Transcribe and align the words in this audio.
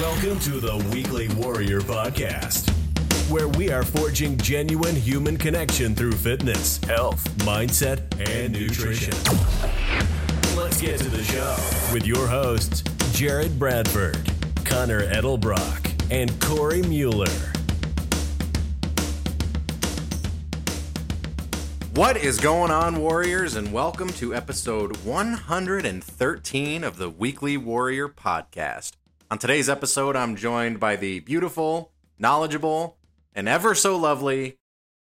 Welcome 0.00 0.40
to 0.40 0.58
the 0.58 0.84
Weekly 0.92 1.28
Warrior 1.36 1.80
Podcast, 1.80 2.68
where 3.30 3.46
we 3.46 3.70
are 3.70 3.84
forging 3.84 4.36
genuine 4.38 4.96
human 4.96 5.36
connection 5.36 5.94
through 5.94 6.14
fitness, 6.14 6.82
health, 6.82 7.22
mindset, 7.38 8.00
and 8.28 8.52
nutrition. 8.52 9.14
Let's 10.56 10.80
get 10.80 10.98
to 10.98 11.08
the 11.08 11.22
show 11.22 11.54
with 11.94 12.04
your 12.08 12.26
hosts, 12.26 12.82
Jared 13.12 13.56
Bradford, 13.56 14.18
Conner 14.64 15.06
Edelbrock, 15.06 16.10
and 16.10 16.40
Cory 16.40 16.82
Mueller. 16.82 17.30
What 21.94 22.16
is 22.16 22.40
going 22.40 22.72
on, 22.72 22.96
Warriors, 22.96 23.54
and 23.54 23.72
welcome 23.72 24.08
to 24.14 24.34
episode 24.34 24.96
113 25.04 26.82
of 26.82 26.96
the 26.96 27.08
Weekly 27.08 27.56
Warrior 27.56 28.08
Podcast. 28.08 28.94
On 29.30 29.38
today's 29.38 29.70
episode, 29.70 30.16
I'm 30.16 30.36
joined 30.36 30.78
by 30.78 30.96
the 30.96 31.20
beautiful, 31.20 31.92
knowledgeable, 32.18 32.98
and 33.34 33.48
ever 33.48 33.74
so 33.74 33.96
lovely 33.96 34.58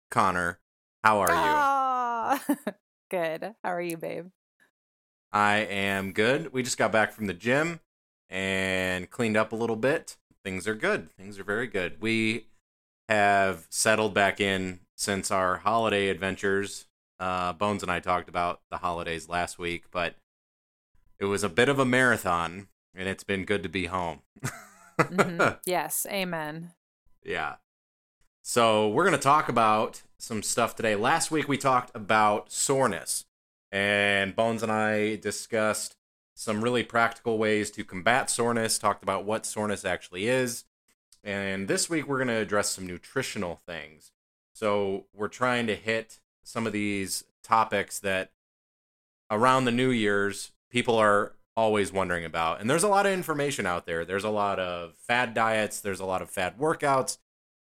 Conner. 0.10 0.60
How 1.04 1.20
are 1.20 1.30
you? 1.30 1.36
Ah, 1.36 2.44
good. 3.12 3.54
How 3.64 3.72
are 3.72 3.82
you, 3.82 3.96
babe? 3.96 4.28
I 5.32 5.58
am 5.58 6.14
good. 6.14 6.52
We 6.52 6.64
just 6.64 6.80
got 6.80 6.92
back 6.92 7.12
from 7.14 7.28
the 7.28 7.34
gym 7.34 7.80
and 8.30 9.10
cleaned 9.10 9.38
up 9.38 9.52
a 9.52 9.56
little 9.56 9.76
bit. 9.76 10.18
Things 10.44 10.68
are 10.68 10.76
good. 10.76 11.12
Things 11.12 11.38
are 11.38 11.44
very 11.44 11.68
good. 11.68 12.02
We 12.02 12.48
have 13.08 13.68
settled 13.70 14.14
back 14.14 14.42
in 14.42 14.80
since 14.96 15.30
our 15.30 15.58
holiday 15.58 16.10
adventures. 16.10 16.88
Uh, 17.20 17.54
Bones 17.54 17.84
and 17.84 17.92
I 17.92 18.00
talked 18.00 18.30
about 18.30 18.62
the 18.72 18.78
holidays 18.78 19.30
last 19.30 19.60
week, 19.60 19.86
but 19.92 20.16
it 21.20 21.26
was 21.26 21.44
a 21.44 21.50
bit 21.50 21.70
of 21.70 21.78
a 21.78 21.86
marathon 21.86 22.68
and 22.98 23.08
it's 23.08 23.24
been 23.24 23.46
good 23.46 23.64
to 23.64 23.70
be 23.70 23.86
home. 23.86 24.22
mm-hmm. 25.00 25.56
Yes, 25.66 26.06
amen. 26.10 26.74
Yeah. 27.24 27.56
So, 28.42 28.88
we're 28.90 29.04
going 29.04 29.16
to 29.16 29.22
talk 29.22 29.50
about 29.50 30.02
some 30.18 30.42
stuff 30.42 30.76
today. 30.76 30.96
Last 30.96 31.30
week 31.32 31.48
we 31.48 31.58
talked 31.58 31.96
about 31.96 32.52
soreness, 32.52 33.26
and 33.72 34.36
Bones 34.36 34.64
and 34.64 34.72
I 34.72 35.18
discussed 35.18 35.96
some 36.34 36.64
really 36.64 36.84
practical 36.84 37.38
ways 37.38 37.70
to 37.72 37.84
combat 37.84 38.30
soreness, 38.30 38.80
talked 38.80 39.04
about 39.04 39.26
what 39.26 39.46
soreness 39.46 39.86
actually 39.86 40.28
is. 40.28 40.66
And 41.24 41.68
this 41.68 41.90
week 41.90 42.08
we're 42.08 42.18
going 42.18 42.30
to 42.30 42.36
address 42.36 42.70
some 42.70 42.88
nutritional 42.88 43.62
things. 43.68 44.12
So, 44.54 45.06
we're 45.14 45.28
trying 45.28 45.68
to 45.68 45.76
hit 45.76 46.20
some 46.44 46.66
of 46.66 46.74
these 46.74 47.26
topics 47.44 48.00
that 48.00 48.32
around 49.30 49.66
the 49.66 49.72
New 49.72 49.90
Year's 49.90 50.52
people 50.72 50.96
are 50.96 51.34
always 51.58 51.92
wondering 51.92 52.24
about. 52.24 52.62
And 52.62 52.70
there's 52.70 52.84
a 52.84 52.88
lot 52.88 53.08
of 53.08 53.12
information 53.12 53.66
out 53.66 53.88
there. 53.88 54.06
There's 54.06 54.24
a 54.24 54.30
lot 54.30 54.60
of 54.60 54.94
fad 54.96 55.34
diets, 55.34 55.82
there's 55.82 56.00
a 56.00 56.06
lot 56.06 56.22
of 56.22 56.30
fad 56.30 56.58
workouts, 56.60 57.18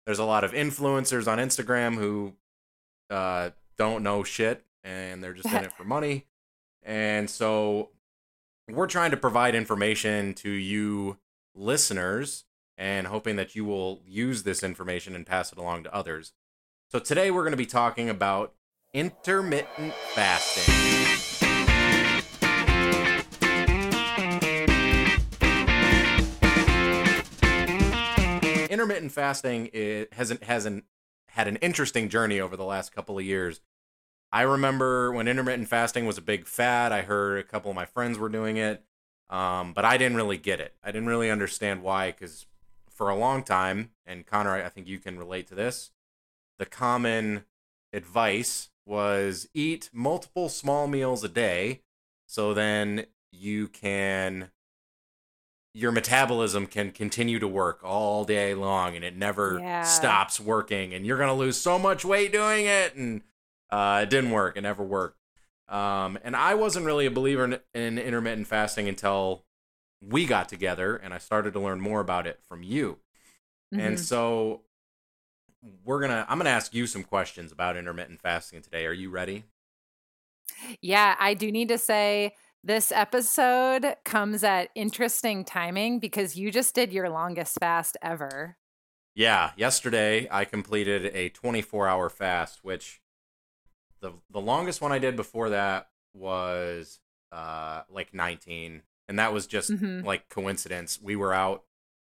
there's 0.04 0.18
a 0.18 0.24
lot 0.24 0.42
of 0.42 0.52
influencers 0.52 1.30
on 1.30 1.38
Instagram 1.38 1.94
who 1.94 2.34
uh, 3.08 3.50
don't 3.78 4.02
know 4.02 4.24
shit 4.24 4.64
and 4.82 5.22
they're 5.22 5.32
just 5.32 5.48
in 5.48 5.64
it 5.64 5.72
for 5.76 5.84
money. 5.84 6.26
And 6.82 7.30
so 7.30 7.90
we're 8.68 8.88
trying 8.88 9.12
to 9.12 9.16
provide 9.16 9.54
information 9.54 10.34
to 10.34 10.50
you 10.50 11.18
listeners 11.54 12.44
and 12.76 13.06
hoping 13.06 13.36
that 13.36 13.54
you 13.54 13.64
will 13.64 14.02
use 14.04 14.42
this 14.42 14.64
information 14.64 15.14
and 15.14 15.24
pass 15.24 15.52
it 15.52 15.58
along 15.58 15.84
to 15.84 15.94
others. 15.94 16.32
So 16.90 16.98
today 16.98 17.30
we're 17.30 17.42
going 17.42 17.52
to 17.52 17.56
be 17.56 17.64
talking 17.64 18.10
about 18.10 18.54
intermittent 18.92 19.94
fasting. 20.14 21.43
Intermittent 28.94 29.12
fasting 29.12 29.70
is, 29.72 30.06
hasn't 30.12 30.44
hasn't 30.44 30.84
had 31.30 31.48
an 31.48 31.56
interesting 31.56 32.08
journey 32.08 32.38
over 32.38 32.56
the 32.56 32.64
last 32.64 32.94
couple 32.94 33.18
of 33.18 33.24
years. 33.24 33.60
I 34.30 34.42
remember 34.42 35.10
when 35.10 35.26
intermittent 35.26 35.66
fasting 35.66 36.06
was 36.06 36.16
a 36.16 36.22
big 36.22 36.46
fad. 36.46 36.92
I 36.92 37.02
heard 37.02 37.40
a 37.40 37.42
couple 37.42 37.72
of 37.72 37.74
my 37.74 37.86
friends 37.86 38.18
were 38.18 38.28
doing 38.28 38.56
it, 38.56 38.84
um, 39.30 39.72
but 39.72 39.84
I 39.84 39.96
didn't 39.96 40.16
really 40.16 40.38
get 40.38 40.60
it. 40.60 40.74
I 40.80 40.92
didn't 40.92 41.08
really 41.08 41.28
understand 41.28 41.82
why, 41.82 42.12
because 42.12 42.46
for 42.88 43.10
a 43.10 43.16
long 43.16 43.42
time, 43.42 43.90
and 44.06 44.24
Conner, 44.24 44.54
I 44.54 44.68
think 44.68 44.86
you 44.86 45.00
can 45.00 45.18
relate 45.18 45.48
to 45.48 45.56
this. 45.56 45.90
The 46.60 46.66
common 46.66 47.46
advice 47.92 48.70
was 48.86 49.48
eat 49.54 49.90
multiple 49.92 50.48
small 50.48 50.86
meals 50.86 51.24
a 51.24 51.28
day, 51.28 51.80
so 52.28 52.54
then 52.54 53.06
you 53.32 53.66
can 53.66 54.52
your 55.74 55.90
metabolism 55.92 56.66
can 56.66 56.92
continue 56.92 57.38
to 57.40 57.48
work 57.48 57.80
all 57.82 58.24
day 58.24 58.54
long 58.54 58.94
and 58.96 59.04
it 59.04 59.16
never 59.16 59.58
Yeah. 59.58 59.80
stops 59.80 60.40
working 60.40 60.94
and 60.94 61.04
you're 61.04 61.18
going 61.18 61.28
to 61.28 61.34
lose 61.34 61.60
so 61.60 61.78
much 61.78 62.04
weight 62.04 62.32
doing 62.32 62.66
it 62.66 62.94
and 62.94 63.22
uh, 63.70 64.00
it 64.04 64.10
didn't 64.10 64.30
work 64.30 64.56
it 64.56 64.62
never 64.62 64.84
worked 64.84 65.18
um, 65.68 66.18
and 66.22 66.36
i 66.36 66.54
wasn't 66.54 66.84
really 66.86 67.06
a 67.06 67.10
believer 67.10 67.44
in, 67.44 67.58
in 67.74 67.98
intermittent 67.98 68.46
fasting 68.46 68.88
until 68.88 69.44
we 70.00 70.26
got 70.26 70.48
together 70.48 70.96
and 70.96 71.12
i 71.12 71.18
started 71.18 71.52
to 71.52 71.60
learn 71.60 71.80
more 71.80 72.00
about 72.00 72.26
it 72.26 72.40
from 72.48 72.62
you 72.62 72.98
and 73.76 73.98
Mhm. 73.98 74.04
so 74.06 74.62
we're 75.84 76.00
gonna 76.00 76.24
i'm 76.28 76.38
gonna 76.38 76.50
ask 76.50 76.74
you 76.74 76.86
some 76.86 77.02
questions 77.02 77.50
about 77.50 77.76
intermittent 77.76 78.20
fasting 78.20 78.60
today 78.62 78.86
are 78.86 78.92
you 78.92 79.10
ready 79.10 79.44
yeah, 80.80 81.16
I 81.18 81.34
do 81.34 81.50
need 81.50 81.68
to 81.68 81.78
say 81.78 82.34
this 82.64 82.90
episode 82.92 83.96
comes 84.04 84.42
at 84.42 84.70
interesting 84.74 85.44
timing 85.44 85.98
because 85.98 86.36
you 86.36 86.50
just 86.50 86.74
did 86.74 86.92
your 86.92 87.08
longest 87.10 87.58
fast 87.60 87.96
ever. 88.02 88.56
Yeah, 89.14 89.52
yesterday 89.56 90.26
I 90.30 90.44
completed 90.44 91.06
a 91.14 91.28
24 91.28 91.86
hour 91.88 92.08
fast, 92.08 92.60
which 92.62 93.00
the 94.00 94.12
the 94.30 94.40
longest 94.40 94.80
one 94.80 94.92
I 94.92 94.98
did 94.98 95.14
before 95.16 95.50
that 95.50 95.88
was 96.14 97.00
uh 97.30 97.82
like 97.90 98.14
19, 98.14 98.82
and 99.08 99.18
that 99.18 99.32
was 99.32 99.46
just 99.46 99.70
Mhm. 99.70 100.04
like 100.04 100.28
coincidence. 100.28 100.98
We 101.00 101.16
were 101.16 101.32
out 101.34 101.64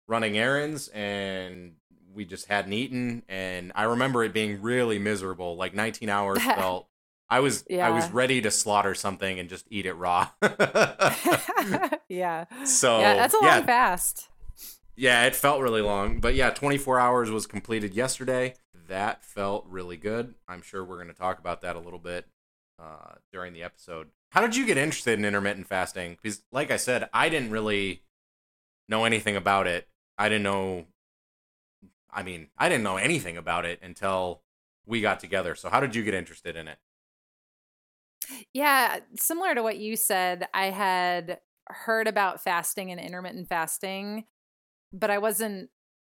running 0.09 0.39
errands 0.39 0.89
and 0.89 1.75
we 2.15 2.25
just 2.25 2.47
hadn't 2.47 2.73
eaten, 2.73 3.25
and 3.29 3.73
I 3.75 3.83
remember 3.83 4.25
it 4.25 4.33
being 4.33 4.63
really 4.63 4.99
miserable. 4.99 5.57
Like 5.57 5.75
19 5.75 6.09
hours 6.09 6.39
felt. 6.43 6.89
I 7.29 7.41
was 7.41 7.65
I 7.71 7.91
was 7.91 8.11
ready 8.13 8.41
to 8.43 8.51
slaughter 8.51 8.95
something 8.95 9.39
and 9.39 9.49
just 9.49 9.67
eat 9.71 9.87
it 9.87 9.95
raw. 9.95 10.31
yeah. 12.09 12.45
so 12.65 13.01
yeah, 13.01 13.15
that's 13.15 13.35
a 13.35 13.39
yeah, 13.43 13.57
long 13.57 13.65
fast. 13.65 14.29
yeah, 14.97 15.27
it 15.27 15.35
felt 15.35 15.61
really 15.61 15.83
long, 15.83 16.21
but 16.21 16.35
yeah, 16.35 16.51
24 16.51 16.99
hours 17.01 17.31
was 17.31 17.47
completed 17.47 17.95
yesterday. 17.95 18.55
That 18.89 19.25
felt 19.25 19.67
really 19.69 19.97
good. 19.97 20.35
I'm 20.47 20.63
sure 20.63 20.85
we're 20.85 20.97
going 20.97 21.09
to 21.09 21.15
talk 21.15 21.39
about 21.39 21.63
that 21.63 21.75
a 21.75 21.81
little 21.81 21.99
bit 21.99 22.27
uh, 22.79 23.15
during 23.33 23.53
the 23.53 23.63
episode. 23.63 24.09
How 24.31 24.41
did 24.41 24.55
you 24.55 24.67
get 24.67 24.77
interested 24.77 25.19
in 25.19 25.25
intermittent 25.25 25.67
fasting? 25.67 26.17
Because, 26.21 26.43
like 26.53 26.71
I 26.71 26.77
said, 26.77 27.09
I 27.13 27.29
didn't 27.29 27.51
really 27.51 28.03
know 28.89 29.05
anything 29.05 29.35
about 29.37 29.67
it. 29.67 29.89
I 30.19 30.29
didn't 30.29 30.45
know. 30.45 30.87
I 32.13 32.23
mean, 32.23 32.49
I 32.57 32.69
didn't 32.69 32.85
know 32.85 32.97
anything 32.97 33.37
about 33.37 33.65
it 33.65 33.81
until 33.83 34.43
we 34.87 35.01
got 35.01 35.21
together. 35.21 35.55
So, 35.55 35.69
how 35.69 35.81
did 35.81 35.95
you 35.95 36.05
get 36.05 36.15
interested 36.15 36.55
in 36.55 36.69
it? 36.69 36.79
Yeah, 38.53 39.01
similar 39.17 39.55
to 39.55 39.63
what 39.63 39.79
you 39.79 39.97
said, 39.97 40.49
I 40.53 40.67
had 40.67 41.39
heard 41.69 42.09
about 42.09 42.43
fasting 42.43 42.91
and 42.91 43.01
intermittent 43.01 43.49
fasting, 43.49 44.25
but 44.93 45.11
I 45.11 45.19
wasn't 45.19 45.71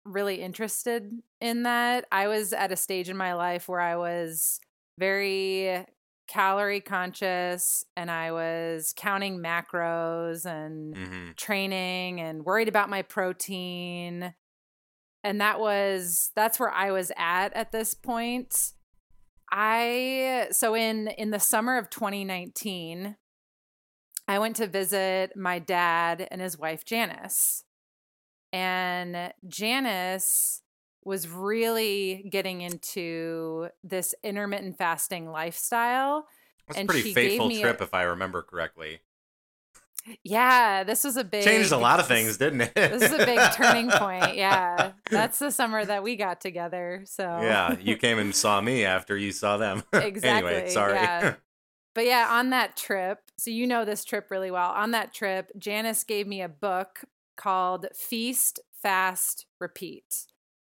really 0.04 0.36
interested 0.42 1.10
in 1.40 1.64
that. 1.64 2.06
I 2.10 2.26
was 2.28 2.52
at 2.52 2.72
a 2.72 2.76
stage 2.76 3.08
in 3.08 3.16
my 3.16 3.34
life 3.34 3.68
where 3.68 3.80
I 3.80 3.96
was 3.96 4.60
very 4.98 5.84
calorie 6.26 6.80
conscious 6.80 7.84
and 7.96 8.10
I 8.10 8.32
was 8.32 8.94
counting 8.96 9.38
macros 9.42 10.46
and 10.46 10.94
Mm-hmm. 10.94 11.30
training 11.36 12.20
and 12.20 12.44
worried 12.44 12.68
about 12.68 12.88
my 12.88 13.02
protein. 13.02 14.34
And 15.22 15.40
that 15.40 15.60
was 15.60 16.30
that's 16.34 16.58
where 16.58 16.70
I 16.70 16.92
was 16.92 17.12
at 17.16 17.52
at 17.54 17.72
this 17.72 17.94
point. 17.94 18.72
I 19.50 20.48
so 20.52 20.74
in 20.74 21.08
in 21.08 21.30
the 21.30 21.40
summer 21.40 21.76
of 21.76 21.90
2019 21.90 23.16
I 24.28 24.38
went 24.38 24.56
to 24.56 24.68
visit 24.68 25.36
my 25.36 25.58
dad 25.58 26.28
and 26.30 26.40
his 26.40 26.56
wife 26.56 26.84
Janice. 26.84 27.64
And 28.52 29.32
Janice 29.48 30.62
was 31.02 31.28
really 31.28 32.28
getting 32.30 32.60
into 32.60 33.68
this 33.82 34.14
intermittent 34.22 34.78
fasting 34.78 35.30
lifestyle. 35.30 36.26
That's 36.68 36.80
a 36.80 36.84
pretty 36.84 37.12
faithful 37.12 37.48
me 37.48 37.58
a- 37.58 37.62
trip, 37.62 37.80
if 37.80 37.94
I 37.94 38.02
remember 38.02 38.42
correctly. 38.42 39.00
Yeah, 40.24 40.84
this 40.84 41.04
was 41.04 41.16
a 41.16 41.24
big 41.24 41.44
Changed 41.44 41.72
a 41.72 41.76
lot 41.76 42.00
of 42.00 42.06
things, 42.06 42.36
didn't 42.38 42.62
it? 42.62 42.74
This 42.74 43.02
is 43.02 43.12
a 43.12 43.24
big 43.24 43.40
turning 43.52 43.90
point. 43.90 44.36
Yeah. 44.36 44.92
That's 45.10 45.38
the 45.38 45.50
summer 45.50 45.84
that 45.84 46.02
we 46.02 46.16
got 46.16 46.40
together. 46.40 47.02
So 47.06 47.22
yeah, 47.22 47.76
you 47.80 47.96
came 47.96 48.18
and 48.18 48.34
saw 48.34 48.60
me 48.60 48.84
after 48.86 49.16
you 49.16 49.32
saw 49.32 49.56
them. 49.56 49.82
Exactly, 49.92 50.52
anyway, 50.54 50.68
sorry. 50.70 50.94
yeah. 50.94 51.34
But 51.94 52.06
yeah, 52.06 52.28
on 52.30 52.50
that 52.50 52.76
trip, 52.76 53.18
so 53.36 53.50
you 53.50 53.66
know 53.66 53.84
this 53.84 54.04
trip 54.04 54.30
really 54.30 54.50
well. 54.50 54.70
On 54.70 54.92
that 54.92 55.12
trip, 55.12 55.50
Janice 55.58 56.04
gave 56.04 56.26
me 56.26 56.40
a 56.40 56.48
book 56.48 57.00
called 57.36 57.86
Feast, 57.94 58.60
Fast, 58.82 59.46
Repeat. 59.58 60.26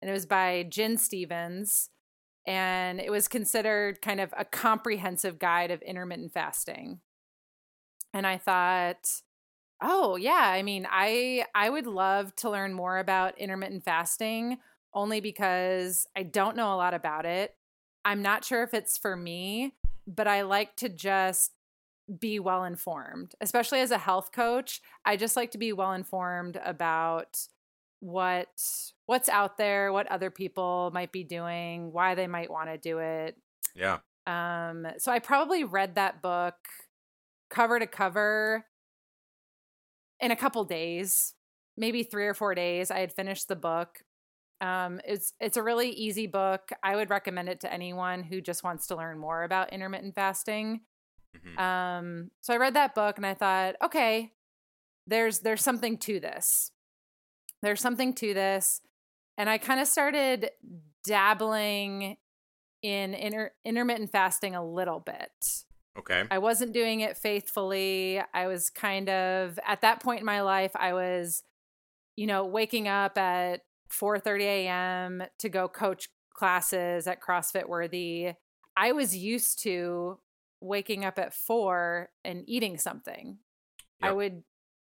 And 0.02 0.10
it 0.10 0.12
was 0.12 0.26
by 0.26 0.66
Gin 0.68 0.98
Stephens. 0.98 1.90
And 2.46 3.00
it 3.00 3.10
was 3.10 3.26
considered 3.26 4.02
kind 4.02 4.20
of 4.20 4.34
a 4.36 4.44
comprehensive 4.44 5.38
guide 5.38 5.70
of 5.70 5.80
intermittent 5.82 6.32
fasting. 6.32 7.00
And 8.14 8.26
I 8.26 8.38
thought, 8.38 9.20
oh 9.82 10.16
yeah, 10.16 10.50
I 10.52 10.62
mean, 10.62 10.86
I 10.90 11.44
I 11.54 11.68
would 11.68 11.86
love 11.86 12.34
to 12.36 12.50
learn 12.50 12.72
more 12.72 12.98
about 12.98 13.38
intermittent 13.38 13.84
fasting 13.84 14.58
only 14.94 15.20
because 15.20 16.06
I 16.16 16.22
don't 16.22 16.56
know 16.56 16.72
a 16.72 16.76
lot 16.76 16.94
about 16.94 17.26
it. 17.26 17.54
I'm 18.04 18.22
not 18.22 18.44
sure 18.44 18.62
if 18.62 18.72
it's 18.72 18.96
for 18.96 19.16
me, 19.16 19.74
but 20.06 20.28
I 20.28 20.42
like 20.42 20.76
to 20.76 20.88
just 20.88 21.52
be 22.18 22.38
well 22.38 22.64
informed, 22.64 23.34
especially 23.40 23.80
as 23.80 23.90
a 23.90 23.98
health 23.98 24.30
coach. 24.30 24.80
I 25.04 25.16
just 25.16 25.36
like 25.36 25.50
to 25.52 25.58
be 25.58 25.72
well 25.72 25.92
informed 25.92 26.60
about 26.64 27.38
what 28.00 28.48
what's 29.06 29.28
out 29.28 29.58
there, 29.58 29.92
what 29.92 30.06
other 30.10 30.30
people 30.30 30.90
might 30.94 31.12
be 31.12 31.24
doing, 31.24 31.92
why 31.92 32.14
they 32.14 32.26
might 32.26 32.50
want 32.50 32.68
to 32.68 32.78
do 32.78 32.98
it. 32.98 33.36
yeah. 33.74 33.98
Um, 34.26 34.86
so 34.96 35.12
I 35.12 35.18
probably 35.18 35.64
read 35.64 35.96
that 35.96 36.22
book 36.22 36.54
cover 37.54 37.78
to 37.78 37.86
cover 37.86 38.66
in 40.20 40.30
a 40.30 40.36
couple 40.36 40.64
days, 40.64 41.34
maybe 41.76 42.02
three 42.02 42.26
or 42.26 42.34
four 42.34 42.54
days. 42.54 42.90
I 42.90 42.98
had 42.98 43.12
finished 43.12 43.48
the 43.48 43.56
book. 43.56 44.02
Um, 44.60 45.00
it's 45.06 45.32
it's 45.40 45.56
a 45.56 45.62
really 45.62 45.90
easy 45.90 46.26
book. 46.26 46.70
I 46.82 46.96
would 46.96 47.10
recommend 47.10 47.48
it 47.48 47.60
to 47.60 47.72
anyone 47.72 48.22
who 48.22 48.40
just 48.40 48.64
wants 48.64 48.86
to 48.88 48.96
learn 48.96 49.18
more 49.18 49.42
about 49.42 49.72
intermittent 49.72 50.14
fasting. 50.14 50.80
Mhm. 51.36 51.58
Um, 51.58 52.30
so 52.40 52.54
I 52.54 52.56
read 52.58 52.74
that 52.74 52.94
book 52.94 53.16
and 53.16 53.26
I 53.26 53.34
thought, 53.34 53.74
okay, 53.82 54.32
there's 55.06 55.40
there's 55.40 55.62
something 55.62 55.98
to 55.98 56.20
this. 56.20 56.70
There's 57.62 57.80
something 57.80 58.14
to 58.14 58.34
this, 58.34 58.80
and 59.38 59.48
I 59.50 59.58
kind 59.58 59.80
of 59.80 59.86
started 59.88 60.50
dabbling 61.04 62.16
in 62.82 63.14
inter- 63.14 63.52
intermittent 63.64 64.10
fasting 64.12 64.54
a 64.54 64.64
little 64.64 65.00
bit. 65.00 65.32
Okay. 65.98 66.24
I 66.30 66.38
wasn't 66.38 66.72
doing 66.72 67.00
it 67.00 67.16
faithfully. 67.16 68.20
I 68.32 68.46
was 68.46 68.68
kind 68.70 69.08
of 69.08 69.58
at 69.66 69.82
that 69.82 70.02
point 70.02 70.20
in 70.20 70.26
my 70.26 70.42
life, 70.42 70.72
I 70.74 70.92
was, 70.92 71.42
you 72.16 72.26
know, 72.26 72.44
waking 72.44 72.88
up 72.88 73.16
at 73.16 73.60
4:30 73.90 74.42
a.m. 74.42 75.22
to 75.38 75.48
go 75.48 75.68
coach 75.68 76.08
classes 76.32 77.06
at 77.06 77.22
CrossFit 77.22 77.68
Worthy. 77.68 78.32
I 78.76 78.92
was 78.92 79.16
used 79.16 79.62
to 79.62 80.18
waking 80.60 81.04
up 81.04 81.18
at 81.18 81.34
four 81.34 82.08
and 82.24 82.42
eating 82.48 82.76
something. 82.78 83.38
I 84.02 84.12
would 84.12 84.42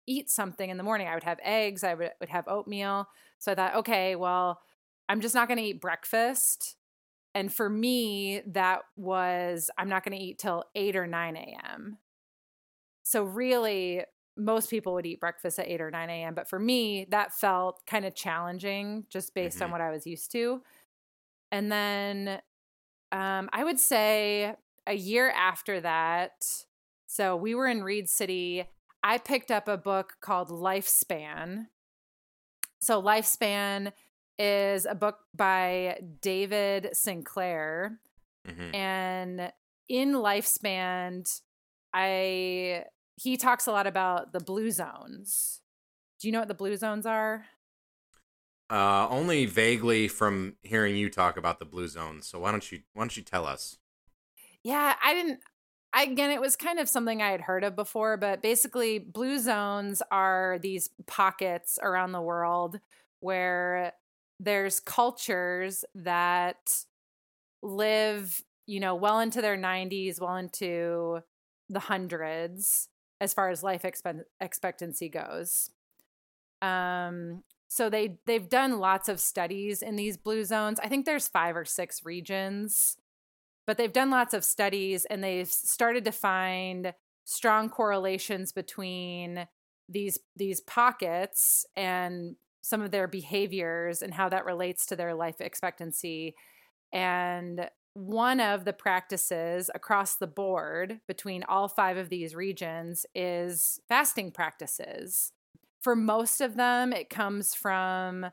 eat 0.06 0.28
something 0.28 0.68
in 0.68 0.76
the 0.76 0.82
morning. 0.82 1.08
I 1.08 1.14
would 1.14 1.24
have 1.24 1.40
eggs. 1.42 1.82
I 1.82 1.94
would, 1.94 2.10
would 2.20 2.28
have 2.28 2.46
oatmeal. 2.46 3.08
So 3.38 3.52
I 3.52 3.54
thought, 3.54 3.76
okay, 3.76 4.16
well, 4.16 4.60
I'm 5.08 5.20
just 5.20 5.34
not 5.34 5.48
going 5.48 5.58
to 5.58 5.64
eat 5.64 5.80
breakfast. 5.80 6.76
And 7.34 7.52
for 7.52 7.68
me, 7.68 8.42
that 8.46 8.80
was, 8.96 9.70
I'm 9.78 9.88
not 9.88 10.04
going 10.04 10.18
to 10.18 10.24
eat 10.24 10.38
till 10.38 10.64
8 10.74 10.96
or 10.96 11.06
9 11.06 11.36
a.m. 11.36 11.98
So 13.02 13.22
really, 13.22 14.02
most 14.36 14.70
people 14.70 14.94
would 14.94 15.06
eat 15.06 15.20
breakfast 15.20 15.58
at 15.58 15.68
8 15.68 15.80
or 15.80 15.90
9 15.90 16.10
a.m. 16.10 16.34
But 16.34 16.48
for 16.48 16.58
me, 16.58 17.06
that 17.10 17.32
felt 17.34 17.84
kind 17.86 18.04
of 18.04 18.14
challenging 18.14 19.04
just 19.10 19.34
based 19.34 19.60
on 19.62 19.68
Mhm. 19.68 19.72
what 19.72 19.80
I 19.80 19.90
was 19.90 20.06
used 20.06 20.32
to. 20.32 20.62
And 21.52 21.70
then 21.70 22.40
um, 23.12 23.48
I 23.52 23.64
would 23.64 23.80
say 23.80 24.54
a 24.86 24.94
year 24.94 25.30
after 25.30 25.80
that, 25.80 26.44
so 27.06 27.36
we 27.36 27.54
were 27.56 27.66
in 27.66 27.82
Reed 27.82 28.08
City. 28.08 28.64
I 29.02 29.18
picked 29.18 29.50
up 29.50 29.66
a 29.66 29.76
book 29.76 30.14
called 30.20 30.48
Lifespan. 30.48 31.66
So, 32.80 33.02
Lifespan 33.02 33.92
is 34.40 34.86
a 34.86 34.94
book 34.94 35.18
by 35.36 36.00
David 36.22 36.90
Sinclair. 36.94 38.00
hmm 38.48 38.74
And 38.74 39.52
in 39.88 40.14
Lifespan, 40.14 41.40
I 41.92 42.84
he 43.16 43.36
talks 43.36 43.66
a 43.66 43.72
lot 43.72 43.86
about 43.86 44.32
the 44.32 44.40
blue 44.40 44.70
zones. 44.70 45.60
Do 46.18 46.28
you 46.28 46.32
know 46.32 46.38
what 46.38 46.48
the 46.48 46.54
blue 46.54 46.76
zones 46.76 47.04
are? 47.04 47.44
Uh, 48.70 49.08
only 49.10 49.46
vaguely 49.46 50.08
from 50.08 50.56
hearing 50.62 50.96
you 50.96 51.10
talk 51.10 51.36
about 51.36 51.58
the 51.58 51.64
blue 51.64 51.88
zones. 51.88 52.26
So 52.26 52.38
why 52.38 52.50
don't 52.50 52.70
you 52.72 52.80
why 52.94 53.02
don't 53.02 53.16
you 53.16 53.22
tell 53.22 53.44
us? 53.44 53.78
Yeah, 54.62 54.94
I 55.02 55.14
didn't. 55.14 55.40
I, 55.92 56.04
again, 56.04 56.30
it 56.30 56.40
was 56.40 56.54
kind 56.54 56.78
of 56.78 56.88
something 56.88 57.20
I 57.20 57.32
had 57.32 57.40
heard 57.40 57.64
of 57.64 57.74
before, 57.74 58.16
but 58.16 58.42
basically, 58.42 59.00
blue 59.00 59.38
zones 59.40 60.02
are 60.10 60.58
these 60.62 60.88
pockets 61.06 61.78
around 61.82 62.12
the 62.12 62.22
world 62.22 62.78
where 63.18 63.92
there's 64.40 64.80
cultures 64.80 65.84
that 65.94 66.84
live, 67.62 68.42
you 68.66 68.80
know, 68.80 68.94
well 68.94 69.20
into 69.20 69.40
their 69.40 69.56
90s, 69.56 70.20
well 70.20 70.36
into 70.36 71.20
the 71.68 71.80
hundreds 71.80 72.88
as 73.20 73.32
far 73.32 73.50
as 73.50 73.62
life 73.62 73.82
expen- 73.82 74.24
expectancy 74.40 75.08
goes. 75.08 75.70
Um, 76.62 77.44
so 77.68 77.88
they 77.88 78.18
they've 78.26 78.48
done 78.48 78.80
lots 78.80 79.08
of 79.08 79.20
studies 79.20 79.82
in 79.82 79.94
these 79.94 80.16
blue 80.16 80.44
zones. 80.44 80.80
I 80.80 80.88
think 80.88 81.06
there's 81.06 81.28
five 81.28 81.56
or 81.56 81.64
six 81.64 82.04
regions 82.04 82.96
but 83.70 83.76
they've 83.76 83.92
done 83.92 84.10
lots 84.10 84.34
of 84.34 84.44
studies 84.44 85.04
and 85.04 85.22
they've 85.22 85.46
started 85.46 86.04
to 86.04 86.10
find 86.10 86.92
strong 87.24 87.68
correlations 87.68 88.50
between 88.50 89.46
these 89.88 90.18
these 90.34 90.60
pockets 90.60 91.64
and 91.76 92.34
some 92.62 92.82
of 92.82 92.90
their 92.90 93.08
behaviors 93.08 94.02
and 94.02 94.14
how 94.14 94.28
that 94.28 94.44
relates 94.44 94.86
to 94.86 94.96
their 94.96 95.14
life 95.14 95.40
expectancy 95.40 96.34
and 96.92 97.68
one 97.94 98.38
of 98.38 98.64
the 98.64 98.72
practices 98.72 99.68
across 99.74 100.16
the 100.16 100.26
board 100.26 101.00
between 101.08 101.42
all 101.44 101.66
five 101.66 101.96
of 101.96 102.08
these 102.08 102.34
regions 102.34 103.04
is 103.14 103.80
fasting 103.88 104.30
practices 104.30 105.32
for 105.80 105.96
most 105.96 106.40
of 106.40 106.56
them 106.56 106.92
it 106.92 107.10
comes 107.10 107.54
from 107.54 108.26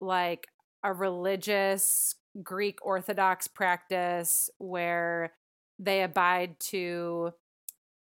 like 0.00 0.48
a 0.84 0.92
religious 0.92 2.16
Greek 2.42 2.78
Orthodox 2.82 3.46
practice 3.46 4.48
where 4.58 5.32
they 5.78 6.02
abide 6.02 6.58
to 6.60 7.32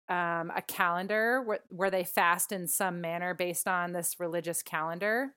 um, 0.09 0.51
a 0.55 0.61
calendar 0.67 1.41
where, 1.43 1.59
where 1.69 1.91
they 1.91 2.03
fast 2.03 2.51
in 2.51 2.67
some 2.67 3.01
manner 3.01 3.33
based 3.33 3.67
on 3.67 3.93
this 3.93 4.19
religious 4.19 4.63
calendar. 4.63 5.35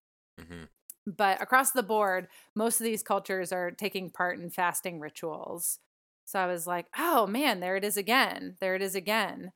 Hmm 0.49 0.65
But 1.07 1.43
across 1.43 1.73
the 1.73 1.83
board, 1.83 2.29
most 2.55 2.81
of 2.81 2.85
these 2.85 3.03
cultures 3.03 3.53
are 3.53 3.71
taking 3.71 4.11
part 4.11 4.39
in 4.39 4.51
fasting 4.51 5.01
rituals. 5.01 5.79
So 6.25 6.39
I 6.39 6.47
was 6.47 6.67
like, 6.67 6.87
oh 6.97 7.27
man, 7.27 7.61
there 7.61 7.77
it 7.77 7.85
is 7.85 7.97
again. 7.97 8.57
There 8.61 8.75
it 8.77 8.83
is 8.83 8.95
again. 8.95 9.53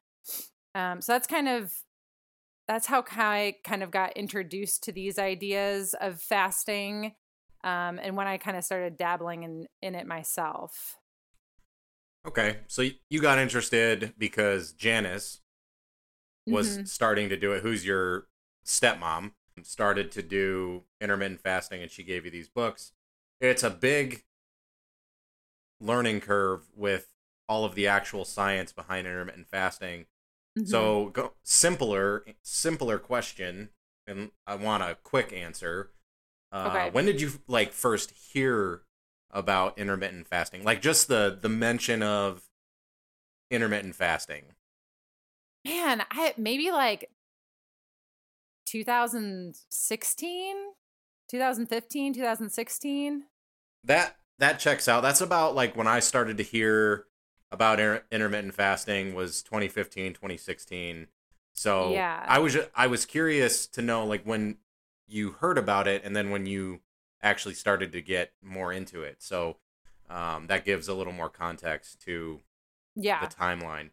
Um, 0.74 1.00
so 1.00 1.12
that's 1.12 1.26
kind 1.26 1.48
of 1.48 1.72
that's 2.68 2.86
how 2.86 3.04
I 3.10 3.56
kind 3.64 3.82
of 3.82 3.90
got 3.90 4.16
introduced 4.16 4.84
to 4.84 4.92
these 4.92 5.18
ideas 5.18 5.94
of 6.00 6.20
fasting 6.20 7.14
um, 7.64 7.98
and 8.02 8.16
when 8.16 8.26
I 8.26 8.38
kind 8.38 8.56
of 8.56 8.64
started 8.64 8.96
dabbling 8.96 9.44
in 9.44 9.66
in 9.82 9.94
it 9.94 10.06
myself. 10.06 10.96
Okay, 12.26 12.58
so 12.66 12.82
you 13.08 13.20
got 13.20 13.38
interested 13.38 14.12
because 14.18 14.72
Janice 14.72 15.40
was 16.48 16.80
Mhm. 16.80 16.84
starting 16.84 17.28
to 17.28 17.36
do 17.36 17.52
it. 17.52 17.62
Who's 17.62 17.84
your 17.84 18.26
stepmom? 18.64 19.32
Started 19.62 20.12
to 20.12 20.22
do 20.22 20.84
intermittent 21.00 21.40
fasting, 21.40 21.82
and 21.82 21.90
she 21.90 22.02
gave 22.04 22.24
you 22.24 22.30
these 22.30 22.48
books. 22.48 22.92
It's 23.40 23.62
a 23.62 23.70
big 23.70 24.22
learning 25.80 26.20
curve 26.20 26.62
with 26.74 27.08
all 27.48 27.64
of 27.64 27.74
the 27.74 27.86
actual 27.86 28.24
science 28.24 28.72
behind 28.72 29.06
intermittent 29.06 29.48
fasting. 29.48 30.06
Mhm. 30.58 30.68
So, 30.68 31.06
go, 31.10 31.34
simpler, 31.42 32.24
simpler 32.42 32.98
question, 32.98 33.70
and 34.06 34.30
I 34.46 34.54
want 34.56 34.82
a 34.82 34.96
quick 35.02 35.32
answer. 35.32 35.92
Uh, 36.52 36.68
Okay. 36.70 36.90
When 36.90 37.06
did 37.06 37.20
you 37.20 37.32
like 37.46 37.72
first 37.72 38.10
hear 38.12 38.82
about 39.30 39.78
intermittent 39.78 40.28
fasting? 40.28 40.64
Like 40.64 40.80
just 40.80 41.08
the 41.08 41.36
the 41.40 41.48
mention 41.48 42.02
of 42.02 42.48
intermittent 43.50 43.94
fasting. 43.96 44.54
man, 45.64 46.04
I 46.12 46.32
maybe 46.36 46.70
like 46.70 47.10
2016 48.66 50.56
2015, 51.28 52.14
2016. 52.14 53.24
That 53.84 54.16
that 54.38 54.58
checks 54.58 54.86
out. 54.88 55.00
That's 55.02 55.20
about 55.20 55.54
like 55.54 55.76
when 55.76 55.86
I 55.86 56.00
started 56.00 56.36
to 56.36 56.42
hear 56.42 57.06
about 57.50 57.80
inter- 57.80 58.04
intermittent 58.10 58.54
fasting 58.54 59.14
was 59.14 59.42
2015, 59.42 60.12
2016. 60.12 61.08
So 61.52 61.92
Yeah. 61.92 62.24
I 62.28 62.38
was 62.38 62.56
I 62.74 62.86
was 62.86 63.06
curious 63.06 63.66
to 63.68 63.82
know 63.82 64.04
like 64.04 64.24
when 64.24 64.58
you 65.08 65.32
heard 65.32 65.58
about 65.58 65.88
it 65.88 66.02
and 66.04 66.14
then 66.14 66.30
when 66.30 66.46
you 66.46 66.80
actually 67.22 67.54
started 67.54 67.92
to 67.92 68.02
get 68.02 68.32
more 68.42 68.72
into 68.72 69.02
it. 69.02 69.22
So 69.22 69.56
um, 70.08 70.46
that 70.46 70.64
gives 70.64 70.86
a 70.86 70.94
little 70.94 71.12
more 71.12 71.30
context 71.30 72.00
to 72.02 72.40
Yeah. 72.94 73.24
the 73.26 73.34
timeline. 73.34 73.90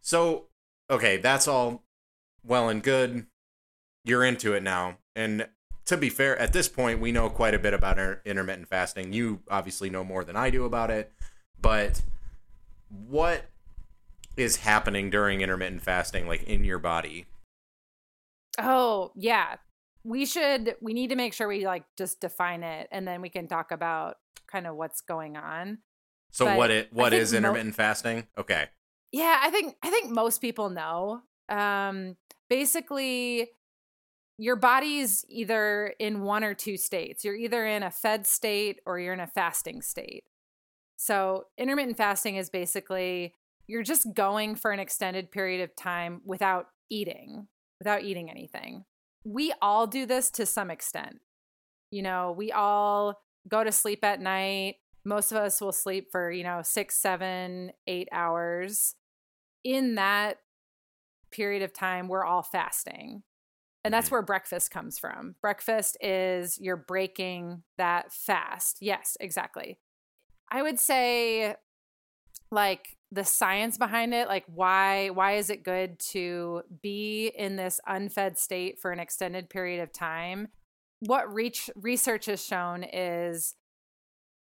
So, 0.00 0.46
okay, 0.88 1.18
that's 1.18 1.46
all 1.46 1.84
well 2.42 2.68
and 2.70 2.82
good. 2.82 3.26
You're 4.04 4.24
into 4.24 4.54
it 4.54 4.62
now. 4.62 4.98
And 5.14 5.48
to 5.86 5.96
be 5.96 6.08
fair, 6.08 6.38
at 6.38 6.52
this 6.52 6.68
point, 6.68 7.00
we 7.00 7.12
know 7.12 7.28
quite 7.28 7.54
a 7.54 7.58
bit 7.58 7.74
about 7.74 7.98
inter- 7.98 8.20
intermittent 8.24 8.68
fasting. 8.68 9.12
You 9.12 9.40
obviously 9.50 9.90
know 9.90 10.04
more 10.04 10.24
than 10.24 10.36
I 10.36 10.50
do 10.50 10.64
about 10.64 10.90
it. 10.90 11.12
But 11.60 12.02
what 13.08 13.46
is 14.36 14.56
happening 14.56 15.10
during 15.10 15.40
intermittent 15.40 15.82
fasting, 15.82 16.26
like 16.26 16.42
in 16.44 16.64
your 16.64 16.78
body? 16.78 17.26
Oh, 18.58 19.12
yeah. 19.14 19.56
We 20.02 20.24
should 20.24 20.76
we 20.80 20.94
need 20.94 21.10
to 21.10 21.16
make 21.16 21.34
sure 21.34 21.46
we 21.46 21.66
like 21.66 21.84
just 21.98 22.20
define 22.20 22.62
it 22.62 22.88
and 22.90 23.06
then 23.06 23.20
we 23.20 23.28
can 23.28 23.48
talk 23.48 23.70
about 23.70 24.16
kind 24.50 24.66
of 24.66 24.74
what's 24.76 25.02
going 25.02 25.36
on. 25.36 25.78
So, 26.30 26.46
But 26.46 26.56
what 26.56 26.70
it 26.70 26.92
what 26.92 27.12
is 27.12 27.32
mo- 27.32 27.38
intermittent 27.38 27.74
fasting? 27.74 28.26
Okay. 28.38 28.66
Yeah, 29.12 29.38
I 29.42 29.50
think 29.50 29.76
I 29.82 29.90
think 29.90 30.10
most 30.10 30.40
people 30.40 30.70
know. 30.70 31.22
Um 31.50 32.16
basically 32.48 33.50
your 34.40 34.56
body's 34.56 35.22
either 35.28 35.94
in 35.98 36.22
one 36.22 36.42
or 36.44 36.54
two 36.54 36.78
states. 36.78 37.26
You're 37.26 37.36
either 37.36 37.66
in 37.66 37.82
a 37.82 37.90
fed 37.90 38.26
state 38.26 38.80
or 38.86 38.98
you're 38.98 39.12
in 39.12 39.20
a 39.20 39.26
fasting 39.26 39.82
state. 39.82 40.24
So, 40.96 41.44
intermittent 41.58 41.98
fasting 41.98 42.36
is 42.36 42.48
basically 42.48 43.34
you're 43.66 43.82
just 43.82 44.14
going 44.14 44.54
for 44.54 44.70
an 44.70 44.80
extended 44.80 45.30
period 45.30 45.62
of 45.62 45.76
time 45.76 46.22
without 46.24 46.68
eating, 46.88 47.48
without 47.78 48.02
eating 48.02 48.30
anything. 48.30 48.86
We 49.24 49.52
all 49.60 49.86
do 49.86 50.06
this 50.06 50.30
to 50.32 50.46
some 50.46 50.70
extent. 50.70 51.18
You 51.90 52.00
know, 52.00 52.34
we 52.34 52.50
all 52.50 53.20
go 53.46 53.62
to 53.62 53.70
sleep 53.70 54.02
at 54.04 54.22
night. 54.22 54.76
Most 55.04 55.32
of 55.32 55.36
us 55.36 55.60
will 55.60 55.72
sleep 55.72 56.08
for, 56.10 56.32
you 56.32 56.44
know, 56.44 56.62
six, 56.62 56.96
seven, 56.96 57.72
eight 57.86 58.08
hours. 58.10 58.94
In 59.64 59.96
that 59.96 60.38
period 61.30 61.62
of 61.62 61.74
time, 61.74 62.08
we're 62.08 62.24
all 62.24 62.42
fasting. 62.42 63.22
And 63.84 63.94
that's 63.94 64.10
where 64.10 64.22
breakfast 64.22 64.70
comes 64.70 64.98
from. 64.98 65.36
Breakfast 65.40 65.96
is 66.00 66.58
you're 66.60 66.76
breaking 66.76 67.62
that 67.78 68.12
fast. 68.12 68.78
Yes, 68.80 69.16
exactly. 69.20 69.78
I 70.50 70.62
would 70.62 70.78
say 70.78 71.54
like 72.50 72.96
the 73.12 73.24
science 73.24 73.78
behind 73.78 74.12
it, 74.12 74.28
like 74.28 74.44
why 74.46 75.08
why 75.10 75.32
is 75.36 75.50
it 75.50 75.62
good 75.62 75.98
to 76.10 76.62
be 76.82 77.32
in 77.36 77.56
this 77.56 77.80
unfed 77.86 78.38
state 78.38 78.80
for 78.80 78.92
an 78.92 79.00
extended 79.00 79.48
period 79.48 79.82
of 79.82 79.92
time? 79.92 80.48
What 81.00 81.32
reach 81.32 81.70
research 81.74 82.26
has 82.26 82.44
shown 82.44 82.84
is 82.84 83.54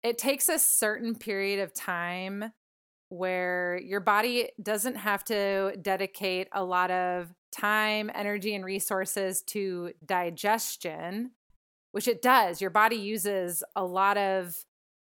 it 0.02 0.18
takes 0.18 0.48
a 0.48 0.58
certain 0.58 1.14
period 1.14 1.60
of 1.60 1.74
time 1.74 2.52
where 3.10 3.78
your 3.84 4.00
body 4.00 4.48
doesn't 4.62 4.94
have 4.94 5.24
to 5.24 5.76
dedicate 5.82 6.48
a 6.52 6.64
lot 6.64 6.90
of 6.90 7.34
time, 7.52 8.10
energy, 8.14 8.54
and 8.54 8.64
resources 8.64 9.42
to 9.42 9.92
digestion, 10.06 11.32
which 11.90 12.06
it 12.06 12.22
does. 12.22 12.60
Your 12.60 12.70
body 12.70 12.96
uses 12.96 13.62
a 13.76 13.84
lot 13.84 14.16
of 14.16 14.54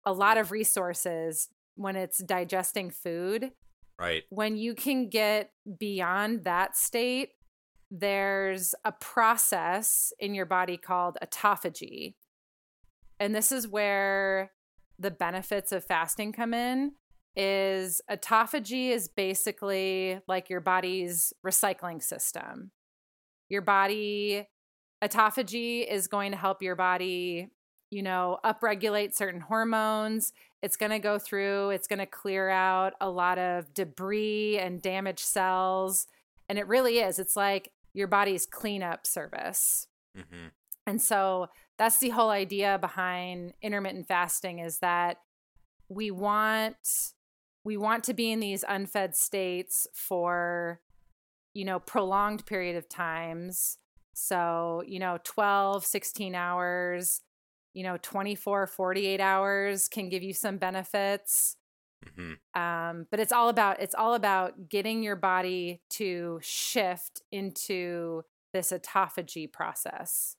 a 0.06 0.14
lot 0.14 0.38
of 0.38 0.52
resources 0.52 1.50
when 1.76 1.96
it's 1.96 2.24
digesting 2.24 2.90
food. 2.90 3.52
Right. 4.00 4.24
When 4.30 4.58
you 4.58 4.74
can 4.74 5.10
get 5.10 5.52
beyond 5.78 6.46
that 6.46 6.76
state, 6.76 7.32
there's 7.92 8.74
a 8.86 8.94
process 8.94 10.14
in 10.18 10.34
your 10.34 10.46
body 10.46 10.78
called 10.78 11.18
autophagy. 11.22 12.16
And 13.20 13.36
this 13.36 13.52
is 13.52 13.68
where 13.68 14.54
the 14.98 15.12
benefits 15.12 15.72
of 15.72 15.86
fasting 15.86 16.32
come 16.32 16.54
in 16.54 16.94
is 17.36 18.02
autophagy 18.10 18.90
is 18.90 19.08
basically 19.08 20.20
like 20.28 20.50
your 20.50 20.60
body's 20.60 21.34
recycling 21.46 22.04
system. 22.04 22.72
Your 23.50 23.62
body 23.62 24.48
autophagy 25.04 25.88
is 25.90 26.08
going 26.08 26.32
to 26.32 26.38
help 26.38 26.62
your 26.62 26.76
body, 26.76 27.50
you 27.90 28.04
know, 28.04 28.40
upregulate 28.46 29.16
certain 29.16 29.42
hormones. 29.42 30.34
It's 30.62 30.78
going 30.78 30.92
to 30.92 31.00
go 31.00 31.18
through, 31.18 31.72
it's 31.72 31.88
going 31.88 32.00
to 32.00 32.06
clear 32.06 32.50
out 32.50 32.94
a 33.02 33.10
lot 33.10 33.40
of 33.40 33.74
debris 33.74 34.60
and 34.60 34.82
damaged 34.82 35.26
cells. 35.26 36.08
And 36.50 36.60
it 36.60 36.68
really 36.68 37.00
is. 37.00 37.18
It's 37.18 37.36
like 37.36 37.72
your 37.94 38.08
body's 38.08 38.46
cleanup 38.46 39.08
service. 39.08 39.88
hmm 40.16 40.48
And 40.86 41.02
so 41.02 41.48
that's 41.78 41.98
the 42.00 42.10
whole 42.10 42.30
idea 42.30 42.78
behind 42.78 43.54
intermittent 43.62 44.08
fasting 44.08 44.60
is 44.60 44.80
that 44.80 45.18
we 45.90 46.12
want 46.12 46.76
we 47.64 47.78
want 47.78 48.04
to 48.06 48.14
be 48.14 48.32
in 48.32 48.40
these 48.40 48.64
unfed 48.68 49.16
states 49.16 49.88
for 49.94 50.82
you 51.54 51.66
know 51.66 51.80
prolonged 51.80 52.46
period 52.46 52.76
of 52.76 52.88
times 52.90 53.78
so 54.14 54.84
you 54.86 55.00
know 55.00 55.18
12 55.24 55.86
16 55.86 56.36
hours 56.36 57.22
you 57.74 57.84
know 57.84 57.98
24 58.02 58.68
48 58.68 59.20
hours 59.22 59.88
can 59.88 60.10
give 60.10 60.24
you 60.24 60.34
some 60.34 60.58
benefits 60.58 61.56
hmm 62.16 62.34
um, 62.54 63.08
but 63.12 63.20
it's 63.20 63.32
all 63.32 63.50
about 63.50 63.82
it's 63.82 63.96
all 63.96 64.14
about 64.16 64.70
getting 64.70 65.04
your 65.04 65.16
body 65.16 65.82
to 65.90 66.40
shift 66.42 67.22
into 67.32 68.24
this 68.54 68.72
autophagy 68.72 69.52
process 69.52 70.36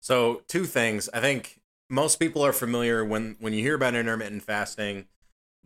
So 0.00 0.42
two 0.48 0.64
things. 0.64 1.08
I 1.12 1.20
think 1.20 1.60
most 1.88 2.16
people 2.16 2.44
are 2.44 2.52
familiar 2.52 3.04
when 3.04 3.36
when 3.40 3.52
you 3.52 3.62
hear 3.62 3.74
about 3.74 3.94
intermittent 3.94 4.42
fasting. 4.42 5.06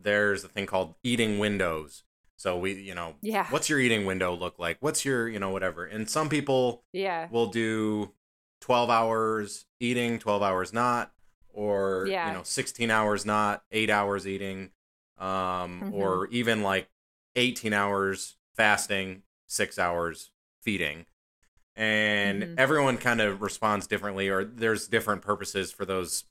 There's 0.02 0.44
a 0.44 0.48
thing 0.48 0.66
called 0.66 0.94
eating 1.02 1.38
windows. 1.38 2.04
So 2.36 2.56
we, 2.58 2.72
you 2.74 2.94
know, 2.94 3.16
Yeah. 3.20 3.46
what's 3.50 3.68
your 3.68 3.78
eating 3.78 4.06
window 4.06 4.34
look 4.34 4.58
like? 4.58 4.78
What's 4.80 5.04
your, 5.04 5.28
you 5.28 5.38
know, 5.38 5.50
whatever. 5.50 5.84
And 5.84 6.08
some 6.08 6.28
people 6.28 6.84
yeah 6.92 7.28
will 7.30 7.48
do 7.48 8.12
12 8.60 8.90
hours 8.90 9.66
eating, 9.78 10.18
12 10.18 10.42
hours 10.42 10.72
not, 10.72 11.12
or 11.52 12.06
Yeah. 12.08 12.28
you 12.28 12.32
know, 12.32 12.42
16 12.42 12.90
hours 12.90 13.26
not, 13.26 13.62
eight 13.70 13.90
hours 13.90 14.26
eating, 14.26 14.70
um, 15.18 15.82
Mhm. 15.82 15.92
or 15.92 16.26
even 16.28 16.62
like 16.62 16.88
18 17.36 17.72
hours 17.72 18.36
fasting, 18.56 19.22
six 19.46 19.78
hours 19.78 20.30
feeding. 20.62 21.06
And 21.76 22.42
Mhm. 22.42 22.54
everyone 22.58 22.98
kind 22.98 23.20
of 23.20 23.42
responds 23.42 23.86
differently, 23.86 24.28
or 24.28 24.44
there's 24.44 24.88
different 24.88 25.22
purposes 25.22 25.70
for 25.72 25.84
those 25.84 26.24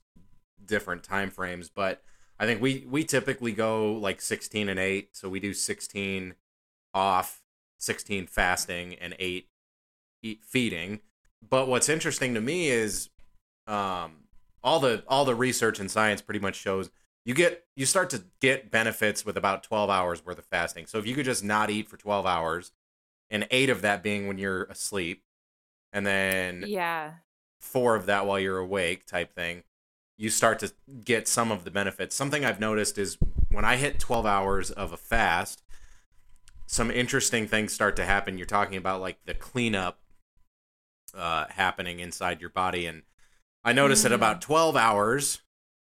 different 0.64 1.02
time 1.02 1.30
frames. 1.30 1.70
But 1.70 2.02
I 2.40 2.46
think 2.46 2.62
we 2.62 2.86
we 2.88 3.04
typically 3.04 3.52
go 3.52 3.92
like 3.92 4.22
16 4.22 4.70
and 4.70 4.80
8, 4.80 5.10
so 5.12 5.28
we 5.28 5.40
do 5.40 5.52
16 5.52 6.34
off, 6.94 7.42
16 7.78 8.26
fasting, 8.26 8.94
and 8.94 9.14
8 9.18 9.46
eat 10.22 10.42
feeding. 10.42 11.00
But 11.46 11.68
what's 11.68 11.90
interesting 11.90 12.32
to 12.34 12.40
me 12.40 12.68
is 12.68 13.10
um, 13.66 14.24
all 14.64 14.80
the 14.80 15.04
all 15.06 15.26
the 15.26 15.34
research 15.34 15.78
and 15.78 15.90
science 15.90 16.22
pretty 16.22 16.40
much 16.40 16.56
shows 16.56 16.90
you 17.26 17.34
get 17.34 17.66
you 17.76 17.84
start 17.84 18.08
to 18.10 18.24
get 18.40 18.70
benefits 18.70 19.26
with 19.26 19.36
about 19.36 19.62
12 19.62 19.90
hours 19.90 20.24
worth 20.24 20.38
of 20.38 20.46
fasting. 20.46 20.86
So 20.86 20.98
if 20.98 21.06
you 21.06 21.14
could 21.14 21.26
just 21.26 21.44
not 21.44 21.68
eat 21.68 21.88
for 21.88 21.98
12 21.98 22.24
hours, 22.24 22.72
and 23.28 23.46
eight 23.50 23.68
of 23.68 23.82
that 23.82 24.02
being 24.02 24.26
when 24.26 24.38
you're 24.38 24.64
asleep, 24.64 25.24
and 25.92 26.06
then 26.06 26.64
yeah 26.66 27.12
four 27.60 27.94
of 27.94 28.06
that 28.06 28.26
while 28.26 28.40
you're 28.40 28.56
awake 28.56 29.04
type 29.04 29.34
thing, 29.34 29.62
you 30.20 30.28
start 30.28 30.58
to 30.58 30.70
get 31.02 31.26
some 31.26 31.50
of 31.50 31.64
the 31.64 31.70
benefits. 31.70 32.14
Something 32.14 32.44
I've 32.44 32.60
noticed 32.60 32.98
is 32.98 33.16
when 33.50 33.64
I 33.64 33.76
hit 33.76 33.98
12 33.98 34.26
hours 34.26 34.70
of 34.70 34.92
a 34.92 34.98
fast, 34.98 35.62
some 36.66 36.90
interesting 36.90 37.46
things 37.48 37.72
start 37.72 37.96
to 37.96 38.04
happen. 38.04 38.36
You're 38.36 38.46
talking 38.46 38.76
about 38.76 39.00
like 39.00 39.16
the 39.24 39.32
cleanup 39.32 39.98
uh, 41.14 41.46
happening 41.48 42.00
inside 42.00 42.42
your 42.42 42.50
body. 42.50 42.84
And 42.84 43.04
I 43.64 43.72
noticed 43.72 44.04
at 44.04 44.10
Mm. 44.12 44.16
about 44.16 44.42
12 44.42 44.76
hours, 44.76 45.40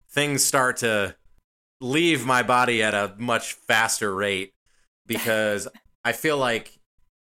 things 0.06 0.44
start 0.44 0.76
to 0.78 1.16
leave 1.80 2.26
my 2.26 2.42
body 2.42 2.82
at 2.82 2.92
a 2.92 3.14
much 3.16 3.54
faster 3.54 4.14
rate 4.14 4.52
because 5.06 5.66
I 6.04 6.12
feel 6.12 6.36
like 6.36 6.78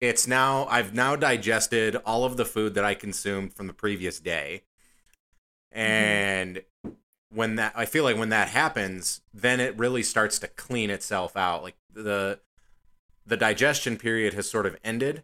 it's 0.02 0.28
now 0.28 0.68
I've 0.68 0.94
now 0.94 1.16
digested 1.16 1.96
all 2.06 2.26
of 2.26 2.38
the 2.38 2.46
food 2.46 2.76
that 2.76 2.86
I 2.86 2.94
consumed 2.94 3.56
from 3.56 3.66
the 3.66 3.74
previous 3.74 4.20
day. 4.20 4.62
Mm-hmm. 5.76 5.82
And 5.82 6.62
when 7.34 7.56
that 7.56 7.74
I 7.76 7.86
feel 7.86 8.04
like 8.04 8.18
when 8.18 8.30
that 8.30 8.50
happens, 8.50 9.22
then 9.34 9.60
it 9.60 9.78
really 9.78 10.04
starts 10.04 10.40
to 10.40 10.48
clean 10.48 10.90
itself 10.90 11.36
out. 11.36 11.64
Like 11.64 11.76
the 11.92 12.40
the 13.26 13.38
digestion 13.38 13.98
period 13.98 14.34
has 14.34 14.50
sort 14.50 14.66
of 14.66 14.78
ended 14.84 15.24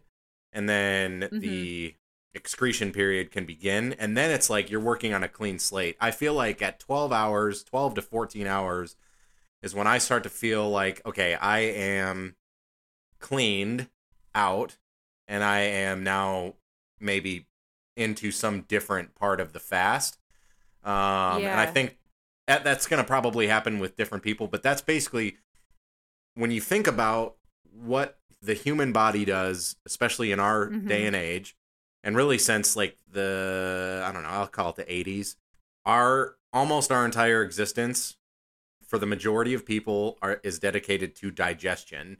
and 0.52 0.68
then 0.68 1.20
the 1.30 1.88
mm-hmm. 1.88 1.96
excretion 2.36 2.92
period 2.92 3.30
can 3.30 3.46
begin. 3.46 3.94
And 3.94 4.16
then 4.16 4.30
it's 4.30 4.50
like 4.50 4.70
you're 4.70 4.80
working 4.80 5.14
on 5.14 5.22
a 5.22 5.28
clean 5.28 5.58
slate. 5.58 5.96
I 6.00 6.10
feel 6.10 6.34
like 6.34 6.60
at 6.60 6.80
12 6.80 7.12
hours 7.12 7.62
12 7.64 7.94
to 7.94 8.02
14 8.02 8.46
hours 8.46 8.96
is 9.62 9.74
when 9.74 9.86
i 9.86 9.98
start 9.98 10.22
to 10.24 10.28
feel 10.28 10.68
like 10.68 11.00
okay 11.06 11.34
i 11.34 11.60
am 11.60 12.34
cleaned 13.20 13.88
out 14.34 14.76
and 15.28 15.42
i 15.42 15.60
am 15.60 16.02
now 16.02 16.54
maybe 17.00 17.46
into 17.96 18.30
some 18.30 18.62
different 18.62 19.14
part 19.14 19.40
of 19.40 19.52
the 19.52 19.60
fast 19.60 20.18
um, 20.84 21.42
and 21.52 21.60
i 21.60 21.66
think 21.66 21.96
that, 22.46 22.64
that's 22.64 22.86
going 22.86 23.02
to 23.02 23.06
probably 23.06 23.46
happen 23.46 23.78
with 23.78 23.96
different 23.96 24.22
people 24.24 24.46
but 24.48 24.62
that's 24.62 24.82
basically 24.82 25.36
when 26.34 26.50
you 26.50 26.60
think 26.60 26.86
about 26.86 27.36
what 27.72 28.18
the 28.40 28.54
human 28.54 28.92
body 28.92 29.24
does 29.24 29.76
especially 29.86 30.32
in 30.32 30.40
our 30.40 30.68
Mhm. 30.68 30.88
day 30.88 31.06
and 31.06 31.14
age 31.16 31.56
and 32.02 32.16
really 32.16 32.38
since 32.38 32.74
like 32.76 32.96
the 33.10 34.02
i 34.06 34.12
don't 34.12 34.22
know 34.22 34.28
i'll 34.28 34.48
call 34.48 34.70
it 34.70 34.76
the 34.76 34.84
80s 34.92 35.36
our 35.86 36.36
almost 36.52 36.90
our 36.90 37.04
entire 37.04 37.42
existence 37.42 38.16
for 38.86 38.98
the 38.98 39.06
majority 39.06 39.54
of 39.54 39.64
people 39.64 40.18
are 40.20 40.40
is 40.42 40.58
dedicated 40.58 41.14
to 41.16 41.30
digestion 41.30 42.18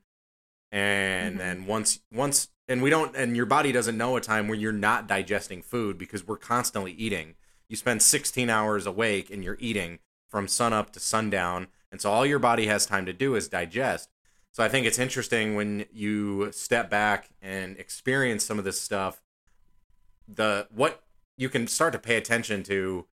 and 0.70 1.34
Mhm. 1.34 1.38
then 1.38 1.66
once 1.66 2.00
once 2.12 2.48
and 2.68 2.82
we 2.82 2.88
don't 2.90 3.14
and 3.16 3.36
your 3.36 3.46
body 3.46 3.72
doesn't 3.72 3.96
know 3.98 4.16
a 4.16 4.20
time 4.20 4.48
when 4.48 4.60
you're 4.60 4.72
not 4.72 5.06
digesting 5.08 5.62
food 5.62 5.98
because 5.98 6.26
we're 6.26 6.38
constantly 6.38 6.92
eating 6.92 7.34
you 7.72 7.76
spend 7.76 8.02
16 8.02 8.50
hours 8.50 8.86
awake 8.86 9.30
and 9.30 9.42
you're 9.42 9.56
eating 9.58 9.98
from 10.28 10.46
sun 10.46 10.74
up 10.74 10.90
to 10.92 11.00
sundown 11.00 11.68
and 11.90 12.02
so 12.02 12.10
all 12.12 12.26
your 12.26 12.38
body 12.38 12.66
has 12.66 12.84
time 12.84 13.06
to 13.06 13.14
do 13.14 13.34
is 13.34 13.48
digest 13.48 14.10
so 14.50 14.62
i 14.62 14.68
think 14.68 14.86
it's 14.86 14.98
interesting 14.98 15.54
when 15.54 15.86
you 15.90 16.52
step 16.52 16.90
back 16.90 17.30
and 17.40 17.78
experience 17.78 18.44
some 18.44 18.58
of 18.58 18.64
this 18.66 18.78
stuff 18.78 19.22
the 20.28 20.68
what 20.70 21.02
you 21.38 21.48
can 21.48 21.66
start 21.66 21.94
to 21.94 21.98
pay 21.98 22.16
attention 22.16 22.62
to 22.62 23.06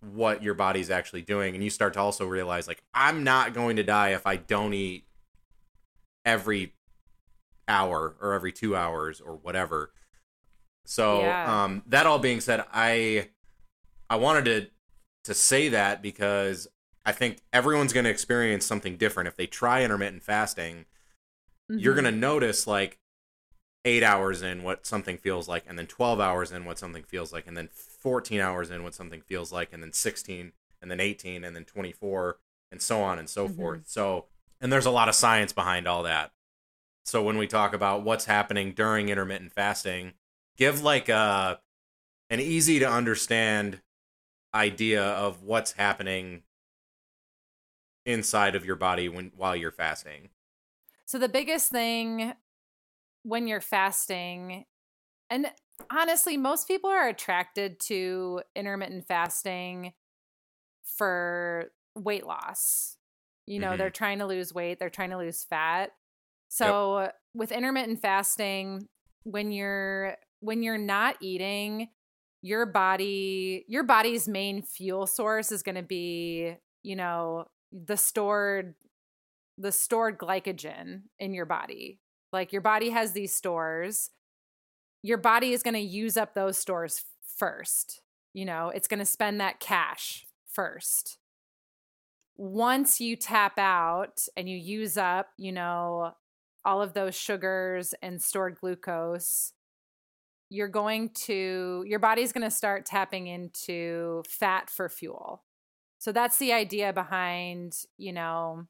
what 0.00 0.44
your 0.44 0.54
body's 0.54 0.88
actually 0.88 1.22
doing 1.22 1.54
and 1.56 1.64
you 1.64 1.70
start 1.70 1.92
to 1.92 1.98
also 1.98 2.24
realize 2.24 2.68
like 2.68 2.84
i'm 2.94 3.24
not 3.24 3.52
going 3.52 3.74
to 3.74 3.82
die 3.82 4.10
if 4.10 4.28
i 4.28 4.36
don't 4.36 4.74
eat 4.74 5.06
every 6.24 6.72
hour 7.66 8.14
or 8.20 8.32
every 8.32 8.52
two 8.52 8.76
hours 8.76 9.20
or 9.20 9.34
whatever 9.34 9.90
so 10.84 11.22
Yeah. 11.22 11.64
um 11.64 11.82
that 11.88 12.06
all 12.06 12.20
being 12.20 12.40
said 12.40 12.64
i 12.72 13.28
i 14.10 14.16
wanted 14.16 14.44
to 14.44 14.66
to 15.24 15.34
say 15.34 15.68
that 15.68 16.02
because 16.02 16.68
i 17.04 17.12
think 17.12 17.38
everyone's 17.52 17.92
going 17.92 18.04
to 18.04 18.10
experience 18.10 18.64
something 18.64 18.96
different 18.96 19.28
if 19.28 19.36
they 19.36 19.46
try 19.46 19.82
intermittent 19.82 20.22
fasting 20.22 20.84
you're 21.68 21.92
Mhm. 21.94 22.02
going 22.02 22.04
to 22.04 22.18
notice 22.20 22.66
like 22.66 22.98
eight 23.84 24.02
hours 24.02 24.42
in 24.42 24.62
what 24.64 24.84
something 24.84 25.16
feels 25.16 25.46
like, 25.48 25.64
and 25.66 25.78
then 25.78 25.86
12 25.86 26.20
hours 26.20 26.50
in 26.50 26.64
what 26.64 26.78
something 26.78 27.04
feels 27.04 27.32
like, 27.32 27.46
and 27.46 27.56
then 27.56 27.68
14 27.72 28.40
hours 28.40 28.70
in 28.70 28.82
what 28.82 28.94
something 28.94 29.20
feels 29.20 29.52
like, 29.52 29.72
and 29.72 29.82
then 29.82 29.92
16, 29.92 30.52
and 30.82 30.90
then 30.90 30.98
18, 31.00 31.44
and 31.44 31.54
then 31.54 31.64
24, 31.64 32.38
and 32.72 32.82
so 32.82 33.00
on 33.00 33.18
and 33.18 33.28
so 33.30 33.46
Mhm. 33.46 33.56
forth. 33.56 33.82
So, 33.86 34.26
and 34.60 34.72
there's 34.72 34.86
a 34.86 34.90
lot 34.90 35.08
of 35.08 35.14
science 35.14 35.52
behind 35.52 35.86
all 35.86 36.02
that. 36.02 36.32
So, 37.04 37.22
when 37.22 37.38
we 37.38 37.46
talk 37.46 37.74
about 37.74 38.02
what's 38.02 38.24
happening 38.24 38.72
during 38.72 39.08
intermittent 39.08 39.52
fasting, 39.52 40.14
give 40.56 40.82
like 40.82 41.08
a 41.08 41.60
an 42.28 42.40
easy 42.40 42.80
to 42.80 42.90
understand 42.90 43.82
idea 44.56 45.02
of 45.04 45.42
what's 45.42 45.72
happening 45.72 46.42
inside 48.04 48.54
of 48.54 48.64
your 48.64 48.76
body 48.76 49.08
when 49.08 49.32
while 49.36 49.54
you're 49.54 49.70
fasting. 49.70 50.30
So 51.04 51.18
the 51.18 51.28
biggest 51.28 51.70
thing 51.70 52.34
when 53.22 53.46
you're 53.46 53.60
fasting, 53.60 54.64
and 55.30 55.50
honestly, 55.90 56.36
most 56.36 56.68
people 56.68 56.90
are 56.90 57.08
attracted 57.08 57.80
to 57.80 58.42
intermittent 58.54 59.06
fasting 59.06 59.92
for 60.84 61.72
weight 61.94 62.24
loss. 62.26 62.96
You 63.46 63.58
know, 63.60 63.72
Mhm. 63.72 63.78
they're 63.78 63.90
trying 63.90 64.18
to 64.18 64.26
lose 64.26 64.54
weight, 64.54 64.78
they're 64.78 64.90
trying 64.90 65.10
to 65.10 65.18
lose 65.18 65.44
fat. 65.44 65.92
So 66.48 67.10
with 67.34 67.52
intermittent 67.52 68.00
fasting, 68.00 68.88
when 69.24 69.52
you're 69.52 70.16
when 70.40 70.62
you're 70.62 70.78
not 70.78 71.16
eating, 71.20 71.88
your 72.42 72.66
body 72.66 73.64
your 73.68 73.82
body's 73.82 74.28
main 74.28 74.62
fuel 74.62 75.06
source 75.06 75.50
is 75.50 75.62
going 75.62 75.74
to 75.74 75.82
be, 75.82 76.54
you 76.82 76.96
know, 76.96 77.46
the 77.72 77.96
stored 77.96 78.74
the 79.58 79.72
stored 79.72 80.18
glycogen 80.18 81.02
in 81.18 81.32
your 81.32 81.46
body. 81.46 81.98
Like 82.32 82.52
your 82.52 82.62
body 82.62 82.90
has 82.90 83.12
these 83.12 83.34
stores. 83.34 84.10
Your 85.02 85.18
body 85.18 85.52
is 85.52 85.62
going 85.62 85.74
to 85.74 85.80
use 85.80 86.16
up 86.16 86.34
those 86.34 86.58
stores 86.58 87.04
first. 87.36 88.02
You 88.34 88.44
know, 88.44 88.68
it's 88.68 88.88
going 88.88 88.98
to 88.98 89.06
spend 89.06 89.40
that 89.40 89.60
cash 89.60 90.26
first. 90.52 91.18
Once 92.36 93.00
you 93.00 93.16
tap 93.16 93.58
out 93.58 94.26
and 94.36 94.48
you 94.48 94.56
use 94.56 94.98
up, 94.98 95.28
you 95.38 95.52
know, 95.52 96.12
all 96.64 96.82
of 96.82 96.92
those 96.92 97.14
sugars 97.14 97.94
and 98.02 98.20
stored 98.20 98.56
glucose, 98.60 99.52
you're 100.48 100.68
going 100.68 101.10
to, 101.10 101.84
your 101.86 101.98
body's 101.98 102.32
going 102.32 102.48
to 102.48 102.50
start 102.50 102.86
tapping 102.86 103.26
into 103.26 104.22
fat 104.28 104.70
for 104.70 104.88
fuel. 104.88 105.44
So 105.98 106.12
that's 106.12 106.38
the 106.38 106.52
idea 106.52 106.92
behind, 106.92 107.74
you 107.96 108.12
know, 108.12 108.66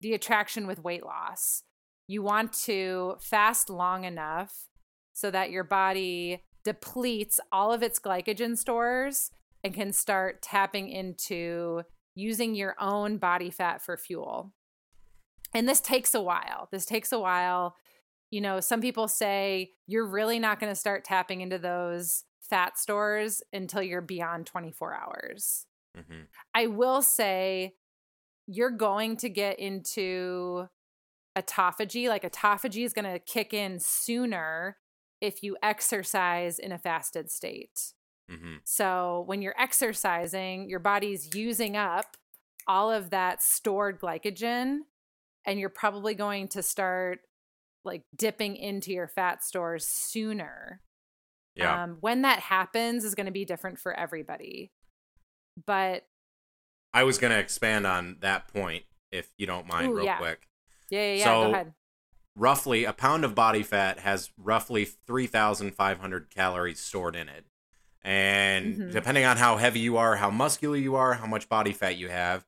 the 0.00 0.14
attraction 0.14 0.66
with 0.66 0.82
weight 0.82 1.04
loss. 1.04 1.64
You 2.06 2.22
want 2.22 2.52
to 2.64 3.16
fast 3.20 3.70
long 3.70 4.04
enough 4.04 4.68
so 5.12 5.30
that 5.30 5.50
your 5.50 5.64
body 5.64 6.42
depletes 6.64 7.40
all 7.50 7.72
of 7.72 7.82
its 7.82 7.98
glycogen 7.98 8.56
stores 8.56 9.30
and 9.62 9.74
can 9.74 9.92
start 9.92 10.42
tapping 10.42 10.88
into 10.88 11.82
using 12.14 12.54
your 12.54 12.74
own 12.80 13.18
body 13.18 13.50
fat 13.50 13.82
for 13.82 13.96
fuel. 13.96 14.52
And 15.54 15.68
this 15.68 15.80
takes 15.80 16.14
a 16.14 16.22
while. 16.22 16.68
This 16.70 16.84
takes 16.84 17.12
a 17.12 17.18
while. 17.18 17.76
You 18.32 18.40
know, 18.40 18.58
some 18.58 18.80
people 18.80 19.06
say 19.06 19.72
you're 19.86 20.06
really 20.06 20.40
not 20.40 20.58
going 20.58 20.72
to 20.72 20.78
start 20.78 21.04
tapping 21.04 21.42
into 21.42 21.58
those 21.58 22.24
fat 22.40 22.78
stores 22.78 23.42
until 23.52 23.82
you're 23.82 24.00
beyond 24.00 24.46
24 24.46 24.94
hours. 24.94 25.66
Mm-hmm. 25.96 26.22
I 26.54 26.66
will 26.66 27.02
say 27.02 27.74
you're 28.46 28.70
going 28.70 29.18
to 29.18 29.28
get 29.28 29.58
into 29.58 30.66
autophagy. 31.38 32.08
Like 32.08 32.24
autophagy 32.24 32.84
is 32.84 32.92
going 32.92 33.10
to 33.10 33.18
kick 33.18 33.54
in 33.54 33.78
sooner 33.78 34.78
if 35.20 35.42
you 35.42 35.56
exercise 35.62 36.58
in 36.58 36.72
a 36.72 36.78
fasted 36.78 37.30
state. 37.30 37.92
Mm-hmm. 38.30 38.56
So 38.64 39.24
when 39.26 39.42
you're 39.42 39.54
exercising, 39.58 40.68
your 40.68 40.80
body's 40.80 41.34
using 41.34 41.76
up 41.76 42.16
all 42.66 42.90
of 42.90 43.10
that 43.10 43.42
stored 43.42 44.00
glycogen, 44.00 44.78
and 45.44 45.58
you're 45.58 45.68
probably 45.68 46.14
going 46.14 46.48
to 46.48 46.62
start 46.62 47.20
like 47.84 48.02
dipping 48.16 48.56
into 48.56 48.92
your 48.92 49.08
fat 49.08 49.42
stores 49.42 49.86
sooner. 49.86 50.80
Yeah. 51.54 51.82
Um, 51.84 51.98
when 52.00 52.22
that 52.22 52.38
happens 52.40 53.04
is 53.04 53.14
going 53.14 53.26
to 53.26 53.32
be 53.32 53.44
different 53.44 53.78
for 53.78 53.92
everybody. 53.92 54.72
But 55.66 56.04
I 56.94 57.04
was 57.04 57.18
going 57.18 57.32
to 57.32 57.38
expand 57.38 57.86
on 57.86 58.16
that 58.20 58.48
point 58.48 58.84
if 59.10 59.28
you 59.36 59.46
don't 59.46 59.66
mind, 59.66 59.90
Ooh, 59.90 59.96
real 59.96 60.04
yeah. 60.06 60.16
quick. 60.18 60.48
yeah, 60.90 61.00
yeah, 61.00 61.14
yeah. 61.14 61.24
So- 61.24 61.42
go 61.48 61.52
ahead. 61.52 61.74
Roughly, 62.34 62.84
a 62.84 62.94
pound 62.94 63.26
of 63.26 63.34
body 63.34 63.62
fat 63.62 63.98
has 63.98 64.30
roughly 64.38 64.86
3,500 64.86 66.30
calories 66.30 66.80
stored 66.80 67.14
in 67.14 67.28
it. 67.28 67.44
And 68.00 68.74
Mhm. 68.74 68.90
depending 68.92 69.24
on 69.26 69.36
how 69.36 69.58
heavy 69.58 69.80
you 69.80 69.98
are, 69.98 70.16
how 70.16 70.30
muscular 70.30 70.78
you 70.78 70.94
are, 70.96 71.12
how 71.12 71.26
much 71.26 71.50
body 71.50 71.74
fat 71.74 71.96
you 71.98 72.08
have, 72.08 72.46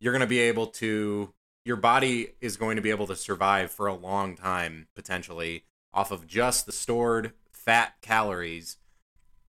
you're 0.00 0.12
going 0.12 0.22
to 0.22 0.26
be 0.26 0.40
able 0.40 0.66
to, 0.66 1.32
your 1.64 1.76
body 1.76 2.30
is 2.40 2.56
going 2.56 2.76
to 2.76 2.82
be 2.82 2.90
able 2.90 3.06
to 3.06 3.16
survive 3.16 3.70
for 3.70 3.86
a 3.86 3.94
long 3.94 4.36
time, 4.36 4.88
potentially, 4.94 5.64
off 5.92 6.10
of 6.10 6.26
just 6.26 6.66
the 6.66 6.72
stored 6.72 7.32
fat 7.52 7.94
calories 8.00 8.78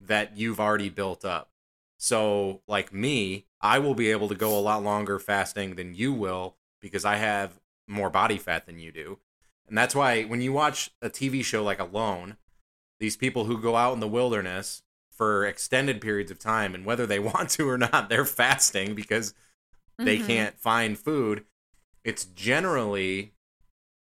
that 0.00 0.36
you've 0.36 0.60
already 0.60 0.88
built 0.88 1.24
up. 1.24 1.50
So, 1.98 2.62
like 2.66 2.92
me, 2.92 3.46
I 3.60 3.78
will 3.78 3.94
be 3.94 4.10
able 4.10 4.28
to 4.28 4.34
go 4.34 4.58
a 4.58 4.60
lot 4.60 4.82
longer 4.82 5.18
fasting 5.18 5.76
than 5.76 5.94
you 5.94 6.12
will 6.12 6.56
because 6.80 7.04
I 7.04 7.16
have 7.16 7.60
more 7.86 8.10
body 8.10 8.38
fat 8.38 8.66
than 8.66 8.78
you 8.78 8.90
do. 8.90 9.18
And 9.68 9.78
that's 9.78 9.94
why 9.94 10.24
when 10.24 10.40
you 10.40 10.52
watch 10.52 10.90
a 11.00 11.08
TV 11.08 11.42
show 11.42 11.62
like 11.62 11.78
Alone, 11.78 12.36
these 12.98 13.16
people 13.16 13.44
who 13.44 13.60
go 13.60 13.76
out 13.76 13.94
in 13.94 14.00
the 14.00 14.08
wilderness 14.08 14.82
for 15.10 15.46
extended 15.46 16.00
periods 16.00 16.30
of 16.30 16.38
time 16.38 16.74
and 16.74 16.84
whether 16.84 17.06
they 17.06 17.18
want 17.20 17.50
to 17.50 17.68
or 17.68 17.78
not, 17.78 18.08
they're 18.08 18.24
fasting 18.24 18.94
because 18.94 19.34
they 19.98 20.18
Mhm. 20.18 20.26
can't 20.26 20.58
find 20.58 20.98
food. 20.98 21.44
It's 22.04 22.24
generally 22.24 23.32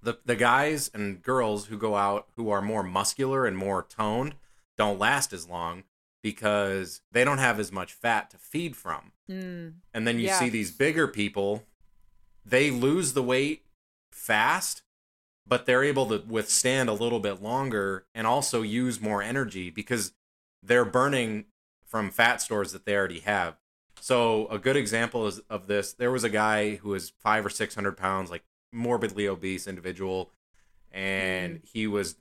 the 0.02 0.18
the 0.24 0.36
guys 0.36 0.90
and 0.92 1.22
girls 1.22 1.66
who 1.66 1.78
go 1.78 1.96
out 1.96 2.28
who 2.36 2.50
are 2.50 2.62
more 2.62 2.82
muscular 2.82 3.46
and 3.46 3.56
more 3.56 3.82
toned 3.82 4.34
don't 4.76 4.98
last 4.98 5.32
as 5.32 5.48
long 5.48 5.84
because 6.22 7.00
they 7.12 7.24
don't 7.24 7.38
have 7.38 7.58
as 7.60 7.70
much 7.72 7.92
fat 7.92 8.30
to 8.30 8.36
feed 8.38 8.76
from. 8.76 9.12
Mm. 9.30 9.74
And 9.94 10.06
then 10.06 10.18
you 10.18 10.26
Yeah. 10.26 10.38
see 10.38 10.48
these 10.48 10.70
bigger 10.70 11.06
people, 11.08 11.64
they 12.44 12.70
lose 12.70 13.12
the 13.12 13.22
weight 13.22 13.64
fast, 14.10 14.82
but 15.46 15.66
they're 15.66 15.84
able 15.84 16.06
to 16.08 16.18
withstand 16.26 16.88
a 16.88 16.92
little 16.94 17.20
bit 17.20 17.40
longer 17.42 18.06
and 18.14 18.26
also 18.26 18.62
use 18.62 19.00
more 19.00 19.22
energy 19.22 19.70
because 19.70 20.12
they're 20.62 20.84
burning 20.84 21.46
from 21.84 22.10
fat 22.10 22.42
stores 22.42 22.72
that 22.72 22.84
they 22.84 22.96
already 22.96 23.20
have. 23.20 23.56
So 24.06 24.46
a 24.52 24.58
good 24.60 24.76
example 24.76 25.26
is 25.26 25.40
of 25.50 25.66
this. 25.66 25.92
There 25.92 26.12
was 26.12 26.22
a 26.22 26.28
guy 26.28 26.76
who 26.76 26.90
was 26.90 27.10
five 27.18 27.44
or 27.44 27.50
six 27.50 27.74
hundred 27.74 27.96
pounds, 27.96 28.30
like 28.30 28.44
morbidly 28.70 29.26
obese 29.26 29.66
individual, 29.66 30.30
and 30.92 31.56
Mm. 31.56 31.68
he 31.72 31.88
was. 31.88 32.14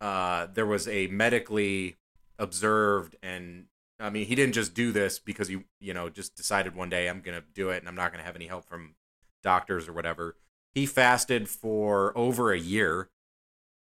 Uh, 0.00 0.46
there 0.46 0.66
was 0.66 0.86
a 0.86 1.08
medically 1.08 1.96
observed, 2.38 3.16
and 3.24 3.66
I 3.98 4.08
mean, 4.08 4.26
he 4.26 4.36
didn't 4.36 4.54
just 4.54 4.72
do 4.72 4.92
this 4.92 5.18
because 5.18 5.48
he, 5.48 5.64
you 5.80 5.92
know, 5.92 6.08
just 6.08 6.36
decided 6.36 6.76
one 6.76 6.88
day 6.90 7.08
I'm 7.08 7.20
gonna 7.22 7.42
do 7.52 7.70
it, 7.70 7.78
and 7.78 7.88
I'm 7.88 7.96
not 7.96 8.12
gonna 8.12 8.22
have 8.22 8.36
any 8.36 8.46
help 8.46 8.64
from 8.64 8.94
doctors 9.42 9.88
or 9.88 9.92
whatever. 9.92 10.36
He 10.72 10.86
fasted 10.86 11.48
for 11.48 12.16
over 12.16 12.52
a 12.52 12.58
year, 12.58 13.10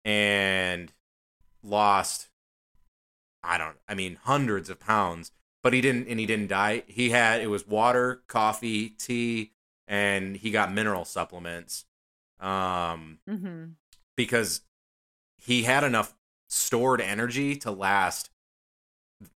and 0.05 0.93
lost. 1.63 2.29
I 3.41 3.57
don't. 3.57 3.77
I 3.87 3.95
mean, 3.95 4.19
hundreds 4.21 4.69
of 4.69 4.79
pounds 4.79 5.31
but 5.67 5.73
he 5.73 5.81
didn't 5.81 6.07
and 6.07 6.17
he 6.17 6.25
didn't 6.25 6.47
die. 6.47 6.83
He 6.87 7.09
had 7.09 7.41
it 7.41 7.47
was 7.47 7.67
water 7.67 8.21
coffee 8.27 8.87
tea 8.87 9.51
and 9.85 10.37
he 10.37 10.49
got 10.49 10.71
mineral 10.71 11.03
supplements 11.03 11.83
um 12.39 13.19
hmm 13.27 13.65
because 14.15 14.61
he 15.37 15.63
had 15.63 15.83
enough 15.83 16.15
stored 16.47 17.01
energy 17.01 17.57
to 17.57 17.69
last 17.69 18.29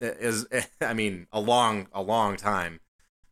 is 0.02 0.46
i 0.82 0.92
mean 0.92 1.26
a 1.32 1.40
long 1.40 1.88
a 1.94 2.02
long 2.02 2.36
time. 2.36 2.80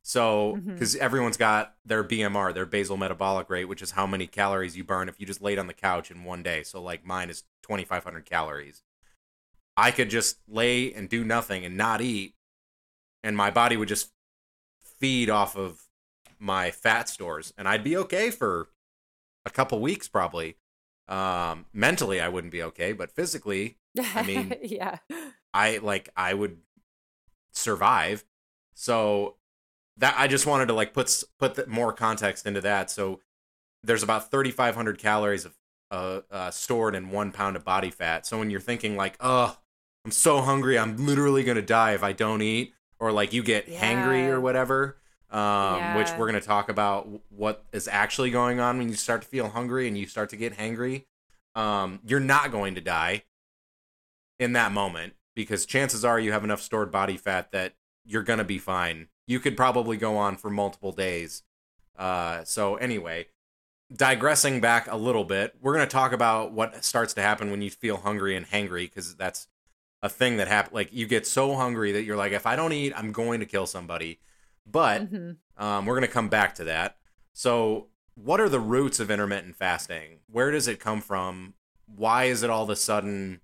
So 0.02 0.62
because 0.72 0.96
everyone's 0.96 1.36
got 1.36 1.74
their 1.84 2.02
bmr 2.02 2.54
their 2.54 2.64
basal 2.64 2.96
metabolic 2.96 3.50
rate 3.50 3.66
which 3.66 3.82
is 3.82 3.90
how 3.90 4.06
many 4.06 4.26
calories 4.26 4.74
you 4.74 4.84
burn 4.84 5.10
if 5.10 5.20
you 5.20 5.26
just 5.26 5.42
laid 5.42 5.58
on 5.58 5.66
the 5.66 5.74
couch 5.74 6.10
in 6.10 6.24
one 6.24 6.42
day. 6.42 6.62
So 6.62 6.80
like 6.80 7.04
mine 7.04 7.28
is 7.28 7.42
2500 7.64 8.24
calories. 8.24 8.80
I 9.76 9.90
could 9.90 10.08
just 10.08 10.38
lay 10.48 10.94
and 10.94 11.10
do 11.10 11.24
nothing 11.24 11.66
and 11.66 11.76
not 11.76 12.00
eat 12.00 12.32
and 13.26 13.36
my 13.36 13.50
body 13.50 13.76
would 13.76 13.88
just 13.88 14.12
feed 14.80 15.28
off 15.28 15.56
of 15.56 15.82
my 16.38 16.70
fat 16.70 17.08
stores 17.08 17.52
and 17.58 17.66
i'd 17.68 17.82
be 17.82 17.96
okay 17.96 18.30
for 18.30 18.68
a 19.44 19.50
couple 19.50 19.80
weeks 19.80 20.08
probably. 20.08 20.56
Um 21.08 21.66
mentally 21.72 22.20
i 22.20 22.28
wouldn't 22.28 22.52
be 22.52 22.62
okay 22.62 22.92
but 22.92 23.10
physically 23.12 23.78
I 23.98 24.22
mean- 24.22 24.54
yeah. 24.62 24.98
i 25.52 25.78
like 25.78 26.08
i 26.16 26.32
would 26.34 26.58
survive. 27.52 28.24
So 28.74 29.36
that 29.98 30.14
i 30.18 30.26
just 30.26 30.46
wanted 30.46 30.66
to 30.66 30.74
like 30.74 30.92
put 30.92 31.22
put 31.38 31.54
the, 31.54 31.66
more 31.66 31.92
context 31.92 32.46
into 32.46 32.60
that. 32.62 32.90
So 32.90 33.20
there's 33.82 34.02
about 34.02 34.30
3500 34.30 34.98
calories 34.98 35.44
of 35.44 35.54
uh, 35.90 36.20
uh 36.30 36.50
stored 36.50 36.94
in 36.94 37.10
one 37.10 37.30
pound 37.32 37.56
of 37.56 37.64
body 37.64 37.90
fat. 37.90 38.26
So 38.26 38.38
when 38.38 38.50
you're 38.50 38.60
thinking 38.60 38.96
like 38.96 39.16
oh 39.20 39.56
i'm 40.04 40.12
so 40.12 40.40
hungry 40.40 40.78
i'm 40.78 40.96
literally 41.04 41.42
gonna 41.42 41.60
die 41.60 41.92
if 41.92 42.02
i 42.02 42.12
don't 42.12 42.40
eat 42.40 42.72
or 42.98 43.12
like 43.12 43.32
you 43.32 43.42
get 43.42 43.68
hangry 43.68 44.28
or 44.28 44.40
whatever 44.40 44.96
um 45.30 45.96
which 45.96 46.08
we're 46.16 46.26
gonna 46.26 46.40
talk 46.40 46.68
about 46.68 47.08
what 47.30 47.64
is 47.72 47.88
actually 47.88 48.30
going 48.30 48.60
on 48.60 48.78
when 48.78 48.88
you 48.88 48.94
start 48.94 49.22
to 49.22 49.28
feel 49.28 49.48
hungry 49.48 49.88
and 49.88 49.98
you 49.98 50.06
start 50.06 50.28
to 50.30 50.36
get 50.36 50.56
hangry 50.56 51.04
um 51.54 51.98
you're 52.06 52.20
not 52.20 52.52
going 52.52 52.74
to 52.74 52.80
die 52.80 53.22
in 54.38 54.52
that 54.52 54.72
moment 54.72 55.14
because 55.34 55.66
chances 55.66 56.04
are 56.04 56.18
you 56.18 56.32
have 56.32 56.44
enough 56.44 56.60
stored 56.60 56.90
body 56.90 57.16
fat 57.16 57.52
that 57.52 57.74
you're 58.04 58.22
going 58.22 58.38
to 58.38 58.44
be 58.44 58.58
fine. 58.58 59.08
You 59.26 59.40
could 59.40 59.56
probably 59.56 59.96
go 59.96 60.16
on 60.16 60.36
for 60.36 60.50
multiple 60.50 60.92
days. 60.92 61.42
Uh, 61.96 62.44
so, 62.44 62.76
anyway, 62.76 63.26
digressing 63.94 64.60
back 64.60 64.90
a 64.90 64.96
little 64.96 65.24
bit, 65.24 65.54
we're 65.60 65.74
going 65.74 65.86
to 65.86 65.92
talk 65.92 66.12
about 66.12 66.52
what 66.52 66.84
starts 66.84 67.14
to 67.14 67.22
happen 67.22 67.50
when 67.50 67.62
you 67.62 67.70
feel 67.70 67.98
hungry 67.98 68.36
and 68.36 68.46
hangry 68.46 68.84
because 68.84 69.14
that's 69.16 69.48
a 70.06 70.08
thing 70.10 70.38
that 70.38 70.48
happens. 70.48 70.74
Like, 70.74 70.92
you 70.92 71.06
get 71.06 71.26
so 71.26 71.54
hungry 71.56 71.92
that 71.92 72.04
you're 72.04 72.16
like, 72.16 72.32
if 72.32 72.46
I 72.46 72.56
don't 72.56 72.72
eat, 72.72 72.92
I'm 72.96 73.12
going 73.12 73.40
to 73.40 73.46
kill 73.46 73.66
somebody. 73.66 74.20
But 74.66 75.08
hmm 75.10 75.32
um, 75.58 75.86
we're 75.86 75.94
going 75.94 76.08
to 76.08 76.12
come 76.12 76.28
back 76.28 76.54
to 76.56 76.64
that. 76.64 76.96
So, 77.32 77.88
what 78.14 78.40
are 78.40 78.48
the 78.48 78.60
roots 78.60 79.00
of 79.00 79.10
intermittent 79.10 79.56
fasting? 79.56 80.20
Where 80.30 80.50
does 80.50 80.68
it 80.68 80.80
come 80.80 81.00
from? 81.00 81.54
Why 81.86 82.24
is 82.24 82.42
it 82.42 82.50
all 82.50 82.64
of 82.64 82.70
a 82.70 82.76
sudden 82.76 83.40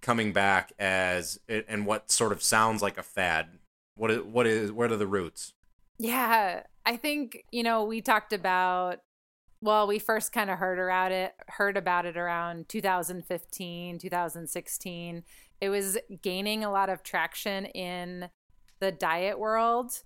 coming 0.00 0.32
back 0.32 0.72
as 0.78 1.40
it, 1.48 1.64
and 1.68 1.86
what 1.86 2.10
sort 2.10 2.32
of 2.32 2.42
sounds 2.42 2.82
like 2.82 2.98
a 2.98 3.02
fad? 3.02 3.58
What 3.96 4.10
is 4.10 4.22
what 4.22 4.46
is 4.46 4.72
what 4.72 4.92
are 4.92 4.96
the 4.96 5.06
roots? 5.06 5.54
Yeah, 5.98 6.62
I 6.84 6.96
think 6.96 7.44
you 7.52 7.62
know 7.62 7.84
we 7.84 8.00
talked 8.00 8.32
about. 8.32 9.00
Well, 9.60 9.86
we 9.86 9.98
first 9.98 10.32
kind 10.32 10.50
of 10.50 10.58
heard 10.58 10.78
about 10.78 11.10
it, 11.10 11.34
heard 11.48 11.76
about 11.78 12.04
it 12.04 12.18
around 12.18 12.68
2015, 12.68 13.98
2016. 13.98 15.24
It 15.64 15.70
was 15.70 15.96
gaining 16.20 16.62
a 16.62 16.70
lot 16.70 16.90
of 16.90 17.02
traction 17.02 17.64
in 17.64 18.28
the 18.80 18.92
diet 18.92 19.38
world, 19.38 20.02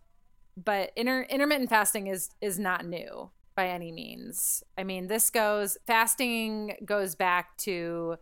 but 0.57 0.93
inter- 0.95 1.27
intermittent 1.29 1.69
fasting 1.69 2.07
is 2.07 2.31
is 2.41 2.61
not 2.61 2.87
new 2.87 3.31
by 3.57 3.67
any 3.67 3.91
means. 3.91 4.63
I 4.79 4.85
mean, 4.85 5.09
this 5.09 5.31
goes 5.31 5.77
fasting 5.85 6.77
goes 6.85 7.17
back 7.17 7.57
to 7.59 8.19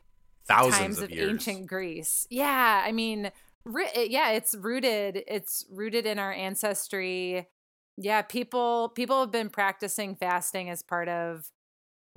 Thousands 0.46 0.78
times 0.78 0.98
of, 0.98 1.04
of, 1.04 1.10
years. 1.10 1.28
ancient 1.28 1.66
Greece. 1.66 2.26
Yeah, 2.30 2.82
I 2.82 2.90
mean, 2.92 3.30
ri- 3.66 4.08
yeah, 4.08 4.30
it's 4.30 4.54
rooted. 4.54 5.22
It's 5.28 5.66
rooted 5.70 6.06
in 6.06 6.18
our 6.18 6.32
ancestry. 6.32 7.48
Yeah, 7.98 8.22
people 8.22 8.92
people 8.94 9.20
have 9.20 9.30
been 9.30 9.50
practicing 9.50 10.16
fasting 10.16 10.70
as 10.70 10.82
part 10.82 11.10
of 11.10 11.50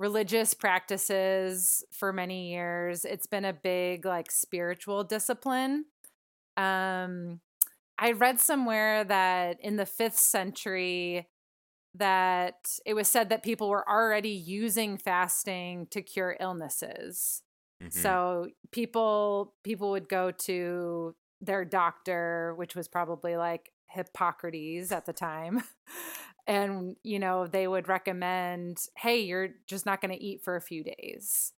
religious 0.00 0.54
practices 0.54 1.84
for 1.92 2.10
many 2.10 2.50
years. 2.50 3.04
It's 3.04 3.26
been 3.26 3.44
a 3.44 3.52
big 3.52 4.06
like 4.06 4.30
spiritual 4.32 5.04
discipline. 5.04 5.84
Um, 6.56 7.40
I 7.98 8.12
read 8.12 8.40
somewhere 8.40 9.04
that 9.04 9.58
in 9.60 9.76
the 9.76 9.84
fifth 9.84 10.16
century 10.16 11.28
that 11.94 12.70
it 12.86 12.94
was 12.94 13.08
said 13.08 13.28
that 13.28 13.42
people 13.42 13.68
were 13.68 13.86
already 13.88 14.30
using 14.30 14.96
fasting 14.96 15.86
to 15.90 16.00
cure 16.00 16.34
illnesses. 16.40 17.42
Mhm. 17.82 17.92
So 17.92 18.46
people 18.70 19.54
people 19.64 19.90
would 19.90 20.08
go 20.08 20.30
to 20.30 21.14
their 21.42 21.66
doctor, 21.66 22.54
which 22.56 22.74
was 22.74 22.88
probably 22.88 23.36
like 23.36 23.70
Hippocrates 23.88 24.92
at 24.92 25.04
the 25.04 25.12
time. 25.12 25.62
And 26.50 26.96
you 27.04 27.20
know, 27.20 27.46
they 27.48 27.68
would 27.68 27.88
recommend, 27.88 28.78
"Hey, 28.98 29.20
you're 29.22 29.50
just 29.68 29.86
not 29.86 30.02
going 30.02 30.12
to 30.12 30.22
eat 30.22 30.42
for 30.44 30.56
a 30.56 30.62
few 30.62 30.84
days." 30.84 31.54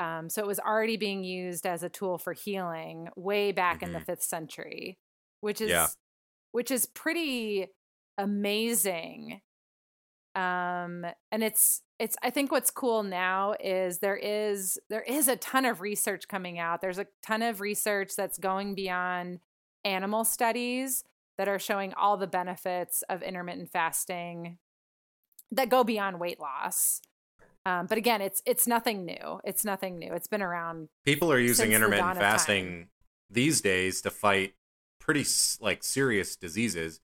Um, 0.00 0.30
so 0.30 0.42
it 0.42 0.46
was 0.48 0.60
already 0.60 0.96
being 0.98 1.24
used 1.24 1.66
as 1.66 1.82
a 1.84 1.90
tool 1.90 2.18
for 2.18 2.32
healing 2.34 3.10
way 3.16 3.52
back 3.52 3.82
in 3.82 3.92
the 3.92 4.00
Mhm. 4.00 4.06
fifth 4.06 4.22
century, 4.24 4.98
which 5.40 5.60
is 5.62 5.72
Yeah. 5.72 5.88
which 6.52 6.70
is 6.72 6.86
pretty 6.86 7.68
amazing. 8.18 9.42
Um, 10.36 11.06
and 11.32 11.42
it's 11.44 11.82
it's 11.98 12.16
I 12.22 12.30
think 12.30 12.52
what's 12.52 12.70
cool 12.70 13.02
now 13.02 13.54
is 13.60 13.98
there 13.98 14.16
is 14.16 14.78
there 14.88 15.02
is 15.02 15.28
a 15.28 15.36
ton 15.36 15.64
of 15.66 15.80
research 15.80 16.28
coming 16.28 16.58
out. 16.58 16.80
There's 16.80 16.98
a 16.98 17.06
ton 17.22 17.42
of 17.42 17.60
research 17.60 18.14
that's 18.16 18.38
going 18.38 18.74
beyond 18.76 19.40
animal 19.84 20.24
studies 20.24 21.04
that 21.40 21.48
are 21.48 21.58
showing 21.58 21.94
all 21.94 22.18
the 22.18 22.26
benefits 22.26 23.02
of 23.08 23.22
intermittent 23.22 23.70
fasting 23.70 24.58
that 25.50 25.70
go 25.70 25.82
beyond 25.82 26.20
weight 26.20 26.38
loss. 26.38 27.00
Um, 27.64 27.86
but 27.86 27.96
again, 27.96 28.20
it's 28.20 28.42
it's 28.44 28.66
nothing 28.66 29.06
new. 29.06 29.40
It's 29.42 29.64
nothing 29.64 29.98
new. 29.98 30.12
It's 30.12 30.26
been 30.26 30.42
around. 30.42 30.90
People 31.02 31.32
are 31.32 31.38
using 31.38 31.72
intermittent 31.72 32.18
fasting 32.18 32.88
these 33.30 33.62
days 33.62 34.02
to 34.02 34.10
fight 34.10 34.52
pretty 34.98 35.24
like 35.62 35.82
serious 35.82 36.36
diseases, 36.36 37.00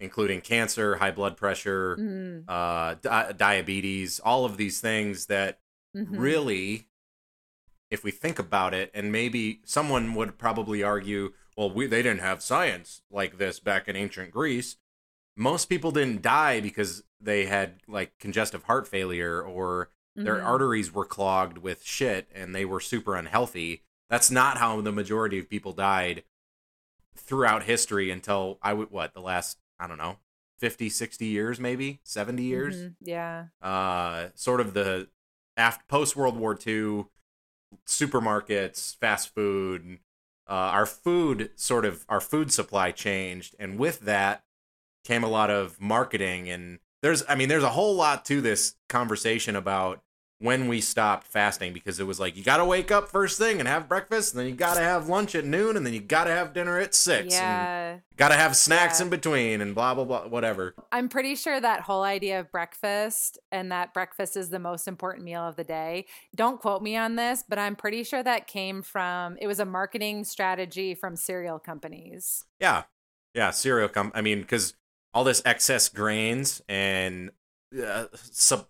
including 0.00 0.40
cancer, 0.40 0.96
high 0.96 1.12
blood 1.12 1.36
pressure, 1.36 1.96
Mm, 2.00 2.42
uh, 2.48 2.96
di- 3.00 3.32
diabetes, 3.36 4.18
all 4.18 4.44
of 4.44 4.56
these 4.56 4.80
things 4.80 5.26
that 5.26 5.60
mhm. 5.96 6.18
really, 6.18 6.88
if 7.92 8.02
we 8.02 8.10
think 8.10 8.40
about 8.40 8.74
it, 8.74 8.90
and 8.92 9.12
maybe 9.12 9.60
someone 9.64 10.14
would 10.14 10.36
probably 10.36 10.82
argue, 10.82 11.32
well, 11.56 11.70
we, 11.70 11.86
they 11.86 12.02
didn't 12.02 12.20
have 12.20 12.42
science 12.42 13.02
like 13.10 13.38
this 13.38 13.60
back 13.60 13.88
in 13.88 13.96
ancient 13.96 14.30
Greece. 14.30 14.76
Most 15.36 15.66
people 15.66 15.90
didn't 15.90 16.22
die 16.22 16.60
because 16.60 17.04
they 17.20 17.46
had 17.46 17.80
like 17.88 18.18
congestive 18.18 18.64
heart 18.64 18.86
failure 18.88 19.40
or 19.42 19.90
their 20.14 20.36
Mhm. 20.36 20.44
arteries 20.44 20.92
were 20.92 21.06
clogged 21.06 21.58
with 21.58 21.82
shit 21.84 22.28
and 22.34 22.54
they 22.54 22.64
were 22.64 22.80
super 22.80 23.16
unhealthy. 23.16 23.82
That's 24.10 24.30
not 24.30 24.58
how 24.58 24.80
the 24.82 24.92
majority 24.92 25.38
of 25.38 25.48
people 25.48 25.72
died 25.72 26.24
throughout 27.14 27.64
history 27.64 28.10
until 28.10 28.58
I 28.62 28.72
would, 28.74 28.90
what, 28.90 29.14
the 29.14 29.20
last, 29.20 29.58
I 29.78 29.86
don't 29.86 29.98
know, 29.98 30.18
50, 30.58 30.88
60 30.88 31.26
years, 31.26 31.58
maybe 31.58 32.00
70 32.04 32.42
years 32.44 32.76
Mhm. 32.76 32.96
Yeah. 33.00 33.46
uh, 33.62 34.28
sort 34.34 34.60
of 34.60 34.74
the 34.74 35.08
after 35.56 35.84
post 35.88 36.14
World 36.16 36.36
War 36.36 36.54
II 36.54 37.06
supermarkets, 37.86 38.96
fast 38.96 39.34
food, 39.34 39.98
uh, 40.52 40.54
our 40.54 40.84
food 40.84 41.50
sort 41.56 41.86
of 41.86 42.04
our 42.10 42.20
food 42.20 42.52
supply 42.52 42.90
changed, 42.90 43.56
and 43.58 43.78
with 43.78 44.00
that 44.00 44.44
came 45.04 45.24
a 45.24 45.28
lot 45.28 45.50
of 45.50 45.80
marketing 45.80 46.48
and 46.48 46.78
there's 47.02 47.24
I 47.28 47.34
mean 47.34 47.48
there's 47.48 47.64
a 47.64 47.70
whole 47.70 47.94
lot 47.94 48.24
to 48.26 48.40
this 48.40 48.76
conversation 48.88 49.56
about 49.56 50.02
when 50.42 50.66
we 50.68 50.80
stopped 50.80 51.26
fasting 51.26 51.72
because 51.72 52.00
it 52.00 52.06
was 52.06 52.18
like 52.18 52.36
you 52.36 52.42
got 52.42 52.56
to 52.56 52.64
wake 52.64 52.90
up 52.90 53.08
first 53.08 53.38
thing 53.38 53.60
and 53.60 53.68
have 53.68 53.88
breakfast 53.88 54.32
and 54.34 54.40
then 54.40 54.48
you 54.48 54.54
got 54.54 54.74
to 54.74 54.80
have 54.80 55.08
lunch 55.08 55.34
at 55.34 55.44
noon 55.44 55.76
and 55.76 55.86
then 55.86 55.92
you 55.94 56.00
got 56.00 56.24
to 56.24 56.30
have 56.30 56.52
dinner 56.52 56.78
at 56.78 56.94
6 56.94 57.32
Yeah. 57.32 57.98
got 58.16 58.28
to 58.30 58.34
have 58.34 58.56
snacks 58.56 58.98
Yeah. 58.98 59.04
in 59.04 59.10
between 59.10 59.60
and 59.60 59.74
blah 59.74 59.94
blah 59.94 60.04
blah 60.04 60.26
whatever 60.26 60.74
I'm 60.90 61.08
pretty 61.08 61.36
sure 61.36 61.60
that 61.60 61.80
whole 61.82 62.02
idea 62.02 62.40
of 62.40 62.50
breakfast 62.50 63.38
and 63.52 63.70
that 63.70 63.94
breakfast 63.94 64.36
is 64.36 64.50
the 64.50 64.58
most 64.58 64.88
important 64.88 65.24
meal 65.24 65.42
of 65.46 65.56
the 65.56 65.64
day. 65.64 66.06
Don't 66.34 66.60
quote 66.60 66.82
me 66.82 66.96
on 66.96 67.16
this, 67.16 67.44
but 67.48 67.58
I'm 67.58 67.76
pretty 67.76 68.02
sure 68.02 68.22
that 68.22 68.46
came 68.46 68.82
from 68.82 69.36
it 69.40 69.46
was 69.46 69.60
a 69.60 69.64
marketing 69.64 70.24
strategy 70.24 70.94
from 70.94 71.16
cereal 71.16 71.58
companies. 71.58 72.44
yeah 72.60 72.82
yeah 73.34 73.50
cereal 73.50 73.88
com 73.88 74.10
i 74.14 74.20
mean 74.20 74.40
because 74.40 74.74
all 75.14 75.24
this 75.24 75.40
excess 75.44 75.88
grains 75.88 76.60
and 76.68 77.30
uh, 77.80 78.04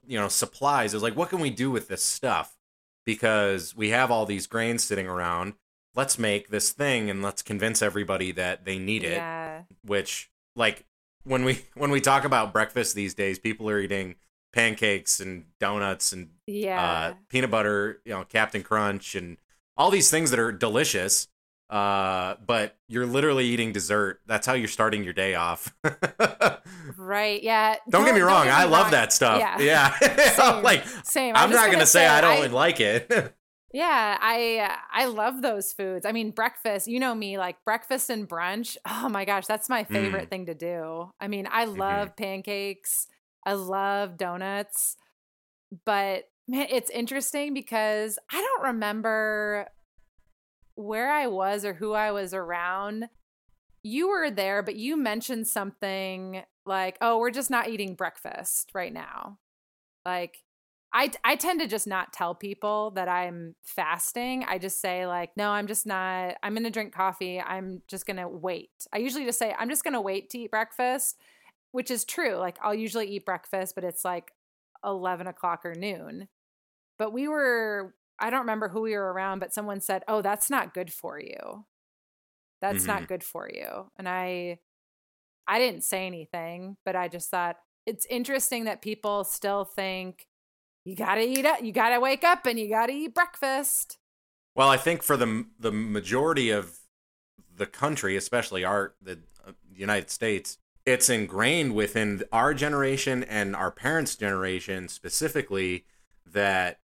you 0.07 0.19
know 0.19 0.29
supplies 0.29 0.95
is 0.95 1.03
like 1.03 1.17
what 1.17 1.29
can 1.29 1.41
we 1.41 1.51
do 1.51 1.71
with 1.71 1.89
this 1.89 2.03
stuff 2.03 2.57
because 3.05 3.75
we 3.77 3.91
have 3.91 4.11
all 4.11 4.27
these 4.27 4.47
grains 4.47 4.85
sitting 4.85 5.07
around 5.07 5.55
let's 5.95 6.19
make 6.19 6.49
this 6.49 6.71
thing 6.73 7.11
and 7.11 7.23
let's 7.23 7.43
convince 7.43 7.83
everybody 7.83 8.33
that 8.33 8.65
they 8.65 8.79
need 8.79 9.03
it 9.05 9.17
Yeah. 9.19 9.63
which 9.85 10.31
like 10.57 10.85
when 11.25 11.45
we 11.45 11.63
when 11.75 11.91
we 11.91 12.01
talk 12.01 12.25
about 12.25 12.53
breakfast 12.53 12.95
these 12.95 13.15
days 13.15 13.39
people 13.39 13.69
are 13.69 13.79
eating 13.81 14.15
pancakes 14.53 15.19
and 15.21 15.47
donuts 15.59 16.13
and 16.13 16.31
Yeah. 16.47 16.81
uh, 16.81 17.15
peanut 17.29 17.51
butter 17.51 18.01
you 18.05 18.13
know 18.13 18.25
captain 18.25 18.63
crunch 18.63 19.15
and 19.15 19.39
all 19.77 19.91
these 19.91 20.11
things 20.11 20.31
that 20.31 20.39
are 20.39 20.53
delicious 20.53 21.29
uh, 21.73 22.35
but 22.47 22.77
you're 22.87 23.07
literally 23.07 23.47
eating 23.47 23.73
dessert 23.73 24.21
that's 24.27 24.47
how 24.47 24.53
you're 24.53 24.69
starting 24.69 25.03
your 25.03 25.15
day 25.15 25.35
off 25.35 25.75
right. 26.97 27.43
Yeah. 27.43 27.77
don't, 27.91 28.05
get 28.05 28.15
me 28.15 28.21
wrong 28.21 28.45
get 28.45 28.55
i 28.55 28.65
me 28.65 28.71
love 28.71 28.91
that 28.91 29.13
stuff 29.13 29.39
Yeah. 29.41 29.59
yeah, 29.59 29.99
Same. 30.35 30.63
like 30.63 30.85
Same. 31.05 31.35
i'm 31.37 31.51
just 31.51 31.63
not 31.65 31.73
gonna, 31.73 31.87
say, 31.87 32.07
i 32.07 32.21
don't 32.21 32.45
I- 32.45 32.47
like 32.49 32.81
it 32.81 33.35
Yeah, 33.75 34.19
I 34.21 34.71
I 34.93 35.07
love 35.07 35.41
those 35.41 35.73
foods. 35.73 36.05
I 36.05 36.13
mean, 36.13 36.31
breakfast, 36.31 36.87
you 36.89 37.01
know 37.01 37.15
me, 37.15 37.39
like 37.39 37.57
breakfast 37.65 38.11
and 38.11 38.29
brunch. 38.29 38.77
Oh 38.87 39.09
my 39.09 39.25
gosh, 39.25 39.47
that's 39.47 39.71
my 39.71 39.85
favorite 39.85 40.29
thing 40.29 40.45
to 40.45 40.55
do. 40.55 41.11
I 41.19 41.27
mean, 41.27 41.49
I 41.51 41.65
love 41.65 42.15
pancakes. 42.15 43.07
I 43.47 43.55
love 43.55 44.19
donuts. 44.19 44.99
But 45.87 46.25
man, 46.47 46.67
it's 46.69 46.91
interesting 46.91 47.55
because 47.55 48.19
I 48.31 48.43
don't 48.43 48.75
remember 48.75 49.69
where 50.75 51.11
I 51.11 51.27
was 51.27 51.65
or 51.65 51.75
who 51.75 51.93
I 51.93 52.11
was 52.13 52.35
around. 52.35 53.09
You 53.83 54.09
were 54.09 54.31
there, 54.31 54.63
but 54.63 54.77
you 54.77 54.97
mentioned 54.97 55.49
something 55.49 56.43
like, 56.67 56.99
"Oh, 57.01 57.19
we're 57.19 57.31
just 57.31 57.51
not 57.51 57.69
eating 57.69 57.95
breakfast 57.95 58.71
right 58.75 58.93
now." 58.93 59.39
Like 60.05 60.39
I 60.93 61.11
I 61.25 61.37
tend 61.37 61.61
to 61.61 61.67
just 61.67 61.87
not 61.87 62.13
tell 62.13 62.35
people 62.35 62.91
that 62.93 63.09
I'm 63.09 63.55
fasting. 63.63 64.45
I 64.47 64.59
just 64.59 64.81
say 64.81 65.07
like, 65.07 65.31
no, 65.37 65.51
I'm 65.51 65.67
just 65.67 65.87
not. 65.87 66.37
I'm 66.43 66.55
gonna 66.55 66.71
drink 66.71 66.93
coffee. 66.95 67.41
I'm 67.41 67.83
just 67.89 68.07
gonna 68.07 68.29
wait. 68.29 68.71
I 68.93 68.99
usually 68.99 69.25
just 69.25 69.39
say 69.39 69.55
I'm 69.59 69.71
just 69.71 69.85
gonna 69.85 70.03
wait 70.03 70.31
to 70.31 70.39
eat 70.39 70.51
breakfast, 70.51 71.19
which 71.73 71.91
is 71.91 72.05
true. 72.05 72.37
Like 72.37 72.59
I'll 72.63 72.75
usually 72.75 73.07
eat 73.09 73.25
breakfast, 73.25 73.75
but 73.75 73.85
it's 73.85 74.05
like 74.05 74.33
eleven 74.85 75.27
o'clock 75.27 75.65
or 75.65 75.75
noon. 75.75 76.29
But 76.99 77.13
we 77.13 77.29
were. 77.29 77.95
I 78.23 78.31
don't 78.31 78.41
remember 78.41 78.69
who 78.69 78.83
we 78.83 78.95
were 78.95 79.13
around, 79.13 79.41
but 79.41 79.53
someone 79.53 79.81
said, 79.81 80.05
"Oh, 80.07 80.23
that's 80.23 80.49
not 80.49 80.73
good 80.73 80.93
for 80.93 81.19
you. 81.21 81.67
That's 82.61 82.87
not 82.87 83.09
good 83.09 83.25
for 83.25 83.51
you." 83.53 83.91
And 83.99 84.09
I, 84.09 84.61
I 85.49 85.59
didn't 85.59 85.83
say 85.83 86.07
anything, 86.07 86.77
but 86.85 86.95
I 86.95 87.09
just 87.09 87.31
thought 87.31 87.57
it's 87.85 88.07
interesting 88.07 88.65
that 88.65 88.81
people 88.81 89.25
still 89.25 89.65
think 89.65 90.29
you 90.85 90.95
gotta 90.95 91.23
eat 91.23 91.45
up, 91.45 91.63
you 91.63 91.73
gotta 91.73 92.01
wake 92.01 92.23
up, 92.23 92.47
and 92.47 92.59
you 92.59 92.69
gotta 92.69 92.93
eat 92.93 93.15
breakfast. 93.15 93.99
Well, 94.55 94.69
I 94.69 94.77
think 94.77 95.03
for 95.03 95.17
the 95.17 95.47
the 95.59 95.73
majority 95.73 96.51
of 96.51 96.79
the 97.55 97.67
country, 97.67 98.17
especially 98.17 98.65
our 98.65 98.95
the 99.03 99.19
uh, 99.47 99.53
United 99.75 100.11
States, 100.11 100.59
it's 100.87 101.09
ingrained 101.09 101.75
within 101.75 102.23
our 102.33 102.55
generation 102.55 103.25
and 103.25 103.57
our 103.57 103.71
parents' 103.71 104.17
generation 104.17 104.89
specifically 104.89 105.87
that 106.25 106.79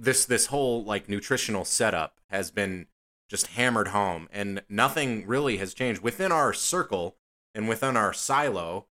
this 0.00 0.24
this 0.24 0.46
whole 0.46 0.82
like 0.84 1.08
nutritional 1.08 1.64
setup 1.64 2.20
has 2.30 2.50
been 2.50 2.86
just 3.28 3.48
hammered 3.48 3.88
home 3.88 4.28
and 4.32 4.62
nothing 4.68 5.26
really 5.26 5.58
has 5.58 5.74
changed 5.74 6.02
within 6.02 6.32
our 6.32 6.52
circle 6.52 7.16
and 7.54 7.68
within 7.68 7.96
our 7.96 8.12
silo 8.12 8.86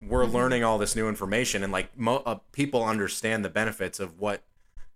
we're 0.00 0.24
Mhm. 0.24 0.32
learning 0.32 0.64
all 0.64 0.78
this 0.78 0.94
new 0.94 1.08
information 1.08 1.62
and 1.64 1.72
like 1.72 1.96
mo- 1.98 2.22
uh, 2.24 2.36
people 2.52 2.84
understand 2.84 3.44
the 3.44 3.48
benefits 3.50 3.98
of 3.98 4.20
what 4.20 4.44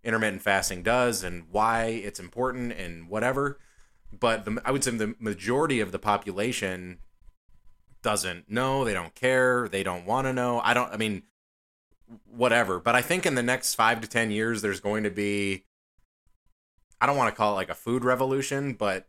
intermittent 0.05 0.43
fasting 0.43 0.83
does 0.83 1.23
and 1.25 1.49
why 1.51 1.87
it's 1.87 2.21
important 2.21 2.73
and 2.73 3.09
whatever 3.09 3.59
but 4.13 4.45
the, 4.45 4.61
i 4.65 4.71
would 4.71 4.85
say 4.85 4.91
the 4.93 5.15
majority 5.19 5.81
of 5.81 5.91
the 5.93 5.99
population 5.99 6.99
doesn't 8.03 8.51
know 8.51 8.85
they 8.85 8.93
don't 8.95 9.15
care 9.15 9.69
they 9.69 9.83
don't 9.83 10.05
want 10.05 10.27
to 10.27 10.33
know 10.33 10.61
i 10.65 10.75
don't 10.75 10.93
i 10.93 10.97
mean 10.97 11.23
whatever 12.31 12.79
but 12.79 12.95
i 12.95 13.03
think 13.03 13.27
in 13.27 13.35
the 13.35 13.43
next 13.43 13.75
five 13.75 14.01
to 14.01 14.09
ten 14.09 14.31
years 14.31 14.63
there's 14.63 14.81
going 14.81 15.03
to 15.03 15.11
be 15.11 15.65
i 17.01 17.07
don't 17.07 17.17
want 17.17 17.33
to 17.33 17.37
call 17.37 17.53
it 17.53 17.57
like 17.57 17.71
a 17.71 17.75
food 17.75 18.05
revolution 18.05 18.73
but 18.73 19.07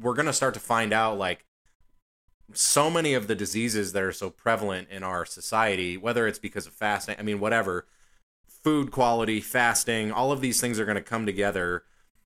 we're 0.00 0.14
going 0.14 0.26
to 0.26 0.32
start 0.32 0.54
to 0.54 0.60
find 0.60 0.92
out 0.92 1.18
like 1.18 1.44
so 2.54 2.90
many 2.90 3.14
of 3.14 3.28
the 3.28 3.34
diseases 3.34 3.92
that 3.92 4.02
are 4.02 4.12
so 4.12 4.28
prevalent 4.28 4.88
in 4.90 5.02
our 5.02 5.24
society 5.24 5.96
whether 5.96 6.26
it's 6.26 6.38
because 6.38 6.66
of 6.66 6.72
fasting 6.72 7.16
i 7.18 7.22
mean 7.22 7.40
whatever 7.40 7.86
food 8.46 8.90
quality 8.90 9.40
fasting 9.40 10.12
all 10.12 10.32
of 10.32 10.40
these 10.40 10.60
things 10.60 10.78
are 10.78 10.84
going 10.84 10.96
to 10.96 11.02
come 11.02 11.26
together 11.26 11.84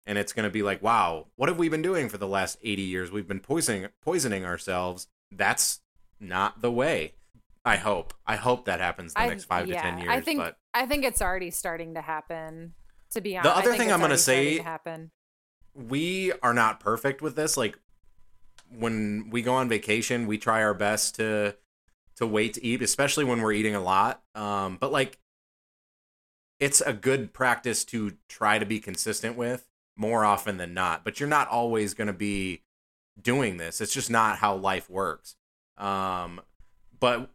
and 0.06 0.18
it's 0.18 0.34
going 0.34 0.44
to 0.44 0.50
be 0.50 0.64
like 0.64 0.82
wow 0.82 1.26
what 1.36 1.50
have 1.50 1.58
we 1.58 1.70
been 1.70 1.82
doing 1.82 2.10
for 2.10 2.18
the 2.18 2.28
last 2.28 2.58
80 2.64 2.82
years? 2.82 3.12
We've 3.12 3.28
been 3.28 3.40
poisoning 3.40 3.88
poisoning 4.02 4.46
ourselves. 4.46 5.08
That's 5.32 5.82
not 6.20 6.62
the 6.62 6.72
way 6.72 7.14
i 7.66 7.78
hope 7.78 8.14
i 8.26 8.36
hope 8.36 8.66
that 8.66 8.80
happens 8.80 9.14
the 9.14 9.22
I- 9.22 9.28
next 9.30 9.46
5 9.46 9.68
yeah, 9.68 9.76
to 9.76 9.82
10 9.82 9.98
years 10.00 10.10
I 10.10 10.22
think 10.22 10.40
but 10.40 10.58
I 10.74 10.86
think 10.86 11.04
it's 11.04 11.22
already 11.22 11.52
starting 11.52 11.96
to 11.96 12.02
happen. 12.02 12.74
To 13.12 13.20
be 13.20 13.36
honest, 13.36 13.54
the 13.54 13.60
other 13.60 13.78
thing 13.78 13.92
I'm 13.92 14.18
say- 14.18 14.58
to 14.58 14.64
happen. 14.64 15.12
we 15.76 16.32
are 16.42 16.54
not 16.54 16.80
perfect 16.80 17.22
with 17.22 17.36
this 17.36 17.58
like 17.58 17.78
when 18.70 19.30
we 19.30 19.42
go 19.42 19.54
on 19.54 19.68
vacation 19.68 20.28
we 20.28 20.38
try 20.38 20.64
our 20.64 20.74
best 20.74 21.16
to 21.16 21.56
to 22.16 22.26
wait 22.26 22.54
to 22.54 22.64
eat 22.66 22.82
especially 22.82 23.26
when 23.26 23.42
we're 23.42 23.52
eating 23.52 23.76
a 23.76 23.82
lot 23.82 24.22
um 24.34 24.78
but 24.80 24.92
like 24.92 25.18
it's 26.60 26.80
a 26.82 26.94
good 26.94 27.34
practice 27.34 27.84
to 27.86 28.14
try 28.30 28.60
to 28.60 28.66
be 28.66 28.80
consistent 28.80 29.36
with 29.36 29.68
more 29.98 30.24
often 30.24 30.56
than 30.58 30.74
not 30.74 31.04
but 31.04 31.20
you're 31.20 31.28
not 31.30 31.50
always 31.50 31.94
going 31.94 32.08
to 32.08 32.14
be 32.14 32.62
doing 33.22 33.58
this 33.58 33.82
it's 33.82 33.94
just 33.94 34.10
not 34.10 34.38
how 34.38 34.56
life 34.56 34.90
works 34.90 35.36
um 35.78 36.40
but 36.98 37.30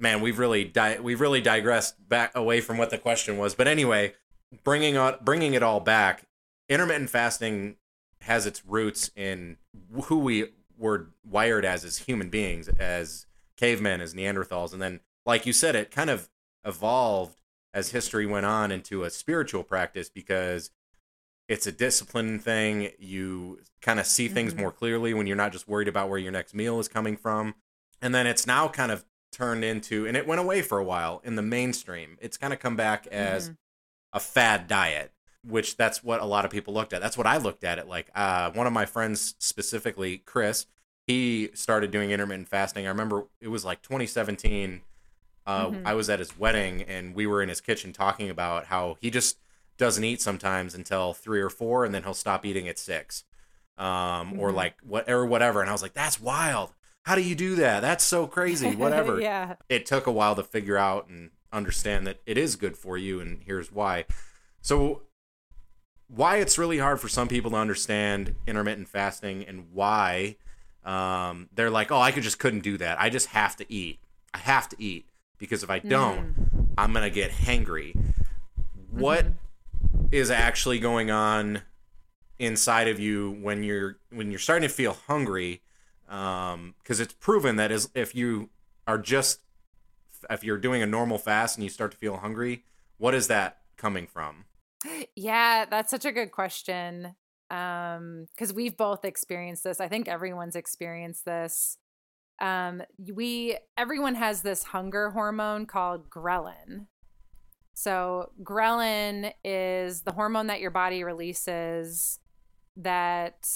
man 0.00 0.20
we've 0.20 0.38
really 0.38 0.64
di- 0.64 0.98
we've 1.00 1.20
really 1.20 1.40
digressed 1.40 2.08
back 2.08 2.30
away 2.34 2.60
from 2.60 2.78
what 2.78 2.90
the 2.90 2.98
question 2.98 3.36
was. 3.38 3.54
But 3.54 3.68
anyway 3.68 4.14
bringing 4.64 4.96
on 4.96 5.16
bringing 5.22 5.52
it 5.54 5.62
all 5.62 5.80
back 5.80 6.24
intermittent 6.68 7.10
fasting 7.10 7.76
has 8.22 8.46
its 8.46 8.64
roots 8.64 9.10
in 9.14 9.56
who 10.04 10.18
we 10.18 10.46
were 10.76 11.08
wired 11.24 11.64
as 11.64 11.84
as 11.84 11.98
human 11.98 12.28
beings 12.30 12.68
as 12.68 13.26
cavemen 13.56 14.00
as 14.00 14.14
neanderthals. 14.14 14.72
And 14.72 14.80
then 14.80 15.00
like 15.26 15.44
you 15.46 15.52
said 15.52 15.74
it 15.76 15.90
kind 15.90 16.10
of 16.10 16.28
evolved 16.64 17.40
as 17.74 17.90
history 17.90 18.24
went 18.26 18.46
on 18.46 18.70
into 18.72 19.04
a 19.04 19.10
spiritual 19.10 19.62
practice 19.62 20.08
because 20.08 20.70
it's 21.48 21.66
a 21.66 21.72
discipline 21.72 22.38
thing. 22.38 22.90
You 22.98 23.60
kind 23.80 23.98
of 24.00 24.06
see 24.06 24.28
things 24.28 24.52
Mhm. 24.54 24.58
more 24.58 24.72
clearly 24.72 25.14
when 25.14 25.26
you're 25.26 25.36
not 25.36 25.52
just 25.52 25.68
worried 25.68 25.88
about 25.88 26.08
where 26.08 26.18
your 26.18 26.32
next 26.32 26.54
meal 26.54 26.78
is 26.80 26.88
coming 26.88 27.16
from. 27.16 27.54
And 28.02 28.14
then 28.14 28.26
it's 28.26 28.46
now 28.46 28.68
kind 28.68 28.92
of 28.92 29.04
turned 29.30 29.64
into 29.64 30.06
and 30.06 30.16
it 30.16 30.26
went 30.26 30.40
away 30.40 30.62
for 30.62 30.78
a 30.78 30.84
while 30.84 31.20
in 31.24 31.36
the 31.36 31.42
mainstream 31.42 32.16
it's 32.20 32.36
kind 32.36 32.52
of 32.52 32.58
come 32.58 32.76
back 32.76 33.06
as 33.08 33.50
Mhm. 33.50 33.56
a 34.14 34.20
fad 34.20 34.66
diet 34.66 35.12
which 35.44 35.76
that's 35.76 36.02
what 36.02 36.20
a 36.20 36.24
lot 36.24 36.44
of 36.44 36.50
people 36.50 36.74
looked 36.74 36.92
at 36.92 37.00
that's 37.00 37.16
what 37.16 37.26
i 37.26 37.36
looked 37.36 37.62
at 37.62 37.78
it 37.78 37.86
like 37.86 38.10
uh, 38.14 38.50
one 38.52 38.66
of 38.66 38.72
my 38.72 38.86
friends 38.86 39.34
specifically 39.38 40.18
chris 40.18 40.66
he 41.06 41.50
started 41.54 41.90
doing 41.90 42.10
intermittent 42.10 42.48
fasting 42.48 42.86
i 42.86 42.88
remember 42.88 43.26
it 43.40 43.48
was 43.48 43.64
like 43.64 43.82
2017 43.82 44.80
uh, 45.46 45.68
Mhm. 45.68 45.82
i 45.84 45.94
was 45.94 46.08
at 46.10 46.18
his 46.18 46.38
wedding 46.38 46.82
and 46.82 47.14
we 47.14 47.26
were 47.26 47.42
in 47.42 47.48
his 47.48 47.60
kitchen 47.60 47.92
talking 47.92 48.28
about 48.30 48.66
how 48.66 48.96
he 49.00 49.10
just 49.10 49.38
doesn't 49.76 50.02
eat 50.04 50.20
sometimes 50.20 50.74
until 50.74 51.12
three 51.12 51.40
or 51.40 51.50
four 51.50 51.84
and 51.84 51.94
then 51.94 52.02
he'll 52.02 52.14
stop 52.14 52.44
eating 52.44 52.66
at 52.68 52.78
six 52.78 53.24
um, 53.76 54.38
or 54.40 54.50
Mhm. 54.50 54.54
like 54.54 54.74
what 54.82 55.08
or 55.08 55.24
whatever 55.24 55.60
and 55.60 55.68
i 55.70 55.72
was 55.72 55.82
like 55.82 55.92
that's 55.94 56.20
wild 56.20 56.72
how 57.02 57.14
do 57.14 57.22
you 57.22 57.34
do 57.34 57.56
that? 57.56 57.80
That's 57.80 58.04
so 58.04 58.26
crazy 58.26 58.74
whatever. 58.76 59.20
Yeah. 59.20 59.54
it 59.68 59.86
took 59.86 60.06
a 60.06 60.12
while 60.12 60.34
to 60.36 60.42
figure 60.42 60.76
out 60.76 61.08
and 61.08 61.30
understand 61.52 62.06
that 62.06 62.20
it 62.26 62.36
is 62.36 62.56
good 62.56 62.76
for 62.76 62.98
you 62.98 63.20
and 63.20 63.42
here's 63.44 63.72
why. 63.72 64.04
So 64.60 65.02
why 66.08 66.36
it's 66.38 66.58
really 66.58 66.78
hard 66.78 67.00
for 67.00 67.08
some 67.08 67.28
people 67.28 67.50
to 67.52 67.56
understand 67.56 68.34
intermittent 68.46 68.88
fasting 68.88 69.44
and 69.44 69.66
why 69.72 70.36
um, 70.84 71.48
they're 71.54 71.70
like 71.70 71.92
oh 71.92 72.00
i 72.00 72.12
could 72.12 72.22
just 72.22 72.38
couldn't 72.38 72.60
do 72.60 72.78
that. 72.78 73.00
I 73.00 73.10
just 73.10 73.28
have 73.28 73.56
to 73.56 73.72
eat. 73.72 73.98
I 74.34 74.38
have 74.38 74.68
to 74.70 74.82
eat 74.82 75.06
because 75.38 75.62
if 75.62 75.70
i 75.70 75.78
don't 75.78 76.72
i'm 76.76 76.92
gonna 76.92 77.10
get 77.10 77.30
hangry. 77.30 77.94
What 78.90 79.26
is 80.10 80.30
actually 80.30 80.78
going 80.78 81.10
on 81.10 81.62
inside 82.38 82.88
of 82.88 83.00
you 83.00 83.36
when 83.42 83.62
you're 83.62 83.98
when 84.10 84.30
you're 84.30 84.38
starting 84.38 84.68
to 84.68 84.74
feel 84.74 84.96
hungry 85.06 85.62
um 86.08 86.74
because 86.82 87.00
it's 87.00 87.12
proven 87.14 87.56
that 87.56 87.70
is 87.70 87.90
if 87.94 88.14
you 88.14 88.50
are 88.86 88.98
just 88.98 89.40
if 90.30 90.42
you're 90.42 90.58
doing 90.58 90.82
a 90.82 90.86
normal 90.86 91.18
fast 91.18 91.56
and 91.56 91.64
you 91.64 91.70
start 91.70 91.90
to 91.90 91.96
feel 91.96 92.18
hungry 92.18 92.64
what 92.96 93.14
is 93.14 93.28
that 93.28 93.58
coming 93.76 94.06
from 94.06 94.44
Yeah, 95.16 95.64
that's 95.68 95.90
such 95.90 96.04
a 96.04 96.12
good 96.12 96.32
question. 96.32 97.14
Um, 97.50 98.26
because 98.34 98.52
we've 98.52 98.76
both 98.76 99.04
experienced 99.04 99.64
this. 99.64 99.80
I 99.80 99.88
think 99.88 100.06
everyone's 100.06 100.56
experienced 100.56 101.24
this. 101.24 101.78
Um, 102.40 102.82
we 103.12 103.58
everyone 103.76 104.14
has 104.14 104.42
this 104.42 104.62
hunger 104.62 105.10
hormone 105.10 105.66
called 105.66 106.08
ghrelin. 106.10 106.86
So 107.74 108.32
ghrelin 108.42 109.32
is 109.42 110.02
the 110.02 110.12
hormone 110.12 110.48
that 110.48 110.60
your 110.60 110.70
body 110.70 111.02
releases 111.02 112.20
that 112.76 113.48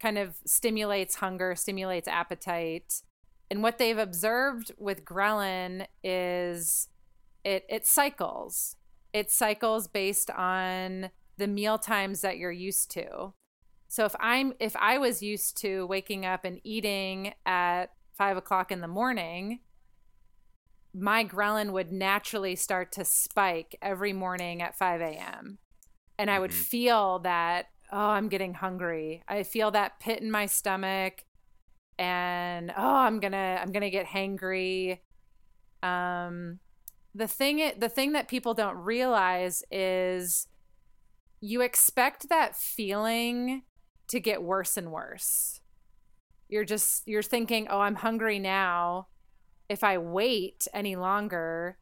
kind 0.00 0.18
of 0.18 0.36
stimulates 0.46 1.16
hunger, 1.16 1.54
stimulates 1.54 2.08
appetite. 2.08 3.02
And 3.50 3.62
what 3.62 3.78
they've 3.78 3.98
observed 3.98 4.72
with 4.78 5.04
ghrelin 5.04 5.86
is 6.02 6.88
it 7.44 7.64
it 7.68 7.86
cycles. 7.86 8.76
It 9.12 9.30
cycles 9.30 9.88
based 9.88 10.30
on 10.30 11.10
the 11.36 11.48
meal 11.48 11.78
times 11.78 12.20
that 12.20 12.38
you're 12.38 12.52
used 12.52 12.90
to. 12.92 13.34
So 13.88 14.04
if 14.04 14.14
I'm 14.20 14.54
if 14.60 14.76
I 14.76 14.98
was 14.98 15.22
used 15.22 15.56
to 15.58 15.86
waking 15.86 16.24
up 16.24 16.44
and 16.44 16.60
eating 16.64 17.34
at 17.44 17.86
five 18.16 18.36
o'clock 18.36 18.70
in 18.70 18.80
the 18.80 18.88
morning, 18.88 19.60
my 20.92 21.24
ghrelin 21.24 21.72
would 21.72 21.92
naturally 21.92 22.56
start 22.56 22.92
to 22.92 23.04
spike 23.04 23.76
every 23.80 24.12
morning 24.12 24.60
at 24.60 24.76
5 24.76 25.00
a.m. 25.00 25.58
And 26.18 26.30
I 26.30 26.38
would 26.38 26.50
Mhm. 26.50 26.54
feel 26.54 27.18
that, 27.20 27.70
oh, 27.92 28.10
I'm 28.10 28.28
getting 28.28 28.54
hungry. 28.54 29.22
I 29.28 29.42
feel 29.42 29.70
that 29.72 30.00
pit 30.00 30.20
in 30.20 30.30
my 30.30 30.46
stomach 30.46 31.24
and 31.98 32.72
oh, 32.76 32.96
I'm 32.96 33.20
gonna 33.20 33.58
I'm 33.60 33.72
gonna 33.72 33.90
get 33.90 34.06
hangry. 34.06 35.00
Um 35.82 36.60
the 37.14 37.26
thing 37.26 37.72
the 37.78 37.88
thing 37.88 38.12
that 38.12 38.28
people 38.28 38.54
don't 38.54 38.76
realize 38.76 39.62
is 39.70 40.46
you 41.40 41.60
expect 41.60 42.28
that 42.28 42.56
feeling 42.56 43.62
to 44.08 44.20
get 44.20 44.42
worse 44.42 44.76
and 44.76 44.90
worse. 44.90 45.60
You're 46.48 46.64
just 46.64 47.02
you're 47.06 47.22
thinking, 47.22 47.68
"Oh, 47.70 47.80
I'm 47.80 47.96
hungry 47.96 48.38
now. 48.38 49.08
If 49.68 49.84
I 49.84 49.98
wait 49.98 50.66
any 50.74 50.96
longer, 50.96 51.78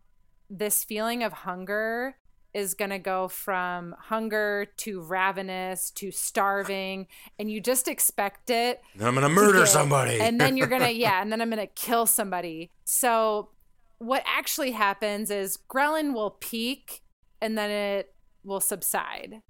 this 0.51 0.85
feeling 0.85 1.23
of 1.23 1.33
hunger 1.33 2.17
is 2.55 2.75
going 2.75 2.91
to 2.91 2.99
go 2.99 3.29
from 3.29 3.95
hunger 3.99 4.67
to 4.79 5.01
ravenous 5.01 5.91
to 5.93 6.11
starving 6.11 7.07
and 7.39 7.51
you 7.51 7.61
just 7.61 7.89
expect 7.89 8.51
it 8.51 8.81
Then 8.97 9.09
i'm 9.09 9.15
gonna 9.15 9.29
murder 9.29 9.61
get- 9.61 9.69
somebody 9.69 10.19
And 10.21 10.41
then 10.41 10.57
you're 10.57 10.67
gonna, 10.67 10.89
yeah, 11.07 11.21
and 11.23 11.31
then 11.31 11.41
I'm 11.43 11.51
gonna 11.51 11.67
kill 11.67 12.07
somebody. 12.07 12.71
So 12.85 13.51
what 13.99 14.23
actually 14.27 14.71
happens 14.73 15.31
is 15.31 15.59
ghrelin 15.69 16.15
will 16.15 16.31
peak 16.31 17.03
and 17.41 17.57
then 17.59 17.71
it 17.71 18.15
will 18.45 18.61
subside. 18.61 19.43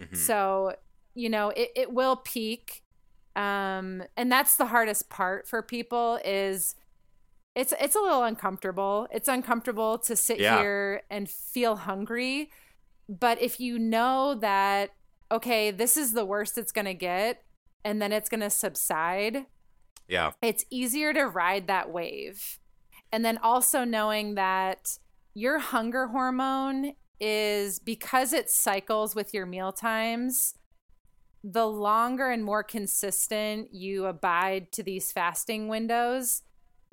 Mhm. 0.00 0.16
So, 0.16 0.74
you 1.14 1.28
know, 1.28 1.50
it, 1.50 1.70
it 1.76 1.92
will 1.92 2.16
peak. 2.16 2.82
Um, 3.36 4.02
and 4.16 4.30
that's 4.30 4.56
the 4.56 4.66
hardest 4.66 5.08
part 5.10 5.46
for 5.46 5.62
people 5.62 6.18
is 6.24 6.74
it's 7.54 7.72
it's 7.80 7.94
a 7.94 8.00
little 8.00 8.24
uncomfortable. 8.24 9.06
It's 9.10 9.28
uncomfortable 9.28 9.98
to 9.98 10.16
sit 10.16 10.40
Yeah. 10.40 10.58
here 10.58 11.02
and 11.10 11.28
feel 11.30 11.76
hungry. 11.76 12.50
But 13.08 13.40
if 13.40 13.60
you 13.60 13.78
know 13.78 14.34
that, 14.36 14.90
okay, 15.30 15.70
this 15.70 15.96
is 15.96 16.12
the 16.12 16.24
worst 16.24 16.58
it's 16.58 16.72
gonna 16.72 16.94
get, 16.94 17.44
and 17.84 18.00
then 18.00 18.12
it's 18.12 18.28
gonna 18.28 18.50
subside, 18.50 19.46
yeah 20.08 20.32
it's 20.42 20.64
easier 20.70 21.12
to 21.14 21.24
ride 21.24 21.66
that 21.66 21.90
wave. 21.90 22.58
And 23.12 23.24
then 23.24 23.38
also 23.38 23.84
knowing 23.84 24.34
that 24.34 24.98
your 25.34 25.58
hunger 25.58 26.08
hormone 26.08 26.94
is 27.20 27.78
because 27.78 28.32
it 28.32 28.50
cycles 28.50 29.14
with 29.14 29.32
your 29.32 29.46
meal 29.46 29.72
times, 29.72 30.54
the 31.42 31.66
longer 31.66 32.30
and 32.30 32.44
more 32.44 32.62
consistent 32.62 33.72
you 33.72 34.06
abide 34.06 34.72
to 34.72 34.82
these 34.82 35.12
fasting 35.12 35.68
windows, 35.68 36.42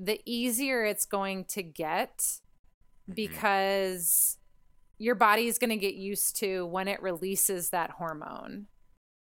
the 0.04 0.20
easier 0.26 0.84
it's 0.84 1.06
going 1.06 1.46
to 1.46 1.62
get 1.62 2.18
mm-hmm. 2.18 3.14
because 3.14 4.38
your 4.98 5.16
body 5.16 5.48
is 5.48 5.58
going 5.58 5.70
to 5.70 5.78
get 5.78 5.96
used 5.96 6.36
to 6.38 6.66
when 6.66 6.88
it 6.88 7.02
releases 7.02 7.70
that 7.70 7.92
hormone. 7.92 8.68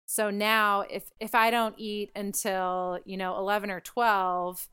So 0.07 0.31
now 0.31 0.81
if 0.91 1.11
if 1.21 1.35
I 1.35 1.51
don't 1.51 1.75
eat 1.79 2.11
until, 2.17 2.99
you 3.05 3.17
know, 3.17 3.37
11 3.39 3.71
or 3.71 3.81
12, 3.81 4.69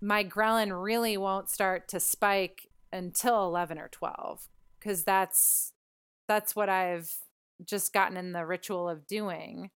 my 0.00 0.24
ghrelin 0.24 0.82
really 0.82 1.16
won't 1.16 1.50
start 1.50 1.88
to 1.88 2.00
spike 2.00 2.68
until 2.92 3.44
11 3.46 3.78
or 3.78 3.88
12 3.88 4.48
cuz 4.80 5.04
that's 5.04 5.72
that's 6.28 6.54
what 6.56 6.68
I've 6.68 7.12
just 7.64 7.92
gotten 7.92 8.16
in 8.16 8.32
the 8.32 8.46
ritual 8.46 8.88
of 8.88 9.06
doing. 9.06 9.70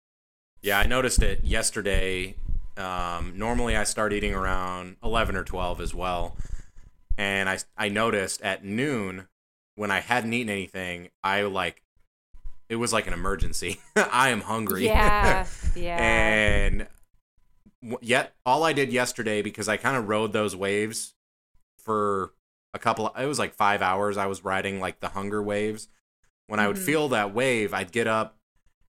Yeah, 0.63 0.79
I 0.79 0.87
noticed 0.87 1.23
it 1.23 1.45
yesterday. 1.45 2.37
Um, 2.77 3.33
normally, 3.37 3.77
I 3.77 3.85
start 3.85 4.13
eating 4.13 4.35
around 4.35 4.97
eleven 5.03 5.37
or 5.37 5.45
twelve 5.45 5.81
as 5.81 5.95
well, 5.95 6.37
and 7.17 7.49
I 7.49 7.59
I 7.77 7.89
noticed 7.89 8.43
at 8.43 8.65
noon 8.65 9.29
when 9.77 9.91
I 9.91 10.01
hadn't 10.01 10.33
eaten 10.33 10.51
anything, 10.51 11.09
I 11.23 11.43
like 11.43 11.83
it 12.69 12.77
was 12.77 12.93
like 12.93 13.07
an 13.07 13.13
emergency. 13.13 13.81
I 13.97 14.31
am 14.31 14.41
hungry. 14.43 14.85
Yeah. 14.87 15.47
Yeah. 15.77 15.99
and 16.03 16.87
yet 18.01 18.35
all 18.47 18.65
I 18.65 18.73
did 18.73 18.91
yesterday 18.93 19.43
because 19.43 19.69
I 19.69 19.77
kind 19.77 19.97
of 19.97 20.09
rode 20.09 20.33
those 20.33 20.57
waves 20.57 21.15
for 21.79 22.33
a 22.73 22.79
couple. 22.79 23.09
It 23.19 23.27
was 23.27 23.39
like 23.39 23.55
five 23.55 23.83
hours. 23.83 24.17
I 24.17 24.27
was 24.27 24.43
riding 24.43 24.81
like 24.81 25.01
the 25.01 25.11
hunger 25.11 25.43
waves. 25.43 25.89
When 26.47 26.59
I 26.59 26.67
would 26.67 26.77
Mhm. 26.79 26.85
feel 26.87 27.09
that 27.11 27.35
wave, 27.35 27.75
I'd 27.75 27.93
get 27.93 28.07
up 28.07 28.39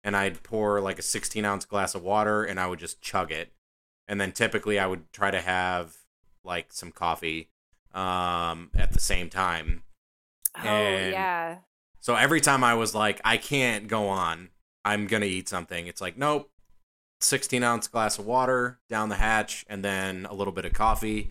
and 0.03 0.15
I'd 0.15 0.43
pour 0.43 0.79
like 0.79 0.97
a 0.97 1.01
16 1.01 1.43
ounce 1.43 1.65
glass 1.65 1.93
of 1.93 2.01
water 2.03 2.43
and 2.45 2.57
I 2.59 2.67
would 2.67 2.79
just 2.79 3.01
chug 3.01 3.31
it. 3.31 3.51
And 4.07 4.19
then 4.21 4.31
typically 4.31 4.79
I 4.79 4.87
would 4.87 5.11
try 5.11 5.31
to 5.31 5.41
have 5.41 5.95
like 6.43 6.67
some 6.71 6.91
coffee 6.91 7.49
um, 7.93 8.69
at 8.75 8.91
the 8.93 8.99
same 9.01 9.29
time. 9.29 9.83
oh, 10.57 10.67
and- 10.67 11.11
yeah. 11.11 11.57
So 11.99 12.15
every 12.15 12.39
time 12.39 12.63
I 12.63 12.73
was 12.73 12.95
like, 12.95 13.19
I 13.25 13.35
can't 13.37 13.87
go 13.89 14.07
on, 14.07 14.49
I'm 14.85 15.07
gonna 15.07 15.25
eat 15.25 15.49
something. 15.49 15.87
It's 15.87 15.99
like, 15.99 16.17
nope, 16.17 16.49
16 17.19 17.61
ounce 17.63 17.89
glass 17.89 18.17
of 18.17 18.25
water 18.25 18.79
down 18.87 19.09
the 19.09 19.15
hatch, 19.15 19.65
and 19.67 19.83
then 19.83 20.25
a 20.29 20.33
little 20.33 20.53
bit 20.53 20.63
of 20.63 20.71
coffee, 20.71 21.29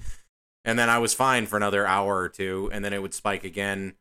and 0.67 0.79
then 0.79 0.91
I 0.91 0.99
was 0.99 1.15
fine 1.15 1.47
for 1.47 1.57
another 1.57 1.87
hour 1.87 2.19
or 2.19 2.29
two, 2.29 2.69
and 2.75 2.85
then 2.85 2.93
it 2.93 3.01
would 3.01 3.15
spike 3.15 3.43
again. 3.43 3.95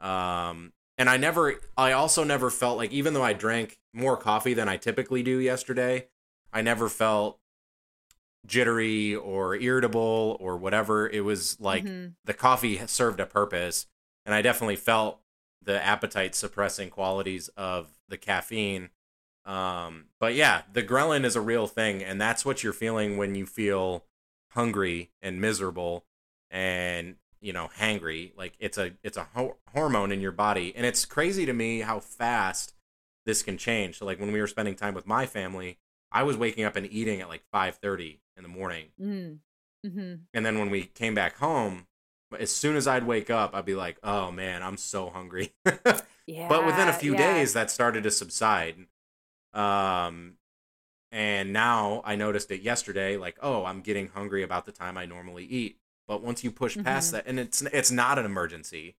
Um, 0.00 0.72
and 0.96 1.10
I 1.10 1.16
never, 1.16 1.60
I 1.76 1.92
also 1.92 2.22
never 2.22 2.48
felt 2.48 2.76
like, 2.76 2.92
even 2.92 3.12
though 3.14 3.24
I 3.24 3.32
drank 3.32 3.78
more 3.92 4.16
coffee 4.16 4.54
than 4.54 4.68
I 4.68 4.76
typically 4.76 5.24
do 5.24 5.38
yesterday, 5.38 6.06
I 6.52 6.62
never 6.62 6.88
felt 6.88 7.39
jittery 8.46 9.14
or 9.14 9.54
irritable 9.56 10.36
or 10.40 10.56
whatever. 10.56 11.08
It 11.08 11.20
was 11.24 11.58
like 11.60 11.84
Mhm. 11.84 12.14
the 12.24 12.34
coffee 12.34 12.84
served 12.86 13.20
a 13.20 13.26
purpose, 13.26 13.86
and 14.24 14.34
I 14.34 14.42
definitely 14.42 14.76
felt 14.76 15.20
the 15.62 15.82
appetite 15.82 16.34
suppressing 16.34 16.90
qualities 16.90 17.48
of 17.56 18.00
the 18.08 18.16
caffeine. 18.16 18.90
Um, 19.44 20.06
but 20.18 20.34
yeah, 20.34 20.62
the 20.72 20.82
ghrelin 20.82 21.24
is 21.24 21.36
a 21.36 21.40
real 21.40 21.66
thing, 21.66 22.02
and 22.02 22.20
that's 22.20 22.44
what 22.44 22.62
you're 22.62 22.72
feeling 22.72 23.16
when 23.16 23.34
you 23.34 23.46
feel 23.46 24.04
hungry 24.52 25.10
and 25.22 25.40
miserable 25.40 26.04
and 26.50 27.16
you 27.40 27.52
know 27.52 27.68
hangry. 27.78 28.32
Like 28.36 28.54
it's 28.58 28.78
a 28.78 28.92
it's 29.02 29.16
a 29.16 29.24
ho- 29.34 29.56
hormone 29.72 30.12
in 30.12 30.20
your 30.20 30.32
body, 30.32 30.74
and 30.74 30.84
it's 30.86 31.04
crazy 31.04 31.46
to 31.46 31.52
me 31.52 31.80
how 31.80 32.00
fast 32.00 32.74
this 33.26 33.42
can 33.42 33.58
change. 33.58 33.98
So 33.98 34.06
like 34.06 34.18
when 34.18 34.32
we 34.32 34.40
were 34.40 34.46
spending 34.46 34.74
time 34.74 34.94
with 34.94 35.06
my 35.06 35.26
family, 35.26 35.78
I 36.12 36.22
was 36.22 36.36
waking 36.36 36.64
up 36.64 36.76
and 36.76 36.90
eating 36.90 37.20
at 37.20 37.28
like 37.28 37.42
five 37.52 37.76
thirty 37.76 38.20
in 38.36 38.42
the 38.42 38.48
morning. 38.48 38.86
Mm. 39.00 39.38
Mhm. 39.86 40.20
And 40.34 40.46
then 40.46 40.58
when 40.58 40.70
we 40.70 40.82
came 40.84 41.14
back 41.14 41.36
home, 41.38 41.86
as 42.38 42.54
soon 42.54 42.76
as 42.76 42.86
I'd 42.86 43.06
wake 43.06 43.30
up, 43.30 43.54
I'd 43.54 43.64
be 43.64 43.74
like, 43.74 43.98
"Oh 44.02 44.30
man, 44.30 44.62
I'm 44.62 44.76
so 44.76 45.10
hungry." 45.10 45.52
Yeah. 46.26 46.48
but 46.48 46.66
within 46.66 46.88
a 46.88 46.92
few 46.92 47.12
yeah. 47.12 47.34
days, 47.34 47.52
that 47.54 47.70
started 47.70 48.02
to 48.04 48.10
subside. 48.10 48.86
Um, 49.52 50.34
and 51.12 51.52
now 51.52 52.02
I 52.04 52.14
noticed 52.14 52.50
it 52.52 52.60
yesterday. 52.62 53.16
Like, 53.16 53.36
oh, 53.42 53.64
I'm 53.64 53.80
getting 53.80 54.08
hungry 54.08 54.42
about 54.42 54.64
the 54.66 54.72
time 54.72 54.96
I 54.96 55.06
normally 55.06 55.44
eat. 55.44 55.78
But 56.06 56.22
once 56.22 56.44
you 56.44 56.50
push 56.50 56.76
past 56.78 57.08
Mhm. 57.10 57.12
that, 57.12 57.26
and 57.26 57.40
it's 57.40 57.62
it's 57.62 57.90
not 57.90 58.18
an 58.18 58.26
emergency. 58.26 58.96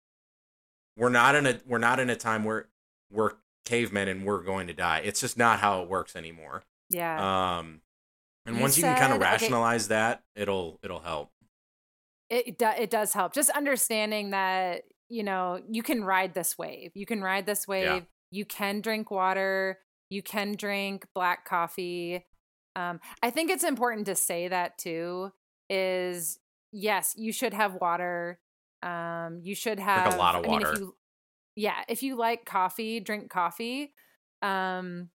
We're 0.97 1.09
not 1.09 1.35
in 1.35 1.47
a 1.47 1.61
we're 1.67 1.79
not 1.79 2.01
in 2.01 2.11
a 2.11 2.17
time 2.17 2.45
where 2.45 2.69
we're 3.11 3.33
cavemen 3.65 4.09
and 4.09 4.25
we're 4.25 4.43
going 4.43 4.67
to 4.69 4.73
die. 4.73 5.01
It's 5.01 5.21
just 5.21 5.37
not 5.37 5.61
how 5.61 5.83
it 5.83 5.89
works 5.89 6.17
anymore. 6.17 6.63
Yeah. 6.91 7.59
Um, 7.59 7.81
and 8.47 8.57
You 8.57 8.63
once 8.63 8.77
you 8.77 8.85
can 8.85 8.97
kind 8.97 9.13
of 9.13 9.21
said- 9.21 9.23
okay. 9.23 9.31
rationalize 9.33 9.89
that, 9.89 10.23
it'll 10.35 10.79
it'll 10.83 11.01
help. 11.01 11.31
it 12.29 12.59
do, 12.59 12.69
it 12.79 12.91
does 12.91 13.13
help 13.13 13.33
just 13.33 13.51
understanding 13.51 14.31
that 14.31 14.83
you 15.11 15.25
know, 15.25 15.61
you 15.69 15.83
can 15.83 16.05
ride 16.05 16.35
this 16.35 16.57
wave. 16.57 16.93
You 16.95 17.05
can 17.05 17.21
ride 17.21 17.45
this 17.45 17.67
wave. 17.67 17.85
Yeah. 17.85 18.01
You 18.31 18.45
can 18.45 18.81
drink 18.81 19.11
water. 19.11 19.79
You 20.09 20.23
can 20.23 20.55
drink 20.55 21.05
black 21.15 21.45
coffee. 21.45 22.25
Um, 22.77 23.01
I 23.21 23.31
think 23.31 23.51
it's 23.51 23.65
important 23.65 24.07
to 24.07 24.15
say 24.15 24.47
that 24.49 24.79
too. 24.79 25.33
Is 25.69 26.39
yes, 26.73 27.15
you 27.17 27.33
should 27.33 27.55
have 27.55 27.75
water. 27.75 28.39
Um, 28.85 29.41
you 29.43 29.55
should 29.57 29.81
have 29.81 30.05
drink 30.05 30.15
a 30.15 30.19
lot 30.19 30.37
of 30.37 30.47
water. 30.47 30.69
I 30.69 30.71
mean, 30.71 30.77
if 30.77 30.81
you, 30.81 30.95
yeah, 31.57 31.85
if 31.89 32.03
you 32.05 32.17
like 32.17 32.45
coffee, 32.45 33.01
drink 33.01 33.31
coffee. 33.31 33.93
Um, 34.43 35.11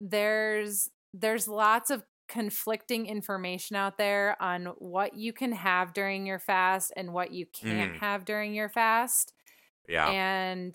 there's 0.00 0.88
there's 1.12 1.46
lots 1.46 1.90
of 1.90 2.02
conflicting 2.28 3.06
information 3.06 3.76
out 3.76 3.98
there 3.98 4.36
on 4.40 4.66
what 4.78 5.14
you 5.14 5.32
can 5.32 5.52
have 5.52 5.92
during 5.92 6.26
your 6.26 6.38
fast 6.38 6.92
and 6.96 7.12
what 7.12 7.32
you 7.32 7.46
can't 7.46 7.94
mm. 7.94 7.98
have 7.98 8.24
during 8.24 8.54
your 8.54 8.68
fast. 8.68 9.34
Yeah. 9.88 10.08
And 10.08 10.74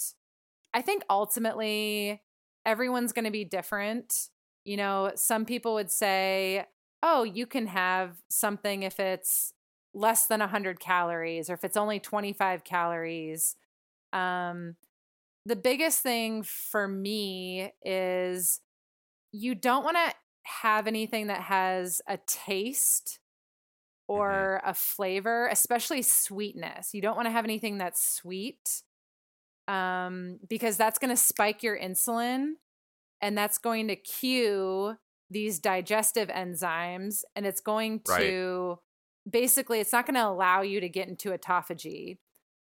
I 0.73 0.81
think 0.81 1.03
ultimately 1.09 2.21
everyone's 2.65 3.13
going 3.13 3.25
to 3.25 3.31
be 3.31 3.45
different. 3.45 4.29
You 4.65 4.77
know, 4.77 5.11
some 5.15 5.45
people 5.45 5.73
would 5.73 5.89
say, 5.89 6.65
oh, 7.01 7.23
you 7.23 7.47
can 7.47 7.67
have 7.67 8.17
something 8.29 8.83
if 8.83 8.99
it's 8.99 9.53
less 9.93 10.27
than 10.27 10.41
100 10.41 10.79
calories 10.79 11.49
or 11.49 11.53
if 11.53 11.63
it's 11.63 11.77
only 11.77 11.99
25 11.99 12.63
calories. 12.63 13.55
Um, 14.13 14.75
the 15.45 15.55
biggest 15.55 16.01
thing 16.01 16.43
for 16.43 16.87
me 16.87 17.71
is 17.83 18.59
you 19.31 19.55
don't 19.55 19.83
want 19.83 19.97
to 19.97 20.13
have 20.47 20.87
anything 20.87 21.27
that 21.27 21.41
has 21.41 22.01
a 22.07 22.17
taste 22.25 23.19
mm-hmm. 24.09 24.19
or 24.19 24.59
mm-hmm. 24.61 24.69
a 24.69 24.73
flavor, 24.73 25.47
especially 25.47 26.01
sweetness. 26.01 26.93
You 26.93 27.01
don't 27.01 27.15
want 27.15 27.27
to 27.27 27.31
have 27.31 27.45
anything 27.45 27.77
that's 27.77 28.03
sweet 28.15 28.83
um, 29.67 30.39
because 30.47 30.77
that's 30.77 30.97
going 30.99 31.09
to 31.09 31.17
spike 31.17 31.63
your 31.63 31.77
insulin 31.77 32.53
and 33.21 33.37
that's 33.37 33.57
going 33.57 33.87
to 33.89 33.95
cue 33.95 34.95
these 35.29 35.59
digestive 35.59 36.29
enzymes 36.29 37.23
and 37.35 37.45
it's 37.45 37.59
going 37.59 37.99
to 38.17 38.69
right. 38.69 39.31
basically 39.31 39.81
it's 39.81 39.91
not 39.91 40.05
going 40.05 40.15
to 40.15 40.25
allow 40.25 40.61
you 40.61 40.79
to 40.79 40.87
get 40.87 41.09
into 41.09 41.31
autophagy. 41.31 42.17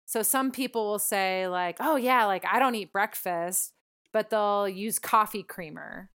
So 0.05 0.23
some 0.23 0.51
people 0.51 0.85
will 0.89 0.99
say 0.99 1.49
like, 1.49 1.77
"Oh 1.81 1.97
yeah, 1.97 2.23
like 2.23 2.45
I 2.49 2.59
don't 2.59 2.75
eat 2.75 2.93
breakfast." 2.93 3.73
But 4.13 4.29
they'll 4.29 4.69
use 4.69 4.99
coffee 4.99 5.43
creamer 5.43 6.09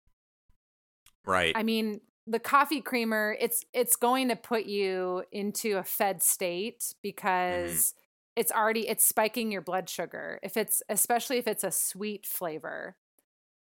Right. 1.29 1.53
I 1.55 1.61
mean, 1.61 2.01
the 2.25 2.39
coffee 2.39 2.81
creamer, 2.81 3.37
it's 3.39 3.63
it's 3.71 3.95
going 3.95 4.29
to 4.29 4.35
put 4.35 4.65
you 4.65 5.23
into 5.31 5.77
a 5.77 5.83
fed 5.83 6.23
state 6.23 6.79
mm-hmm. 6.79 6.97
because 7.03 7.71
mm-hmm. 7.71 8.39
it's 8.41 8.51
already 8.51 8.87
it's 8.87 9.05
spiking 9.05 9.51
your 9.51 9.61
blood 9.61 9.89
sugar. 9.89 10.39
If 10.41 10.57
it's 10.57 10.81
especially 10.89 11.37
if 11.37 11.47
it's 11.47 11.63
a 11.63 11.71
sweet 11.71 12.25
flavor. 12.25 12.95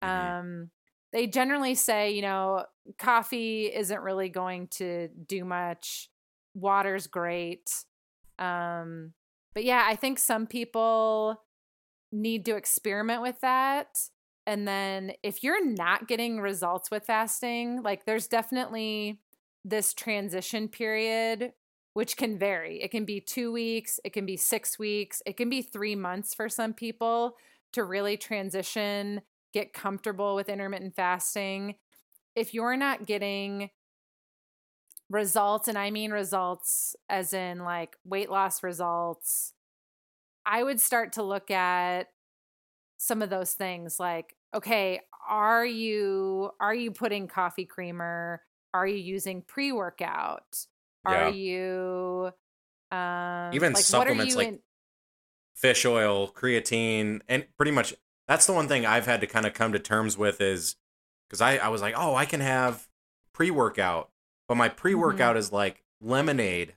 Mm-hmm. 0.03 0.35
Um 0.37 0.69
they 1.11 1.27
generally 1.27 1.75
say, 1.75 2.11
you 2.11 2.21
know, 2.21 2.65
coffee 2.97 3.65
isn't 3.65 4.01
really 4.01 4.29
going 4.29 4.67
to 4.67 5.07
do 5.07 5.43
much. 5.43 6.09
Water's 6.53 7.07
great. 7.07 7.69
Um 8.37 9.13
but 9.53 9.65
yeah, 9.65 9.83
I 9.85 9.95
think 9.97 10.19
some 10.19 10.47
people 10.47 11.41
need 12.11 12.45
to 12.45 12.55
experiment 12.55 13.21
with 13.21 13.41
that 13.41 13.97
and 14.49 14.67
then 14.67 15.11
if 15.21 15.43
you're 15.43 15.63
not 15.63 16.07
getting 16.07 16.41
results 16.41 16.89
with 16.89 17.05
fasting, 17.05 17.83
like 17.83 18.05
there's 18.05 18.25
definitely 18.25 19.21
this 19.63 19.93
transition 19.93 20.67
period 20.67 21.53
which 21.93 22.17
can 22.17 22.39
vary. 22.39 22.81
It 22.81 22.89
can 22.89 23.05
be 23.05 23.21
2 23.21 23.51
weeks, 23.51 23.99
it 24.03 24.11
can 24.11 24.25
be 24.25 24.37
6 24.37 24.79
weeks, 24.79 25.21
it 25.27 25.37
can 25.37 25.49
be 25.49 25.61
3 25.61 25.95
months 25.95 26.33
for 26.33 26.49
some 26.49 26.73
people 26.73 27.35
to 27.73 27.83
really 27.83 28.17
transition, 28.17 29.21
get 29.53 29.71
comfortable 29.71 30.35
with 30.35 30.49
intermittent 30.49 30.95
fasting. 30.95 31.75
If 32.35 32.55
you're 32.55 32.77
not 32.77 33.05
getting 33.05 33.69
results 35.11 35.67
and 35.67 35.77
I 35.77 35.91
mean 35.91 36.09
results 36.09 36.95
as 37.07 37.33
in 37.33 37.59
like 37.59 37.97
weight 38.03 38.31
loss 38.31 38.63
results, 38.63 39.53
I 40.43 40.63
would 40.63 40.79
start 40.79 41.13
to 41.13 41.23
look 41.23 41.51
at 41.51 42.07
some 42.97 43.21
of 43.21 43.29
those 43.29 43.53
things 43.53 43.99
like 43.99 44.35
okay, 44.53 45.01
are 45.27 45.65
you 45.65 46.51
are 46.59 46.73
you 46.73 46.91
putting 46.91 47.27
coffee 47.27 47.65
creamer? 47.65 48.41
Are 48.73 48.87
you 48.87 48.97
using 48.97 49.41
pre-workout? 49.41 50.65
Are 51.05 51.29
you 51.29 52.31
um 52.91 53.51
even 53.53 53.73
like, 53.73 53.83
supplements 53.83 54.35
like 54.35 54.47
in- 54.47 54.59
fish 55.55 55.85
oil, 55.85 56.27
creatine, 56.27 57.21
and 57.27 57.45
pretty 57.57 57.71
much 57.71 57.93
that's 58.27 58.45
the 58.45 58.53
one 58.53 58.67
thing 58.67 58.85
I've 58.85 59.05
had 59.05 59.21
to 59.21 59.27
kind 59.27 59.45
of 59.45 59.53
come 59.53 59.73
to 59.73 59.79
terms 59.79 60.17
with 60.17 60.39
is 60.39 60.75
because 61.27 61.41
I, 61.41 61.57
I 61.57 61.69
was 61.69 61.81
like, 61.81 61.95
oh, 61.97 62.15
I 62.15 62.25
can 62.25 62.41
have 62.41 62.87
pre 63.33 63.51
workout, 63.51 64.11
but 64.47 64.55
my 64.55 64.69
pre 64.69 64.95
workout 64.95 65.31
mm-hmm. 65.31 65.39
is 65.39 65.51
like 65.51 65.83
lemonade 66.01 66.75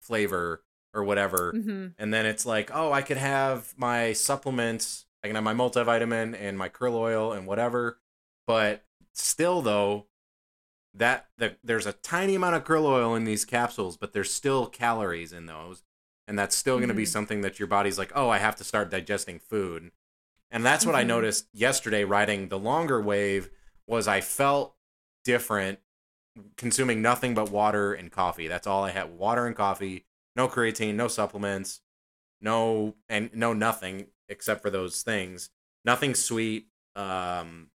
flavor 0.00 0.62
or 0.94 1.04
whatever. 1.04 1.52
Mm-hmm. 1.54 1.88
And 1.98 2.14
then 2.14 2.26
it's 2.26 2.46
like, 2.46 2.70
oh, 2.72 2.92
I 2.92 3.02
could 3.02 3.16
have 3.18 3.74
my 3.76 4.12
supplements 4.12 5.06
I 5.22 5.28
can 5.28 5.34
have 5.34 5.44
my 5.44 5.54
multivitamin 5.54 6.36
and 6.40 6.58
my 6.58 6.68
krill 6.68 6.94
oil 6.94 7.32
and 7.32 7.46
whatever. 7.46 7.98
But 8.46 8.84
still, 9.12 9.62
though, 9.62 10.06
that 10.94 11.28
the, 11.38 11.56
there's 11.62 11.86
a 11.86 11.92
tiny 11.92 12.34
amount 12.34 12.56
of 12.56 12.64
krill 12.64 12.84
oil 12.84 13.14
in 13.14 13.24
these 13.24 13.44
capsules, 13.44 13.96
but 13.96 14.12
there's 14.12 14.32
still 14.32 14.66
calories 14.66 15.32
in 15.32 15.46
those, 15.46 15.82
and 16.26 16.38
that's 16.38 16.56
still 16.56 16.76
going 16.76 16.88
to 16.88 16.92
mm-hmm. 16.92 16.98
be 16.98 17.06
something 17.06 17.40
that 17.42 17.58
your 17.58 17.68
body's 17.68 17.98
like, 17.98 18.12
oh, 18.14 18.28
I 18.28 18.38
have 18.38 18.56
to 18.56 18.64
start 18.64 18.90
digesting 18.90 19.38
food. 19.38 19.90
And 20.50 20.64
that's 20.64 20.86
what 20.86 20.92
mm-hmm. 20.92 21.00
I 21.00 21.04
noticed 21.04 21.48
yesterday 21.52 22.04
riding 22.04 22.48
the 22.48 22.58
longer 22.58 23.00
wave 23.00 23.50
was 23.86 24.08
I 24.08 24.20
felt 24.20 24.74
different 25.24 25.80
consuming 26.56 27.02
nothing 27.02 27.34
but 27.34 27.50
water 27.50 27.92
and 27.92 28.10
coffee. 28.10 28.48
That's 28.48 28.66
all 28.66 28.84
I 28.84 28.90
had. 28.90 29.18
Water 29.18 29.46
and 29.46 29.56
coffee, 29.56 30.06
no 30.36 30.48
creatine, 30.48 30.94
no 30.94 31.08
supplements, 31.08 31.80
no 32.40 32.94
and 33.08 33.30
no 33.34 33.52
nothing 33.52 34.06
except 34.28 34.62
for 34.62 34.70
those 34.70 35.02
things. 35.02 35.50
Nothing 35.84 36.14
sweet. 36.14 36.66
Um, 36.96 37.68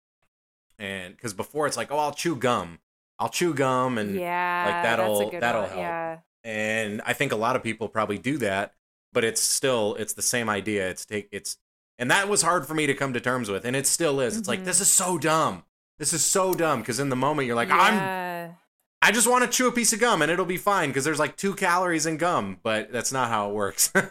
and 0.79 1.15
because 1.15 1.33
before 1.33 1.67
it's 1.67 1.77
like, 1.77 1.91
oh, 1.91 1.97
I'll 1.97 2.13
chew 2.13 2.35
gum. 2.35 2.79
I'll 3.19 3.29
chew 3.29 3.53
gum, 3.53 3.99
and 3.99 4.15
yeah, 4.15 4.63
like 4.65 4.83
that'll 4.83 5.29
that'll 5.39 5.61
one. 5.61 5.69
help. 5.69 5.79
Yeah. 5.79 6.17
And 6.43 7.01
I 7.05 7.13
think 7.13 7.31
a 7.31 7.35
lot 7.35 7.55
of 7.55 7.61
people 7.61 7.87
probably 7.87 8.17
do 8.17 8.39
that, 8.39 8.73
but 9.13 9.23
it's 9.23 9.39
still 9.39 9.95
it's 9.99 10.13
the 10.13 10.23
same 10.23 10.49
idea. 10.49 10.89
It's 10.89 11.05
take 11.05 11.29
it's 11.31 11.57
and 11.99 12.09
that 12.09 12.27
was 12.27 12.41
hard 12.41 12.65
for 12.65 12.73
me 12.73 12.87
to 12.87 12.95
come 12.95 13.13
to 13.13 13.21
terms 13.21 13.47
with, 13.47 13.63
and 13.63 13.75
it 13.75 13.85
still 13.85 14.19
is. 14.19 14.33
Mm-hmm. 14.33 14.39
It's 14.39 14.47
like 14.47 14.63
this 14.63 14.77
mm-hmm. 14.77 14.83
is 14.83 14.91
so 14.91 15.17
dumb. 15.19 15.63
This 15.99 16.13
is 16.13 16.25
so 16.25 16.55
dumb 16.55 16.79
because 16.79 16.99
in 16.99 17.09
the 17.09 17.15
moment 17.15 17.45
you're 17.45 17.55
like, 17.55 17.69
yeah. 17.69 18.49
I'm 18.49 18.55
I 19.01 19.11
just 19.11 19.27
want 19.27 19.43
to 19.43 19.49
chew 19.49 19.67
a 19.67 19.71
piece 19.71 19.93
of 19.93 19.99
gum 19.99 20.21
and 20.21 20.31
it'll 20.31 20.45
be 20.45 20.57
fine 20.57 20.89
because 20.89 21.03
there's 21.03 21.19
like 21.19 21.35
two 21.35 21.55
calories 21.55 22.05
in 22.05 22.17
gum, 22.17 22.59
but 22.61 22.91
that's 22.91 23.11
not 23.11 23.29
how 23.29 23.49
it 23.49 23.53
works. 23.53 23.91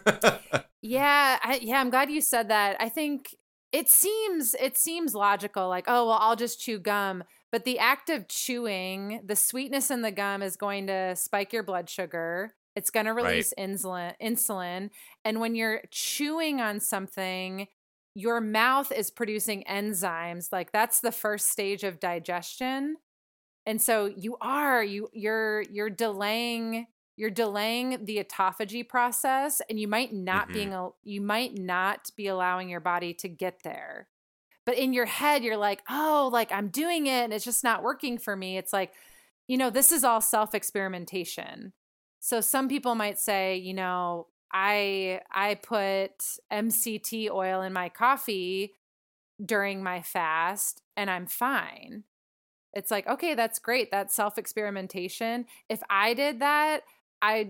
Yeah, 0.81 1.37
I, 1.41 1.59
yeah, 1.61 1.79
I'm 1.79 1.89
glad 1.89 2.09
you 2.09 2.21
said 2.21 2.49
that. 2.49 2.77
I 2.79 2.89
think 2.89 3.35
it 3.71 3.87
seems 3.87 4.55
it 4.59 4.77
seems 4.77 5.13
logical 5.13 5.69
like, 5.69 5.85
oh, 5.87 6.07
well, 6.07 6.17
I'll 6.19 6.35
just 6.35 6.59
chew 6.59 6.79
gum, 6.79 7.23
but 7.51 7.65
the 7.65 7.79
act 7.79 8.09
of 8.09 8.27
chewing, 8.27 9.21
the 9.23 9.35
sweetness 9.35 9.91
in 9.91 10.01
the 10.01 10.11
gum 10.11 10.41
is 10.41 10.55
going 10.55 10.87
to 10.87 11.15
spike 11.15 11.53
your 11.53 11.63
blood 11.63 11.89
sugar. 11.89 12.55
It's 12.75 12.89
going 12.89 13.05
to 13.05 13.13
release 13.13 13.53
right. 13.57 13.69
insulin 13.69 14.13
insulin, 14.21 14.89
and 15.23 15.39
when 15.39 15.55
you're 15.55 15.81
chewing 15.91 16.61
on 16.61 16.79
something, 16.79 17.67
your 18.15 18.41
mouth 18.41 18.91
is 18.91 19.11
producing 19.11 19.63
enzymes. 19.69 20.51
Like 20.51 20.71
that's 20.71 20.99
the 20.99 21.11
first 21.11 21.49
stage 21.49 21.83
of 21.83 21.99
digestion. 21.99 22.95
And 23.65 23.81
so 23.81 24.05
you 24.05 24.37
are 24.41 24.83
you 24.83 25.09
you're 25.13 25.63
you're 25.63 25.89
delaying 25.89 26.87
you're 27.17 27.29
delaying 27.29 28.05
the 28.05 28.23
autophagy 28.23 28.87
process 28.87 29.61
and 29.69 29.79
you 29.79 29.87
might 29.87 30.13
not 30.13 30.45
mm-hmm. 30.45 30.53
being 30.53 30.73
a, 30.73 30.89
you 31.03 31.21
might 31.21 31.57
not 31.57 32.09
be 32.15 32.27
allowing 32.27 32.69
your 32.69 32.79
body 32.79 33.13
to 33.15 33.27
get 33.27 33.61
there. 33.63 34.07
But 34.65 34.77
in 34.77 34.93
your 34.93 35.05
head 35.05 35.43
you're 35.43 35.57
like 35.57 35.81
oh 35.89 36.29
like 36.31 36.51
i'm 36.51 36.69
doing 36.69 37.07
it 37.07 37.23
and 37.23 37.33
it's 37.33 37.45
just 37.45 37.63
not 37.63 37.83
working 37.83 38.17
for 38.17 38.35
me. 38.35 38.57
It's 38.57 38.73
like 38.73 38.93
you 39.47 39.57
know 39.57 39.69
this 39.69 39.91
is 39.91 40.05
all 40.05 40.21
self 40.21 40.55
experimentation 40.55 41.73
so 42.21 42.39
some 42.39 42.69
people 42.69 42.95
might 42.95 43.19
say 43.19 43.57
you 43.57 43.73
know 43.73 44.27
i 44.53 45.19
i 45.29 45.55
put 45.55 46.11
mct 46.51 47.29
oil 47.29 47.61
in 47.61 47.73
my 47.73 47.89
coffee 47.89 48.73
during 49.43 49.83
my 49.83 50.01
fast 50.01 50.81
and 50.95 51.09
i'm 51.09 51.25
fine 51.25 52.05
it's 52.73 52.91
like 52.91 53.07
okay 53.07 53.35
that's 53.35 53.59
great 53.59 53.91
that's 53.91 54.13
self 54.15 54.37
experimentation 54.37 55.45
if 55.69 55.81
i 55.89 56.13
did 56.13 56.39
that 56.39 56.81
I 57.21 57.49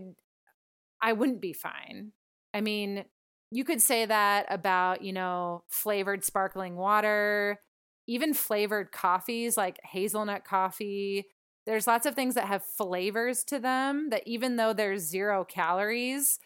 I 1.01 1.13
wouldn't 1.13 1.41
be 1.41 1.53
fine. 1.53 2.11
I 2.53 2.61
mean, 2.61 3.05
you 3.51 3.63
could 3.63 3.81
say 3.81 4.05
that 4.05 4.45
about, 4.49 5.01
you 5.03 5.13
know, 5.13 5.63
flavored 5.69 6.23
sparkling 6.23 6.75
water, 6.75 7.59
even 8.07 8.33
flavored 8.33 8.91
coffees 8.91 9.57
like 9.57 9.79
hazelnut 9.83 10.45
coffee. 10.45 11.25
There's 11.65 11.87
lots 11.87 12.05
of 12.05 12.15
things 12.15 12.35
that 12.35 12.47
have 12.47 12.63
flavors 12.63 13.43
to 13.45 13.59
them 13.59 14.09
that 14.09 14.23
even 14.25 14.55
though 14.55 14.73
there's 14.73 15.03
zero 15.03 15.43
calories, 15.43 16.39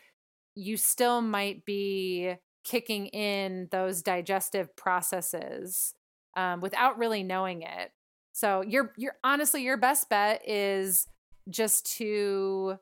you 0.56 0.78
still 0.78 1.22
might 1.22 1.66
be 1.66 2.36
kicking 2.64 3.08
in 3.08 3.68
those 3.72 4.02
digestive 4.02 4.76
processes 4.76 5.94
um, 6.36 6.62
without 6.62 6.98
really 6.98 7.24
knowing 7.24 7.62
it. 7.62 7.92
So 8.36 8.62
you're 8.68 8.92
you're 8.98 9.16
honestly 9.24 9.64
your 9.64 9.78
best 9.78 10.10
bet 10.10 10.42
is 10.46 11.08
just 11.50 11.86
to 11.98 12.78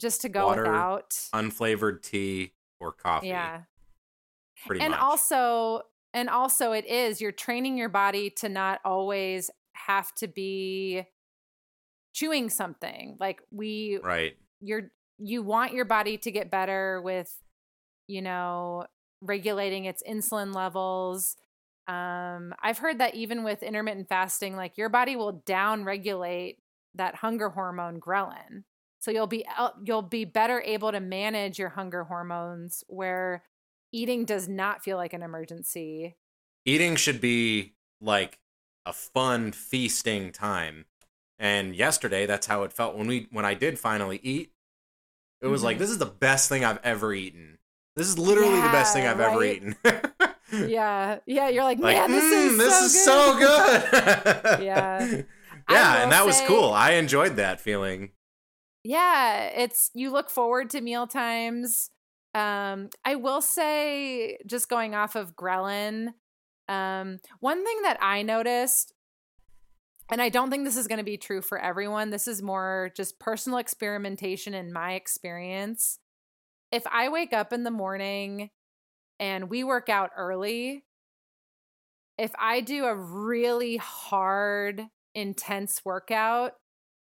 just 0.00 0.22
to 0.22 0.30
go 0.30 0.46
Water, 0.46 0.62
without 0.62 1.10
Unflavored 1.34 2.02
tea 2.02 2.54
or 2.80 2.90
coffee. 2.90 3.28
yeah 3.28 3.60
Pretty 4.66 4.80
and 4.80 4.92
much. 4.92 5.00
also 5.00 5.82
and 6.14 6.30
also 6.30 6.72
it 6.72 6.86
is 6.86 7.20
you're 7.20 7.30
training 7.30 7.76
your 7.76 7.90
body 7.90 8.30
to 8.30 8.48
not 8.48 8.80
always 8.82 9.50
have 9.74 10.14
to 10.14 10.26
be 10.26 11.04
chewing 12.14 12.48
something 12.48 13.18
like 13.20 13.42
we 13.50 13.98
right. 14.02 14.34
you're 14.62 14.90
you 15.18 15.42
want 15.42 15.74
your 15.74 15.84
body 15.84 16.16
to 16.16 16.30
get 16.30 16.50
better 16.50 17.02
with 17.02 17.36
you 18.06 18.22
know 18.22 18.86
regulating 19.20 19.84
its 19.84 20.02
insulin 20.08 20.54
levels 20.54 21.36
um 21.90 22.54
i've 22.62 22.78
heard 22.78 22.98
that 22.98 23.14
even 23.14 23.42
with 23.42 23.62
intermittent 23.62 24.08
fasting 24.08 24.54
like 24.56 24.78
your 24.78 24.88
body 24.88 25.16
will 25.16 25.32
down 25.44 25.84
regulate 25.84 26.58
that 26.94 27.16
hunger 27.16 27.48
hormone 27.50 28.00
ghrelin 28.00 28.62
so 29.00 29.10
you'll 29.10 29.26
be 29.26 29.44
you'll 29.84 30.02
be 30.02 30.24
better 30.24 30.60
able 30.64 30.92
to 30.92 31.00
manage 31.00 31.58
your 31.58 31.70
hunger 31.70 32.04
hormones 32.04 32.84
where 32.86 33.42
eating 33.92 34.24
does 34.24 34.48
not 34.48 34.82
feel 34.84 34.96
like 34.96 35.12
an 35.12 35.22
emergency 35.22 36.16
Eating 36.66 36.94
should 36.96 37.20
be 37.22 37.72
like 38.02 38.38
a 38.84 38.92
fun 38.92 39.50
feasting 39.52 40.30
time. 40.30 40.84
And 41.38 41.74
yesterday 41.74 42.26
that's 42.26 42.46
how 42.46 42.64
it 42.64 42.72
felt 42.72 42.94
when 42.96 43.06
we 43.06 43.28
when 43.32 43.46
I 43.46 43.54
did 43.54 43.78
finally 43.78 44.20
eat. 44.22 44.52
It 45.40 45.46
was 45.46 45.62
like 45.62 45.76
Mhm. 45.76 45.80
this 45.80 45.90
is 45.90 45.96
the 45.98 46.04
best 46.04 46.50
thing 46.50 46.62
I've 46.62 46.80
ever 46.84 47.14
eaten. 47.14 47.58
This 47.96 48.06
is 48.08 48.18
literally 48.18 48.60
the 48.60 48.68
best 48.68 48.92
thing 48.94 49.06
I've 49.06 49.20
ever 49.20 49.42
eaten. 49.42 49.74
yeah 50.52 51.18
yeah 51.26 51.48
you're 51.48 51.64
like, 51.64 51.78
like, 51.78 51.96
man 51.96 52.10
this 52.10 52.24
"Mm, 52.24 52.46
is 52.50 52.58
this 52.58 53.04
so 53.04 53.32
is 53.36 53.38
good. 53.38 53.82
so 53.92 54.22
good. 54.54 54.60
Yeah. 54.64 55.22
Yeah, 55.70 56.02
and 56.02 56.10
that 56.10 56.26
was 56.26 56.40
cool. 56.48 56.72
I 56.72 56.92
enjoyed 56.94 57.36
that 57.36 57.60
feeling. 57.60 58.10
yeah 58.82 59.42
it's 59.54 59.90
you 59.94 60.10
look 60.10 60.30
forward 60.30 60.70
to 60.70 60.80
meal 60.80 61.06
times 61.06 61.90
um 62.34 62.88
i 63.04 63.14
will 63.14 63.40
say 63.42 64.36
just 64.46 64.68
going 64.68 64.94
off 64.94 65.14
of 65.16 65.36
ghrelin 65.36 66.08
um 66.68 67.18
one 67.40 67.64
thing 67.64 67.82
that 67.82 67.98
i 68.00 68.22
noticed 68.22 68.94
and 70.10 70.20
i 70.22 70.28
don't 70.28 70.50
think 70.50 70.64
this 70.64 70.76
is 70.76 70.86
going 70.88 70.98
to 70.98 71.04
be 71.04 71.16
true 71.18 71.42
for 71.42 71.58
everyone 71.58 72.10
this 72.10 72.26
is 72.26 72.40
more 72.42 72.90
just 72.96 73.18
personal 73.20 73.58
experimentation 73.58 74.54
in 74.54 74.72
my 74.72 74.94
experience 74.94 75.98
if 76.72 76.84
i 76.90 77.08
wake 77.08 77.32
up 77.32 77.52
in 77.52 77.64
the 77.64 77.70
morning 77.70 78.50
and 79.20 79.50
we 79.50 79.64
work 79.64 79.90
out 79.90 80.10
early 80.16 80.84
if 82.18 82.32
i 82.38 82.60
do 82.60 82.84
a 82.84 82.94
really 82.94 83.76
hard 83.76 84.86
intense 85.14 85.84
workout 85.84 86.54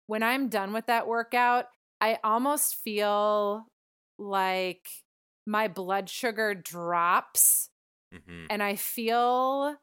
when 0.07 0.23
I'm 0.23 0.49
done 0.49 0.73
with 0.73 0.87
that 0.87 1.07
workout, 1.07 1.67
I 2.01 2.19
almost 2.23 2.75
feel 2.83 3.67
like 4.19 4.87
my 5.47 5.67
blood 5.67 6.09
sugar 6.09 6.53
drops 6.55 7.69
hmm 8.11 8.45
and 8.49 8.63
I 8.63 8.75
feel 8.75 9.75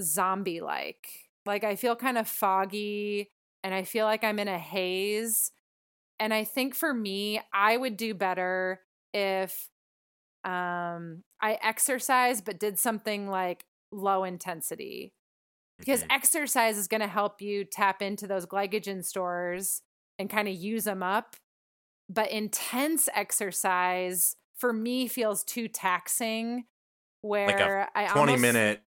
zombie 0.00 0.60
like. 0.60 1.08
Like 1.46 1.64
I 1.64 1.76
feel 1.76 1.96
kind 1.96 2.18
of 2.18 2.28
foggy 2.28 3.30
and 3.64 3.74
I 3.74 3.84
feel 3.84 4.06
like 4.06 4.24
I'm 4.24 4.38
in 4.38 4.48
a 4.48 4.58
haze. 4.58 5.52
And 6.20 6.34
I 6.34 6.44
think 6.44 6.74
for 6.74 6.94
me, 6.94 7.40
I 7.52 7.76
would 7.76 7.96
do 7.96 8.14
better 8.14 8.80
if 9.14 9.68
um 10.44 11.22
I 11.40 11.58
exercise 11.62 12.40
but 12.40 12.58
did 12.58 12.78
something 12.78 13.28
like 13.28 13.64
low 13.90 14.24
intensity 14.24 15.12
because 15.78 16.04
exercise 16.10 16.76
is 16.76 16.88
going 16.88 17.00
to 17.00 17.06
help 17.06 17.40
you 17.40 17.64
tap 17.64 18.02
into 18.02 18.26
those 18.26 18.46
glycogen 18.46 19.04
stores 19.04 19.82
and 20.18 20.28
kind 20.28 20.48
of 20.48 20.54
use 20.54 20.84
them 20.84 21.02
up. 21.02 21.36
But 22.08 22.30
intense 22.30 23.08
exercise 23.14 24.34
for 24.56 24.72
me 24.72 25.06
feels 25.08 25.44
too 25.44 25.68
taxing. 25.68 26.64
Where 27.20 27.88
I 27.94 28.06
20 28.06 28.18
almost, 28.18 28.40
minute 28.40 28.82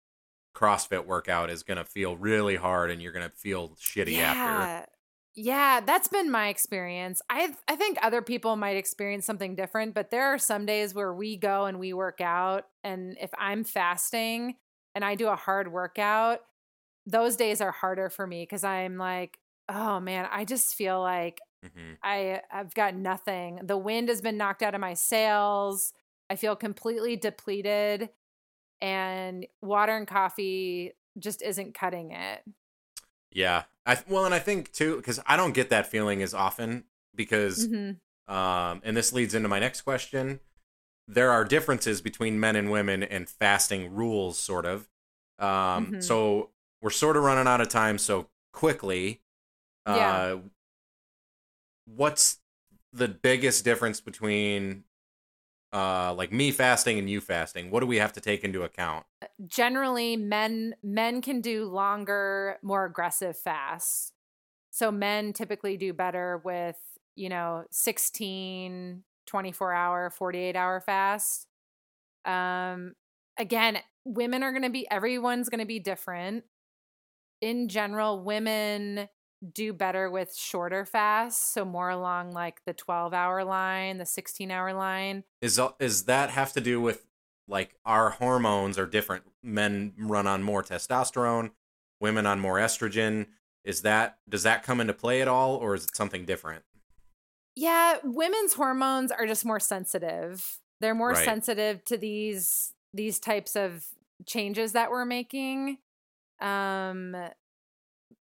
CrossFit 0.54 1.06
workout 1.06 1.50
is 1.50 1.62
going 1.62 1.78
to 1.78 1.84
feel 1.84 2.16
really 2.16 2.56
hard 2.56 2.90
and 2.90 3.00
you're 3.00 3.12
going 3.12 3.28
to 3.28 3.34
feel 3.36 3.76
shitty 3.80 4.18
after. 4.18 4.90
Yeah, 5.36 5.80
that's 5.80 6.08
been 6.08 6.30
my 6.30 6.48
experience. 6.48 7.20
I 7.28 7.54
I 7.68 7.76
think 7.76 7.98
other 8.02 8.22
people 8.22 8.56
might 8.56 8.76
experience 8.76 9.26
something 9.26 9.54
different, 9.54 9.94
but 9.94 10.10
there 10.10 10.24
are 10.24 10.38
some 10.38 10.64
days 10.66 10.94
where 10.94 11.12
we 11.14 11.36
go 11.36 11.66
and 11.66 11.78
we 11.78 11.92
work 11.92 12.20
out, 12.22 12.64
and 12.82 13.16
if 13.20 13.30
I'm 13.38 13.62
fasting 13.64 14.56
and 14.94 15.04
I 15.04 15.14
do 15.14 15.28
a 15.28 15.36
hard 15.36 15.70
workout, 15.72 16.40
those 17.06 17.36
days 17.36 17.60
are 17.60 17.72
harder 17.72 18.10
for 18.10 18.26
me 18.26 18.42
because 18.44 18.64
I'm 18.64 18.98
like, 18.98 19.38
oh 19.68 20.00
man, 20.00 20.28
I 20.30 20.44
just 20.46 20.74
feel 20.76 21.00
like 21.00 21.40
hmm 21.62 21.98
I 22.02 22.42
I've 22.52 22.74
got 22.74 22.94
nothing. 22.94 23.60
The 23.64 23.78
wind 23.78 24.08
has 24.10 24.22
been 24.22 24.38
knocked 24.38 24.62
out 24.62 24.74
of 24.74 24.80
my 24.82 24.94
sails. 24.94 25.92
I 26.30 26.36
feel 26.36 26.56
completely 26.56 27.16
depleted, 27.16 28.10
and 28.82 29.46
water 29.62 29.96
and 29.96 30.06
coffee 30.08 30.94
just 31.18 31.42
isn't 31.42 31.74
cutting 31.74 32.12
it. 32.12 32.44
Yeah. 33.30 33.66
I 33.86 34.02
well, 34.08 34.24
and 34.24 34.34
I 34.34 34.38
think 34.40 34.72
too 34.72 34.96
because 34.96 35.20
I 35.26 35.36
don't 35.36 35.54
get 35.54 35.70
that 35.70 35.86
feeling 35.86 36.22
as 36.22 36.34
often 36.34 36.84
because 37.14 37.68
Mhm. 37.68 38.00
um, 38.28 38.80
and 38.84 38.96
this 38.96 39.12
leads 39.12 39.34
into 39.34 39.48
my 39.48 39.60
next 39.60 39.82
question. 39.82 40.40
There 41.06 41.30
are 41.30 41.44
differences 41.44 42.00
between 42.00 42.40
men 42.40 42.56
and 42.56 42.70
women 42.70 43.02
and 43.04 43.28
fasting 43.30 43.94
rules, 43.94 44.36
sort 44.38 44.66
of. 44.66 44.88
Um, 45.38 45.92
Mhm. 45.92 46.02
So 46.02 46.50
we're 46.82 46.90
sort 46.90 47.16
of 47.16 47.22
running 47.22 47.46
out 47.46 47.60
of 47.60 47.68
time. 47.68 47.98
So 47.98 48.28
quickly, 48.52 49.22
uh, 49.86 49.92
Yeah. 49.94 50.38
what's 51.84 52.40
the 52.92 53.08
biggest 53.08 53.64
difference 53.64 54.00
between 54.00 54.84
uh, 55.72 56.14
like 56.14 56.32
me 56.32 56.50
fasting 56.50 56.98
and 56.98 57.08
you 57.08 57.20
fasting? 57.20 57.70
What 57.70 57.80
do 57.80 57.86
we 57.86 57.96
have 57.96 58.12
to 58.14 58.20
take 58.20 58.44
into 58.44 58.62
account? 58.62 59.04
generally 59.46 60.16
men 60.16 60.74
men 60.82 61.20
can 61.20 61.40
do 61.40 61.64
longer 61.64 62.58
more 62.62 62.84
aggressive 62.84 63.36
fasts 63.36 64.12
so 64.70 64.90
men 64.90 65.32
typically 65.32 65.76
do 65.76 65.92
better 65.92 66.40
with 66.44 66.76
you 67.14 67.28
know 67.28 67.64
16 67.70 69.02
24 69.26 69.72
hour 69.72 70.10
48 70.10 70.56
hour 70.56 70.80
fast 70.80 71.46
um 72.24 72.94
again 73.38 73.78
women 74.04 74.42
are 74.42 74.52
going 74.52 74.62
to 74.62 74.70
be 74.70 74.90
everyone's 74.90 75.48
going 75.48 75.60
to 75.60 75.66
be 75.66 75.78
different 75.78 76.44
in 77.40 77.68
general 77.68 78.22
women 78.22 79.08
do 79.52 79.72
better 79.72 80.10
with 80.10 80.34
shorter 80.34 80.84
fasts 80.84 81.52
so 81.54 81.64
more 81.64 81.90
along 81.90 82.32
like 82.32 82.64
the 82.64 82.72
12 82.72 83.12
hour 83.14 83.44
line 83.44 83.98
the 83.98 84.06
16 84.06 84.50
hour 84.50 84.72
line 84.72 85.24
Is 85.40 85.60
is 85.78 86.04
that 86.04 86.30
have 86.30 86.52
to 86.54 86.60
do 86.60 86.80
with 86.80 87.06
like 87.48 87.76
our 87.84 88.10
hormones 88.10 88.76
are 88.78 88.86
different? 88.86 89.24
Men 89.42 89.92
run 89.98 90.26
on 90.26 90.42
more 90.42 90.62
testosterone, 90.64 91.52
women 92.00 92.26
on 92.26 92.40
more 92.40 92.56
estrogen. 92.56 93.26
Is 93.64 93.82
that 93.82 94.18
does 94.28 94.42
that 94.42 94.62
come 94.64 94.80
into 94.80 94.92
play 94.92 95.22
at 95.22 95.28
all, 95.28 95.54
or 95.56 95.74
is 95.74 95.84
it 95.84 95.96
something 95.96 96.24
different? 96.24 96.64
Yeah, 97.54 97.98
women's 98.02 98.54
hormones 98.54 99.10
are 99.12 99.26
just 99.26 99.44
more 99.44 99.60
sensitive. 99.60 100.58
They're 100.80 100.94
more 100.94 101.10
Right. 101.12 101.24
sensitive 101.24 101.84
to 101.86 101.96
these 101.96 102.72
these 102.92 103.18
types 103.18 103.54
of 103.56 103.86
changes 104.26 104.72
that 104.72 104.90
we're 104.90 105.04
making. 105.04 105.78
Um 106.40 107.16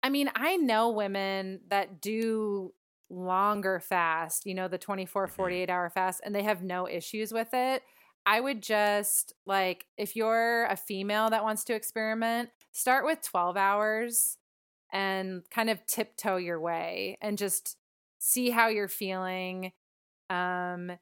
I 0.03 0.11
mean, 0.11 0.31
I 0.35 0.57
know 0.57 0.91
women 0.91 1.61
that 1.69 2.01
do 2.01 2.75
longer 3.11 3.79
fast, 3.81 4.47
you 4.47 4.55
know, 4.55 4.69
the 4.69 4.79
24 4.79 5.27
Mhm. 5.27 5.29
48 5.29 5.71
hour 5.71 5.91
fast 5.91 6.21
and 6.25 6.35
they 6.35 6.43
have 6.43 6.63
no 6.63 6.89
issues 6.89 7.33
with 7.33 7.51
it. 7.53 7.83
I 8.25 8.41
would 8.41 8.63
just 8.63 9.35
like 9.47 9.87
if 9.97 10.17
you're 10.17 10.65
a 10.67 10.77
female 10.77 11.31
that 11.31 11.43
wants 11.45 11.65
to 11.65 11.75
experiment, 11.75 12.51
start 12.73 13.05
with 13.05 13.21
12 13.23 13.57
hours 13.57 14.39
and 14.93 15.43
kind 15.51 15.71
of 15.71 15.87
tiptoe 15.87 16.37
your 16.37 16.61
way 16.61 17.19
and 17.23 17.39
just 17.39 17.79
see 18.19 18.51
how 18.51 18.69
you're 18.69 18.89
feeling. 18.89 19.73
Um 20.31 20.93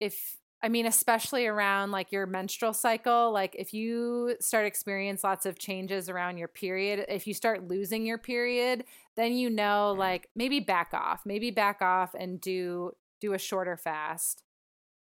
if 0.00 0.41
I 0.62 0.68
mean 0.68 0.86
especially 0.86 1.46
around 1.46 1.90
like 1.90 2.12
your 2.12 2.26
menstrual 2.26 2.72
cycle, 2.72 3.32
like 3.32 3.56
if 3.58 3.74
you 3.74 4.36
start 4.40 4.64
experience 4.64 5.24
lots 5.24 5.44
of 5.44 5.58
changes 5.58 6.08
around 6.08 6.38
your 6.38 6.48
period, 6.48 7.04
if 7.08 7.26
you 7.26 7.34
start 7.34 7.66
losing 7.66 8.06
your 8.06 8.18
period, 8.18 8.84
then 9.16 9.32
you 9.32 9.50
know 9.50 9.94
Mhm. 9.94 9.98
like 9.98 10.28
maybe 10.36 10.60
back 10.60 10.94
off, 10.94 11.26
maybe 11.26 11.50
back 11.50 11.82
off 11.82 12.14
and 12.14 12.40
do 12.40 12.96
do 13.20 13.32
a 13.32 13.38
shorter 13.38 13.76
fast. 13.76 14.42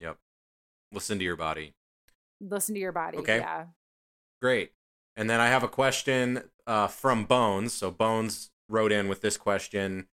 Yep. 0.00 0.18
Listen 0.92 1.18
to 1.18 1.24
your 1.24 1.36
body. 1.36 1.74
Listen 2.40 2.74
to 2.74 2.80
your 2.80 2.92
body. 2.92 3.18
Okay. 3.18 3.38
Yeah. 3.38 3.66
Great. 4.42 4.72
And 5.16 5.30
then 5.30 5.40
I 5.40 5.46
have 5.48 5.62
a 5.62 5.68
question 5.68 6.50
uh, 6.66 6.88
from 6.88 7.24
Bones. 7.24 7.72
So 7.72 7.90
Bones 7.90 8.50
wrote 8.68 8.92
in 8.92 9.08
with 9.08 9.22
this 9.22 9.36
question: 9.36 10.08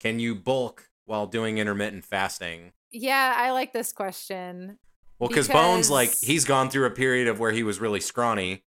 Can 0.00 0.18
you 0.18 0.34
bulk 0.34 0.90
while 1.04 1.26
doing 1.26 1.58
intermittent 1.58 2.04
fasting? 2.04 2.72
Yeah, 2.98 3.34
I 3.36 3.50
like 3.50 3.72
this 3.72 3.92
question. 3.92 4.78
Well, 5.18 5.28
because 5.28 5.48
Bones, 5.48 5.90
like, 5.90 6.14
he's 6.20 6.44
gone 6.44 6.70
through 6.70 6.86
a 6.86 6.90
period 6.90 7.28
of 7.28 7.38
where 7.38 7.52
he 7.52 7.62
was 7.62 7.80
really 7.80 8.00
scrawny 8.00 8.64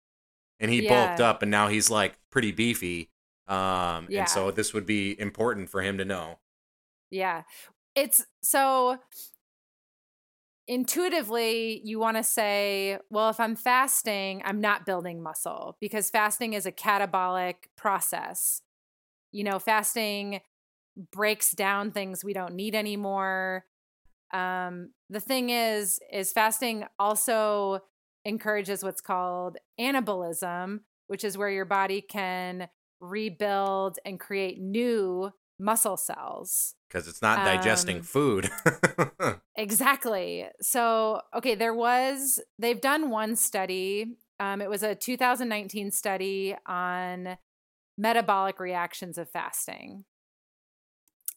and 0.60 0.72
he 0.72 0.84
Yeah. 0.84 1.08
bulked 1.08 1.22
up 1.22 1.42
and 1.42 1.52
now 1.52 1.68
he's 1.68 1.90
like 1.90 2.18
pretty 2.30 2.52
beefy. 2.52 3.12
Um, 3.48 4.08
Yeah. 4.10 4.22
and 4.22 4.30
so 4.30 4.52
this 4.52 4.74
would 4.74 4.86
be 4.86 5.20
important 5.20 5.70
for 5.70 5.82
him 5.82 5.98
to 5.98 6.06
know. 6.06 6.40
Yeah. 7.10 7.44
It's 7.96 8.26
so 8.42 9.00
intuitively 10.68 11.82
you 11.84 12.00
want 12.00 12.18
to 12.18 12.24
say, 12.24 13.00
well, 13.10 13.30
if 13.30 13.40
I'm 13.40 13.56
fasting, 13.56 14.42
I'm 14.46 14.62
not 14.62 14.86
building 14.86 15.22
muscle 15.22 15.78
because 15.80 16.10
fasting 16.12 16.54
is 16.54 16.66
a 16.66 16.72
catabolic 16.72 17.56
process. 17.76 18.62
You 19.32 19.44
know, 19.44 19.60
fasting 19.60 20.42
breaks 21.12 21.52
down 21.52 21.92
things 21.92 22.24
we 22.24 22.34
don't 22.34 22.54
need 22.56 22.76
anymore. 22.76 23.66
Um, 24.34 24.92
the 25.10 25.20
thing 25.20 25.50
is, 25.50 26.00
is 26.12 26.32
fasting 26.32 26.86
also 26.98 27.82
encourages 28.26 28.84
what's 28.84 29.02
called 29.02 29.58
anabolism, 29.80 30.82
which 31.08 31.24
is 31.24 31.38
where 31.38 31.50
your 31.50 31.66
body 31.66 32.02
can 32.02 32.68
rebuild 33.00 33.98
and 34.06 34.20
create 34.20 34.60
new 34.60 35.32
muscle 35.60 35.98
cells. 35.98 36.76
Because 36.90 37.08
it's 37.08 37.22
not 37.22 37.46
digesting 37.46 37.98
Um, 37.98 38.04
food. 38.04 38.50
Exactly. 39.56 40.46
So, 40.62 41.22
okay, 41.36 41.54
there 41.54 41.74
was, 41.74 42.40
they've 42.58 42.80
done 42.80 43.10
one 43.10 43.36
study. 43.36 44.16
Um, 44.40 44.62
it 44.62 44.70
was 44.70 44.84
a 44.84 44.96
2019 44.96 45.92
study 45.92 46.56
on 46.66 47.38
metabolic 47.98 48.62
reactions 48.62 49.18
of 49.18 49.30
fasting. 49.30 50.06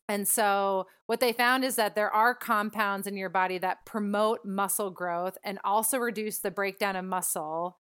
And 0.09 0.27
so, 0.27 0.87
what 1.07 1.21
they 1.21 1.33
found 1.33 1.65
is 1.65 1.77
that 1.77 1.95
there 1.95 2.11
are 2.11 2.35
compounds 2.35 3.07
in 3.07 3.17
your 3.17 3.29
body 3.29 3.59
that 3.59 3.87
promote 3.87 4.45
muscle 4.45 4.91
growth 4.91 5.39
and 5.45 5.59
also 5.65 5.99
reduce 5.99 6.39
the 6.39 6.51
breakdown 6.51 6.97
of 6.97 7.05
muscle. 7.05 7.79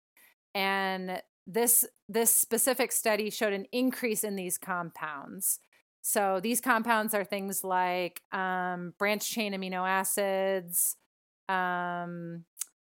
And 0.54 1.20
this 1.46 1.84
this 2.08 2.34
specific 2.34 2.92
study 2.92 3.30
showed 3.30 3.52
an 3.52 3.66
increase 3.72 4.22
in 4.24 4.36
these 4.36 4.58
compounds. 4.58 5.58
So 6.02 6.40
these 6.42 6.60
compounds 6.60 7.14
are 7.14 7.24
things 7.24 7.62
like 7.62 8.22
um, 8.32 8.92
branch 8.98 9.30
chain 9.30 9.52
amino 9.52 9.88
acids. 9.88 10.96
Um, 11.48 12.44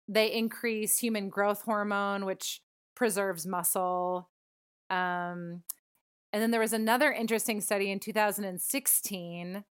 they 0.07 0.31
increase 0.33 0.97
human 0.97 1.29
growth 1.29 1.63
hormone, 1.63 2.25
which 2.25 2.61
preserves 2.95 3.45
muscle. 3.45 4.29
Um, 4.89 5.63
and 6.33 6.41
then 6.41 6.49
there 6.49 6.59
was 6.59 6.73
another 6.73 7.11
interesting 7.11 7.61
study 7.61 7.91
in 7.91 7.99
2016 7.99 9.63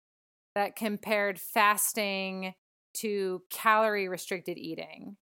that 0.54 0.76
compared 0.76 1.40
fasting 1.40 2.54
to 2.94 3.42
calorie 3.50 4.08
restricted 4.08 4.60
eating. 4.60 5.18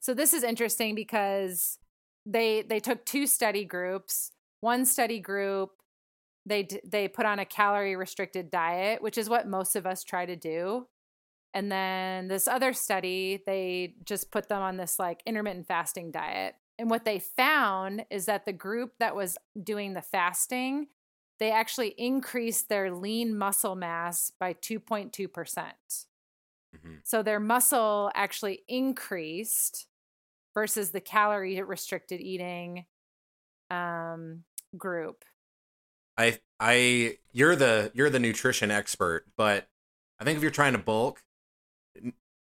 So 0.00 0.14
this 0.14 0.32
is 0.32 0.44
interesting 0.44 0.94
because 0.94 1.78
they 2.24 2.62
they 2.62 2.78
took 2.78 3.04
two 3.04 3.26
study 3.26 3.64
groups. 3.64 4.30
One 4.60 4.84
study 4.84 5.18
group 5.18 5.70
they 6.46 6.68
they 6.84 7.08
put 7.08 7.26
on 7.26 7.40
a 7.40 7.44
calorie 7.44 7.96
restricted 7.96 8.50
diet, 8.50 9.02
which 9.02 9.18
is 9.18 9.28
what 9.28 9.48
most 9.48 9.74
of 9.74 9.86
us 9.86 10.04
try 10.04 10.24
to 10.24 10.36
do. 10.36 10.86
And 11.52 11.72
then 11.72 12.28
this 12.28 12.46
other 12.46 12.72
study, 12.72 13.42
they 13.46 13.94
just 14.04 14.30
put 14.30 14.48
them 14.48 14.62
on 14.62 14.76
this 14.76 14.98
like 14.98 15.22
intermittent 15.26 15.66
fasting 15.66 16.12
diet. 16.12 16.54
And 16.78 16.90
what 16.90 17.04
they 17.04 17.18
found 17.18 18.04
is 18.10 18.26
that 18.26 18.44
the 18.44 18.52
group 18.52 18.94
that 18.98 19.16
was 19.16 19.38
doing 19.62 19.94
the 19.94 20.02
fasting, 20.02 20.88
they 21.38 21.50
actually 21.50 21.94
increased 21.96 22.68
their 22.68 22.92
lean 22.92 23.36
muscle 23.36 23.74
mass 23.76 24.30
by 24.38 24.52
2.2%. 24.54 26.06
Mhm. 26.72 27.02
So 27.04 27.22
their 27.22 27.40
muscle 27.40 28.10
actually 28.14 28.64
increased 28.68 29.86
versus 30.54 30.92
the 30.92 31.00
calorie 31.00 31.62
restricted 31.62 32.20
eating 32.20 32.86
um, 33.70 34.44
group. 34.76 35.24
I 36.16 36.40
I 36.58 37.18
you're 37.32 37.56
the 37.56 37.90
you're 37.94 38.10
the 38.10 38.18
nutrition 38.18 38.70
expert, 38.70 39.26
but 39.36 39.68
I 40.18 40.24
think 40.24 40.36
if 40.36 40.42
you're 40.42 40.50
trying 40.50 40.72
to 40.72 40.78
bulk, 40.78 41.22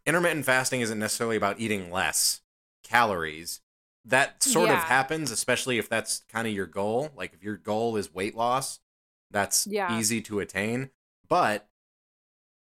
intermittent 0.06 0.44
fasting 0.44 0.80
isn't 0.80 0.98
necessarily 0.98 1.36
about 1.36 1.60
eating 1.60 1.90
less 1.90 2.42
calories. 2.82 3.60
That 4.04 4.42
sort 4.42 4.70
of 4.70 4.84
happens, 4.84 5.30
especially 5.30 5.78
if 5.78 5.88
that's 5.88 6.24
kind 6.28 6.46
of 6.46 6.52
your 6.52 6.66
goal. 6.66 7.10
Like 7.16 7.32
if 7.32 7.42
your 7.42 7.56
goal 7.56 7.96
is 7.96 8.12
weight 8.12 8.36
loss, 8.36 8.80
that's 9.30 9.66
Yeah. 9.66 9.98
easy 9.98 10.20
to 10.22 10.40
attain. 10.40 10.90
But 11.26 11.68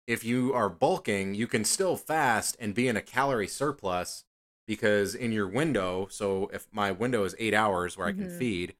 if 0.08 0.24
you 0.24 0.54
are 0.54 0.70
bulking, 0.70 1.36
you 1.36 1.48
can 1.48 1.66
still 1.66 1.98
fast 1.98 2.56
and 2.60 2.74
be 2.74 2.88
in 2.88 2.96
a 2.96 3.02
calorie 3.02 3.48
surplus 3.48 4.24
because 4.66 5.14
in 5.14 5.32
your 5.34 5.48
window, 5.48 6.08
so 6.10 6.50
if 6.54 6.68
my 6.72 6.92
window 6.92 7.26
is 7.26 7.36
eight 7.40 7.54
hours 7.54 7.98
where 7.98 8.08
I 8.08 8.14
can 8.14 8.28
Mhm. 8.28 8.38
feed, 8.40 8.76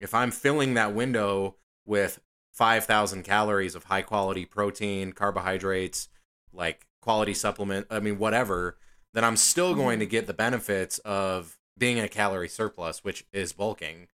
if 0.00 0.14
I'm 0.14 0.30
filling 0.30 0.74
that 0.74 0.94
window 0.94 1.56
with 1.84 2.20
5,000 2.50 3.22
calories 3.24 3.74
of 3.74 3.84
high 3.84 4.02
quality 4.02 4.46
protein, 4.46 5.12
carbohydrates, 5.12 6.08
like 6.52 6.86
quality 7.02 7.34
supplement, 7.34 7.86
I 7.90 8.00
mean, 8.00 8.18
whatever, 8.18 8.78
then 9.12 9.24
I'm 9.24 9.36
still 9.36 9.74
going 9.74 9.98
to 9.98 10.06
get 10.06 10.26
the 10.26 10.34
benefits 10.34 10.98
of 11.00 11.58
being 11.80 11.96
in 11.98 12.04
a 12.04 12.08
calorie 12.08 12.48
surplus, 12.48 13.02
which 13.02 13.24
is 13.32 13.52
bulking. 13.52 14.06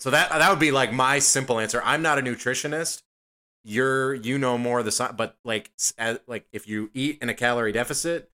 So 0.00 0.10
that 0.10 0.30
that 0.30 0.50
would 0.50 0.58
be 0.58 0.72
like 0.72 0.92
my 0.92 1.20
simple 1.20 1.60
answer. 1.60 1.80
I'm 1.84 2.02
not 2.02 2.18
a 2.18 2.22
nutritionist. 2.22 3.02
You're 3.62 4.14
you 4.14 4.38
know 4.38 4.56
more 4.58 4.78
of 4.80 4.86
the 4.86 4.90
sci- 4.90 5.12
but 5.12 5.36
like 5.44 5.70
as, 5.98 6.18
like 6.26 6.46
if 6.50 6.66
you 6.66 6.90
eat 6.94 7.18
in 7.22 7.28
a 7.28 7.34
calorie 7.34 7.72
deficit, 7.72 8.30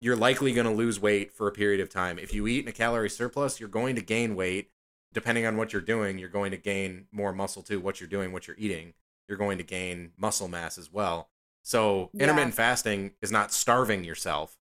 you're 0.00 0.16
likely 0.16 0.52
going 0.52 0.66
to 0.66 0.72
lose 0.72 1.00
weight 1.00 1.32
for 1.32 1.46
a 1.48 1.52
period 1.52 1.80
of 1.80 1.88
time. 1.88 2.18
If 2.18 2.34
you 2.34 2.46
eat 2.46 2.64
in 2.64 2.68
a 2.68 2.72
calorie 2.72 3.08
surplus, 3.08 3.60
you're 3.60 3.68
going 3.68 3.94
to 3.94 4.02
gain 4.02 4.34
weight. 4.36 4.70
Depending 5.12 5.46
on 5.46 5.56
what 5.56 5.72
you're 5.72 5.80
doing, 5.80 6.18
you're 6.18 6.28
going 6.28 6.50
to 6.50 6.56
gain 6.56 7.06
more 7.12 7.32
muscle 7.32 7.62
too. 7.62 7.78
What 7.78 8.00
you're 8.00 8.08
doing, 8.08 8.32
what 8.32 8.48
you're 8.48 8.56
eating, 8.58 8.94
you're 9.28 9.38
going 9.38 9.58
to 9.58 9.64
gain 9.64 10.10
muscle 10.18 10.48
mass 10.48 10.76
as 10.76 10.92
well. 10.92 11.30
So 11.62 12.10
Yeah. 12.12 12.24
intermittent 12.24 12.54
fasting 12.54 13.12
is 13.22 13.30
not 13.30 13.52
starving 13.52 14.02
yourself. 14.02 14.58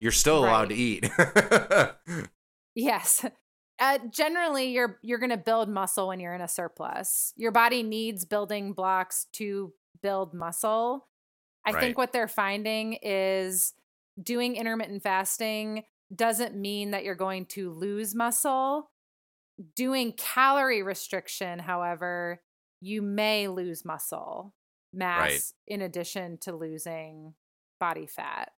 You're 0.00 0.10
still 0.12 0.40
allowed 0.40 0.70
to 0.70 0.74
eat. 0.74 1.08
Yes. 2.76 3.24
Uh, 3.78 3.98
generally, 4.10 4.70
you're 4.70 4.98
you're 5.02 5.18
going 5.18 5.30
to 5.30 5.36
build 5.36 5.68
muscle 5.68 6.08
when 6.08 6.20
you're 6.20 6.34
in 6.34 6.40
a 6.40 6.48
surplus. 6.48 7.32
Your 7.36 7.52
body 7.52 7.82
needs 7.82 8.24
building 8.24 8.72
blocks 8.72 9.26
to 9.34 9.72
build 10.02 10.32
muscle. 10.32 11.08
I 11.66 11.72
Right. 11.72 11.80
think 11.80 11.98
what 11.98 12.12
they're 12.12 12.28
finding 12.28 12.94
is 13.02 13.74
doing 14.22 14.56
intermittent 14.56 15.02
fasting 15.02 15.84
doesn't 16.14 16.54
mean 16.54 16.92
that 16.92 17.02
you're 17.04 17.14
going 17.16 17.46
to 17.46 17.70
lose 17.70 18.14
muscle. 18.14 18.90
Doing 19.74 20.12
calorie 20.12 20.82
restriction, 20.82 21.58
however, 21.58 22.42
you 22.80 23.02
may 23.02 23.48
lose 23.48 23.84
muscle 23.84 24.54
mass 24.92 25.52
in 25.66 25.82
addition 25.82 26.38
to 26.38 26.54
losing 26.54 27.34
body 27.80 28.06
fat. 28.06 28.52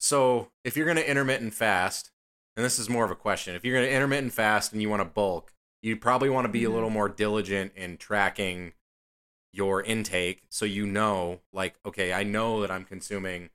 So 0.00 0.50
if 0.64 0.76
you're 0.76 0.86
going 0.86 0.98
to 0.98 1.08
intermittent 1.08 1.54
fast, 1.54 2.10
and 2.56 2.64
this 2.64 2.78
is 2.78 2.88
more 2.88 3.04
of 3.04 3.10
a 3.10 3.16
question, 3.16 3.54
if 3.54 3.64
you're 3.64 3.76
going 3.76 3.88
to 3.88 3.94
intermittent 3.94 4.32
fast 4.32 4.72
and 4.72 4.80
you 4.82 4.88
want 4.90 5.00
to 5.00 5.04
bulk, 5.08 5.52
you 5.82 5.96
probably 5.96 6.30
want 6.30 6.44
to 6.46 6.52
be 6.52 6.64
Mhm. 6.64 6.68
a 6.68 6.70
little 6.70 6.90
more 6.90 7.08
diligent 7.08 7.72
in 7.76 7.96
tracking 7.96 8.72
your 9.52 9.82
intake 9.82 10.42
so 10.50 10.64
you 10.64 10.86
know, 10.86 11.40
like, 11.52 11.76
okay, 11.86 12.12
I 12.12 12.24
know 12.24 12.60
that 12.62 12.70
I'm 12.70 12.84
consuming 12.84 13.50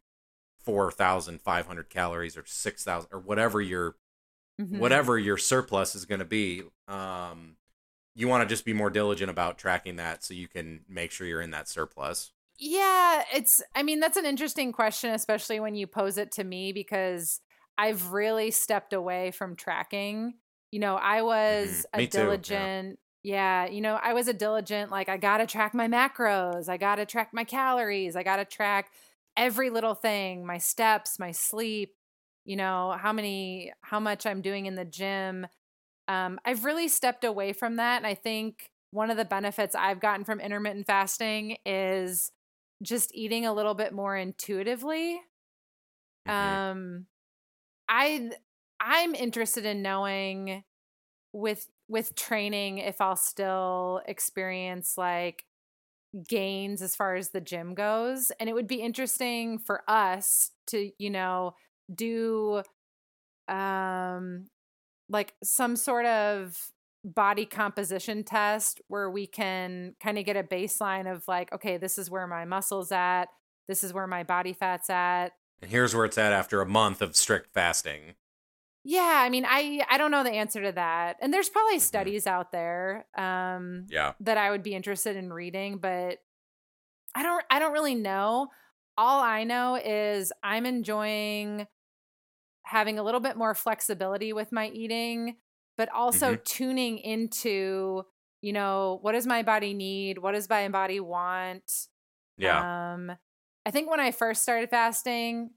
4,500 0.59 1.89
calories 1.89 2.37
or 2.37 2.45
6,000 2.45 3.09
or 3.13 3.19
whatever 3.19 3.61
your 3.61 3.95
Mhm. 4.59 4.79
whatever 4.79 5.17
your 5.17 5.37
surplus 5.37 5.95
is 5.95 6.05
going 6.05 6.19
to 6.19 6.25
be. 6.25 6.63
Um, 6.87 7.57
you 8.15 8.27
want 8.27 8.43
to 8.47 8.53
just 8.53 8.65
be 8.65 8.73
more 8.73 8.89
diligent 8.89 9.29
about 9.31 9.57
tracking 9.57 9.97
that 9.97 10.23
so 10.23 10.33
you 10.33 10.47
can 10.47 10.85
make 10.89 11.11
sure 11.11 11.27
you're 11.27 11.41
in 11.41 11.51
that 11.51 11.69
surplus. 11.69 12.33
Yeah, 12.57 13.23
it's 13.33 13.61
I 13.73 13.83
mean 13.83 13.99
that's 13.99 14.17
an 14.17 14.25
interesting 14.25 14.71
question 14.73 15.11
especially 15.13 15.59
when 15.59 15.75
you 15.75 15.87
pose 15.87 16.17
it 16.17 16.31
to 16.33 16.43
me 16.43 16.73
because 16.73 17.39
I've 17.79 18.11
really 18.13 18.51
stepped 18.51 18.93
away 18.93 19.31
from 19.31 19.55
tracking. 19.57 20.39
You 20.71 20.81
know, 20.81 20.97
I 20.97 21.23
was 21.23 21.85
Mhm. 21.85 21.85
Me 21.95 21.95
a 21.95 22.03
too, 22.07 22.43
yeah. 22.47 22.69
diligent 22.69 22.99
yeah, 23.23 23.67
you 23.67 23.81
know, 23.81 23.95
I 23.95 24.13
was 24.13 24.29
a 24.29 24.33
diligent 24.33 24.91
like 24.91 25.09
I 25.09 25.17
got 25.17 25.39
to 25.39 25.47
track 25.47 25.73
my 25.73 25.87
macros, 25.89 26.69
I 26.69 26.77
got 26.77 26.97
to 26.97 27.05
track 27.05 27.31
my 27.33 27.43
calories, 27.45 28.15
I 28.15 28.23
got 28.23 28.37
to 28.37 28.45
track 28.45 28.91
every 29.37 29.69
little 29.69 29.95
thing, 29.95 30.45
my 30.45 30.57
steps, 30.57 31.19
my 31.19 31.31
sleep, 31.31 31.95
you 32.45 32.57
know, 32.57 32.97
how 32.99 33.13
many 33.13 33.73
how 33.81 33.99
much 33.99 34.25
I'm 34.25 34.41
doing 34.41 34.67
in 34.67 34.75
the 34.75 34.85
gym. 34.85 35.47
Um 36.07 36.39
I've 36.45 36.65
really 36.65 36.87
stepped 36.87 37.23
away 37.23 37.53
from 37.53 37.77
that 37.77 37.97
and 37.97 38.07
I 38.07 38.15
think 38.15 38.71
one 38.91 39.11
of 39.11 39.17
the 39.17 39.25
benefits 39.25 39.75
I've 39.75 39.99
gotten 40.01 40.25
from 40.25 40.39
intermittent 40.41 40.87
fasting 40.87 41.57
is 41.65 42.31
just 42.83 43.13
eating 43.15 43.45
a 43.45 43.53
little 43.53 43.75
bit 43.75 43.93
more 43.93 44.17
intuitively. 44.17 45.21
Mhm. 46.25 46.59
Um 46.65 47.07
I 47.89 48.31
I'm 48.79 49.15
interested 49.15 49.65
in 49.65 49.81
knowing 49.81 50.63
with 51.33 51.67
with 51.87 52.15
training 52.15 52.79
if 52.79 53.01
I'll 53.01 53.15
still 53.15 54.01
experience 54.07 54.93
like 54.97 55.43
gains 56.27 56.81
as 56.81 56.95
far 56.95 57.15
as 57.15 57.29
the 57.29 57.41
gym 57.41 57.75
goes 57.75 58.31
and 58.39 58.49
it 58.49 58.53
would 58.53 58.67
be 58.67 58.81
interesting 58.81 59.59
for 59.59 59.83
us 59.87 60.51
to 60.67 60.91
you 60.97 61.09
know 61.09 61.53
do 61.93 62.63
um 63.47 64.47
like 65.09 65.33
some 65.43 65.75
sort 65.75 66.05
of 66.05 66.57
body 67.05 67.45
composition 67.45 68.23
test 68.23 68.81
where 68.87 69.09
we 69.09 69.27
can 69.27 69.95
kind 70.01 70.17
of 70.17 70.25
get 70.25 70.35
a 70.35 70.43
baseline 70.43 71.11
of 71.11 71.23
like 71.27 71.51
okay 71.53 71.77
this 71.77 71.97
is 71.97 72.09
where 72.09 72.27
my 72.27 72.43
muscles 72.45 72.91
at 72.91 73.25
this 73.67 73.83
is 73.83 73.93
where 73.93 74.07
my 74.07 74.23
body 74.23 74.53
fat's 74.53 74.89
at 74.89 75.31
And 75.61 75.69
here's 75.71 75.93
where 75.95 76.05
it's 76.05 76.17
at 76.17 76.31
after 76.33 76.61
a 76.61 76.65
month 76.65 77.01
of 77.01 77.15
strict 77.15 77.53
fasting. 77.53 78.15
yeah 78.85 79.21
i 79.25 79.29
mean 79.29 79.45
i 79.45 79.81
i 79.89 79.97
don't 79.97 80.09
know 80.09 80.23
the 80.23 80.31
answer 80.31 80.61
to 80.63 80.71
that 80.71 81.17
and 81.19 81.33
there's 81.33 81.49
probably 81.49 81.75
Mhm. 81.77 81.81
studies 81.81 82.25
out 82.25 82.53
there 82.53 83.05
um 83.17 83.85
Yeah. 83.89 84.13
that 84.21 84.37
i 84.37 84.49
would 84.49 84.63
be 84.63 84.73
interested 84.73 85.17
in 85.17 85.33
reading 85.33 85.79
but 85.79 86.19
i 87.13 87.21
don't 87.21 87.43
i 87.51 87.59
don't 87.59 87.73
really 87.73 87.93
know 87.95 88.47
all 88.97 89.21
i 89.21 89.43
know 89.43 89.75
is 89.75 90.31
i'm 90.43 90.65
enjoying 90.65 91.67
having 92.63 92.97
a 92.97 93.03
little 93.03 93.19
bit 93.19 93.35
more 93.35 93.53
flexibility 93.53 94.31
with 94.31 94.51
my 94.53 94.69
eating 94.69 95.35
but 95.77 95.89
also 95.89 96.35
tuning 96.45 96.99
into 96.99 98.03
you 98.41 98.53
know 98.53 98.99
what 99.01 99.11
does 99.11 99.27
my 99.27 99.43
body 99.43 99.73
need 99.73 100.17
what 100.19 100.31
does 100.31 100.47
my 100.49 100.69
body 100.69 101.01
want 101.01 101.87
Yeah. 102.37 102.93
um, 102.93 103.11
I 103.69 103.71
think 103.71 103.87
when 103.87 103.99
I 103.99 104.09
first 104.09 104.41
started 104.41 104.71
fasting, 104.71 105.51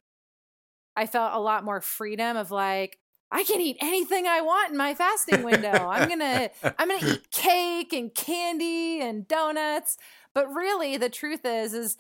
I 0.94 1.06
felt 1.06 1.32
a 1.32 1.40
lot 1.40 1.64
more 1.64 1.80
freedom 1.80 2.36
of 2.36 2.50
like, 2.50 2.98
I 3.30 3.42
can 3.42 3.58
eat 3.62 3.78
anything 3.80 4.26
I 4.26 4.42
want 4.42 4.70
in 4.70 4.76
my 4.76 4.94
fasting 4.94 5.42
window. 5.42 5.70
I'm 5.70 6.10
gonna 6.10 6.50
I'm 6.78 6.88
gonna 6.90 7.06
eat 7.06 7.30
cake 7.30 7.94
and 7.94 8.14
candy 8.14 9.00
and 9.00 9.26
donuts. 9.26 9.96
But 10.34 10.52
really 10.52 10.98
the 10.98 11.08
truth 11.08 11.46
is 11.46 11.72
is 11.72 11.96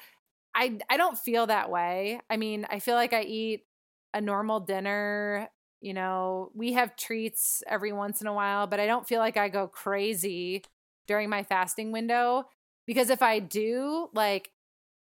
I 0.54 0.80
I 0.90 0.98
don't 0.98 1.16
feel 1.16 1.46
that 1.46 1.70
way. 1.70 2.20
I 2.28 2.36
mean, 2.36 2.66
I 2.68 2.78
feel 2.78 2.96
like 2.96 3.14
I 3.14 3.22
eat 3.22 3.64
a 4.12 4.20
normal 4.20 4.60
dinner. 4.60 5.48
You 5.80 5.94
know, 5.94 6.50
we 6.54 6.74
have 6.74 6.94
treats 6.94 7.62
every 7.66 7.94
once 7.94 8.20
in 8.20 8.26
a 8.26 8.34
while, 8.34 8.66
but 8.66 8.80
I 8.80 8.86
don't 8.86 9.08
feel 9.08 9.20
like 9.20 9.38
I 9.38 9.48
go 9.48 9.66
crazy 9.66 10.62
during 11.06 11.30
my 11.30 11.42
fasting 11.42 11.90
window 11.90 12.44
because 12.86 13.08
if 13.08 13.22
I 13.22 13.38
do, 13.38 14.10
like 14.12 14.50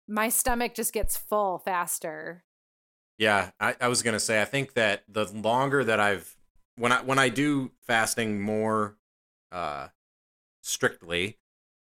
my 0.08 0.30
stomach 0.30 0.76
just 0.76 0.94
gets 0.94 1.18
full 1.18 1.58
faster. 1.60 2.44
Yeah, 3.18 3.52
I, 3.60 3.76
I 3.80 3.88
was 3.88 4.04
gonna 4.04 4.20
say 4.20 4.42
I 4.42 4.46
think 4.46 4.74
that 4.74 5.04
the 5.08 5.26
longer 5.26 5.84
that 5.84 6.00
I've 6.00 6.36
when 6.76 6.92
I 6.92 7.02
when 7.02 7.18
I 7.20 7.30
do 7.30 7.72
fasting 7.88 8.42
more 8.42 8.98
uh 9.52 9.88
strictly, 10.62 11.38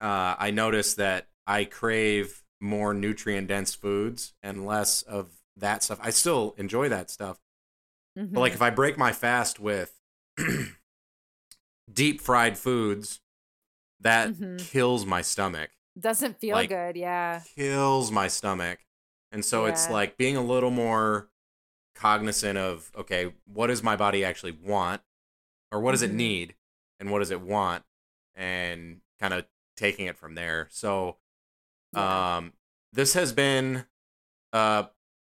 uh 0.00 0.36
I 0.38 0.50
notice 0.50 0.94
that 0.94 1.28
I 1.46 1.64
crave 1.64 2.44
more 2.61 2.94
nutrient 2.94 3.48
dense 3.48 3.74
foods 3.74 4.34
and 4.42 4.66
less 4.66 5.02
of 5.02 5.30
that 5.56 5.82
stuff. 5.82 5.98
I 6.02 6.11
still 6.11 6.54
enjoy 6.56 6.88
that 6.88 7.11
stuff. 7.11 7.38
But 8.32 8.40
like 8.40 8.52
Mhm. 8.52 8.56
if 8.56 8.62
I 8.62 8.70
break 8.70 8.96
my 8.98 9.12
fast 9.12 9.59
with 9.59 10.00
deep 11.92 12.20
fried 12.20 12.59
foods, 12.59 13.20
that 14.00 14.30
Mhm. 14.30 14.59
kills 14.59 15.04
my 15.06 15.22
stomach. 15.22 15.70
Doesn't 16.01 16.38
feel 16.40 16.55
like- 16.55 16.68
good, 16.68 16.96
yeah. 16.96 17.40
kills 17.57 18.11
my 18.11 18.28
stomach. 18.28 18.78
And 19.32 19.44
so 19.44 19.66
it's 19.66 19.90
like 19.90 20.16
being 20.16 20.36
a 20.36 20.42
little 20.42 20.70
more 20.70 21.28
cognizant 21.94 22.57
of 22.59 22.90
okay, 22.96 23.34
what 23.46 23.66
does 23.66 23.82
my 23.82 23.96
body 23.96 24.24
actually 24.24 24.53
want? 24.53 25.03
Or 25.70 25.80
what 25.80 25.92
does 25.92 26.03
it 26.03 26.12
Mhm. 26.12 26.14
need? 26.14 26.57
And 27.01 27.11
what 27.11 27.18
does 27.18 27.30
it 27.30 27.40
want? 27.40 27.84
And 28.34 29.01
kind 29.20 29.34
of 29.34 29.46
taking 29.76 30.07
it 30.07 30.16
from 30.16 30.34
there. 30.34 30.68
So 30.70 31.18
Yeah. 31.92 32.36
um 32.36 32.53
this 32.92 33.12
has 33.14 33.32
been 33.32 33.84
a 34.53 34.88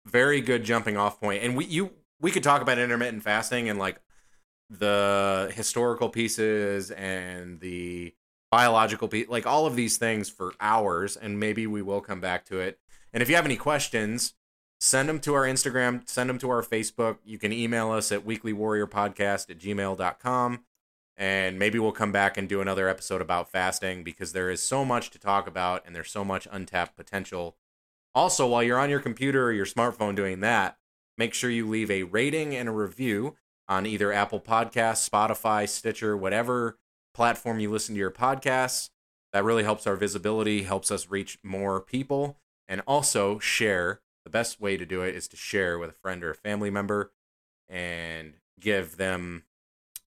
very 0.06 0.42
good 0.42 0.64
jumping 0.64 0.98
off. 0.98 1.22
And 1.22 1.56
we 1.56 1.66
you 1.66 1.94
we 2.20 2.32
could 2.32 2.44
talk 2.44 2.62
about 2.62 2.80
intermittent 2.80 3.22
fasting 3.24 3.70
and 3.70 3.78
like 3.78 4.02
the 4.70 5.52
historical 5.54 6.10
pieces 6.10 6.90
and 6.92 7.60
the 7.60 8.16
biological 8.54 9.08
piece, 9.08 9.28
like 9.30 9.48
all 9.48 9.66
of 9.66 9.76
these 9.76 9.98
things 9.98 10.30
for 10.30 10.54
hours, 10.62 11.18
and 11.18 11.40
maybe 11.40 11.66
we 11.66 11.82
will 11.82 12.02
come 12.02 12.22
back 12.22 12.46
to 12.46 12.60
it. 12.60 12.78
And 13.12 13.24
if 13.24 13.28
you 13.30 13.36
have 13.36 13.46
any 13.46 13.56
questions, 13.56 14.36
send 14.80 15.10
them 15.10 15.20
to 15.22 15.34
our 15.34 15.42
Instagram, 15.42 16.08
send 16.08 16.30
them 16.30 16.38
to 16.38 16.52
our 16.52 16.62
Facebook. 16.62 17.18
You 17.26 17.40
can 17.40 17.52
email 17.52 17.90
us 17.90 18.12
at 18.12 18.28
weeklywarriorpodcast 18.28 19.50
at 19.50 19.58
gmail.com. 19.58 20.60
And 21.18 21.58
maybe 21.58 21.80
we'll 21.80 21.92
come 21.94 22.12
back 22.12 22.38
and 22.38 22.48
do 22.48 22.62
another 22.62 22.88
episode 22.88 23.22
about 23.22 23.52
fasting 23.52 24.04
because 24.04 24.34
there 24.34 24.52
is 24.52 24.62
so 24.62 24.86
much 24.86 25.10
to 25.12 25.20
talk 25.20 25.48
about 25.48 25.84
and 25.86 25.96
there's 25.96 26.12
so 26.12 26.24
much 26.24 26.48
untapped 26.52 26.96
potential. 26.96 27.58
Also, 28.14 28.48
while 28.48 28.62
you're 28.62 28.80
on 28.80 28.90
your 28.92 29.00
computer 29.00 29.46
or 29.46 29.52
your 29.52 29.66
smartphone 29.66 30.16
doing 30.16 30.42
that, 30.42 30.78
make 31.18 31.34
sure 31.34 31.50
you 31.50 31.68
leave 31.68 31.90
a 31.90 32.04
rating 32.04 32.56
and 32.56 32.70
a 32.70 32.72
review 32.72 33.36
on 33.68 33.88
either 33.88 34.14
Apple 34.14 34.40
Podcasts, 34.40 35.10
Spotify, 35.10 35.68
Stitcher, 35.68 36.16
whatever 36.16 36.78
platform 37.14 37.60
you 37.60 37.72
listen 37.72 37.96
to 37.96 38.00
your 38.00 38.12
podcasts. 38.12 38.90
That 39.32 39.44
really 39.44 39.64
helps 39.64 39.88
our 39.88 39.96
visibility, 39.96 40.64
helps 40.64 40.92
us 40.92 41.10
reach 41.10 41.40
more 41.44 41.82
people, 41.82 42.38
and 42.68 42.82
also 42.86 43.40
share. 43.40 44.02
The 44.26 44.30
best 44.30 44.62
way 44.62 44.78
to 44.78 44.86
do 44.86 45.02
it 45.02 45.16
is 45.16 45.28
to 45.30 45.36
share 45.36 45.78
with 45.78 45.90
a 45.90 45.94
friend 45.94 46.24
or 46.24 46.32
a 46.32 46.36
family 46.36 46.70
member 46.70 47.12
and 47.68 48.36
give 48.60 48.98
them 48.98 49.44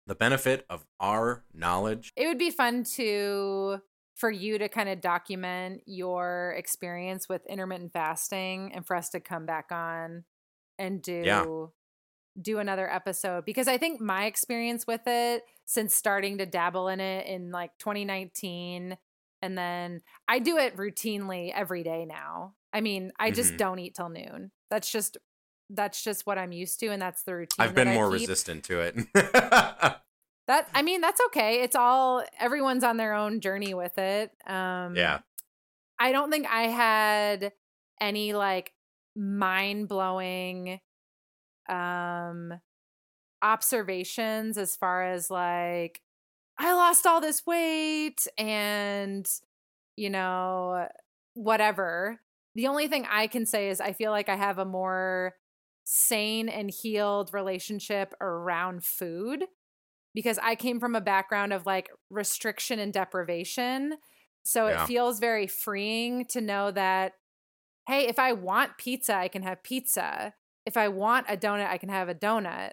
the 0.07 0.15
benefit 0.15 0.65
of 0.71 0.87
our 1.01 1.45
knowledge. 1.53 2.13
It 2.17 2.27
would 2.27 2.39
be 2.39 2.51
fun 2.51 2.85
to 2.95 3.81
for 4.15 4.31
you 4.31 4.57
to 4.57 4.69
kind 4.69 4.89
of 4.89 5.03
document 5.03 5.83
your 5.85 6.55
experience 6.57 7.29
with 7.29 7.45
intermittent 7.47 7.93
fasting 7.93 8.73
and 8.75 8.87
for 8.87 8.97
us 8.97 9.11
to 9.11 9.21
come 9.21 9.45
back 9.45 9.67
on 9.71 10.25
and 10.79 11.03
do 11.03 11.23
Yeah. 11.25 11.45
Do 12.41 12.59
another 12.59 12.91
episode 12.93 13.45
because 13.45 13.69
I 13.69 13.79
think 13.79 14.01
my 14.01 14.27
experience 14.27 14.87
with 14.87 15.03
it 15.07 15.43
since 15.65 15.95
starting 15.95 16.39
to 16.39 16.47
dabble 16.47 16.89
in 16.89 17.01
it 17.01 17.27
in 17.27 17.51
like 17.51 17.71
2019 17.79 18.97
and 19.43 19.59
then 19.59 20.01
I 20.29 20.39
do 20.39 20.57
it 20.59 20.77
routinely 20.77 21.53
every 21.55 21.83
day 21.83 22.05
now. 22.05 22.55
I 22.73 22.81
mean, 22.81 23.13
I 23.19 23.31
just 23.31 23.55
Mhm. 23.55 23.59
don't 23.59 23.79
eat 23.79 23.95
till 23.95 24.09
noon. 24.09 24.51
That's 24.71 24.91
just 24.91 25.17
that's 25.71 26.03
just 26.05 26.27
what 26.27 26.39
I'm 26.39 26.53
used 26.53 26.79
to 26.81 26.89
and 26.89 27.03
that's 27.03 27.23
the 27.25 27.35
routine. 27.35 27.57
I've 27.67 27.75
been 27.75 27.93
more 27.95 28.09
resistant 28.09 28.65
to 28.65 28.81
it. 28.81 28.95
That 29.15 30.69
I 30.75 30.83
mean, 30.83 31.01
that's 31.01 31.21
okay. 31.27 31.63
It's 31.63 31.75
all 31.75 32.23
everyone's 32.39 32.85
on 32.85 32.97
their 32.99 33.15
own 33.15 33.41
journey 33.41 33.75
with 33.75 33.99
it. 33.99 34.31
Um 34.47 34.95
yeah. 34.95 35.21
I 35.99 36.13
don't 36.13 36.31
think 36.31 36.47
I 36.47 36.65
had 36.65 37.53
any 38.01 38.35
like 38.35 38.75
mind-blowing 39.17 40.81
um 41.69 42.55
observations 43.43 44.59
as 44.59 44.77
far 44.77 45.05
as 45.05 45.31
like 45.31 46.01
I 46.59 46.73
lost 46.75 47.07
all 47.07 47.21
this 47.21 47.47
weight 47.47 48.27
and 48.39 49.29
you 49.97 50.11
know 50.11 50.89
whatever. 51.35 52.21
The 52.55 52.67
only 52.69 52.89
thing 52.89 53.07
I 53.11 53.27
can 53.27 53.47
say 53.47 53.69
is 53.71 53.81
I 53.81 53.93
feel 53.93 54.11
like 54.11 54.29
I 54.29 54.37
have 54.37 54.59
a 54.59 54.65
more 54.65 55.35
sane 55.85 56.49
and 56.49 56.71
healed 56.71 57.31
relationship 57.33 58.15
around 58.21 58.85
food 58.85 59.45
because 60.15 60.39
I 60.39 60.55
came 60.55 60.81
from 60.81 60.95
a 60.95 61.01
background 61.01 61.53
of 61.53 61.67
like 61.67 61.91
restriction 62.11 62.79
and 62.79 62.93
deprivation. 62.93 63.97
So 64.43 64.69
Yeah. 64.69 64.85
it 64.85 64.87
feels 64.87 65.19
very 65.21 65.47
freeing 65.47 66.25
to 66.27 66.41
know 66.41 66.71
that, 66.71 67.13
hey, 67.89 68.07
if 68.09 68.19
I 68.19 68.33
want 68.33 68.79
pizza, 68.79 69.15
I 69.15 69.29
can 69.29 69.43
have 69.43 69.63
pizza. 69.63 70.35
If 70.67 70.77
I 70.77 70.89
want 70.89 71.27
a 71.31 71.37
donut, 71.37 71.69
I 71.69 71.79
can 71.79 71.89
have 71.89 72.09
a 72.09 72.15
donut. 72.15 72.73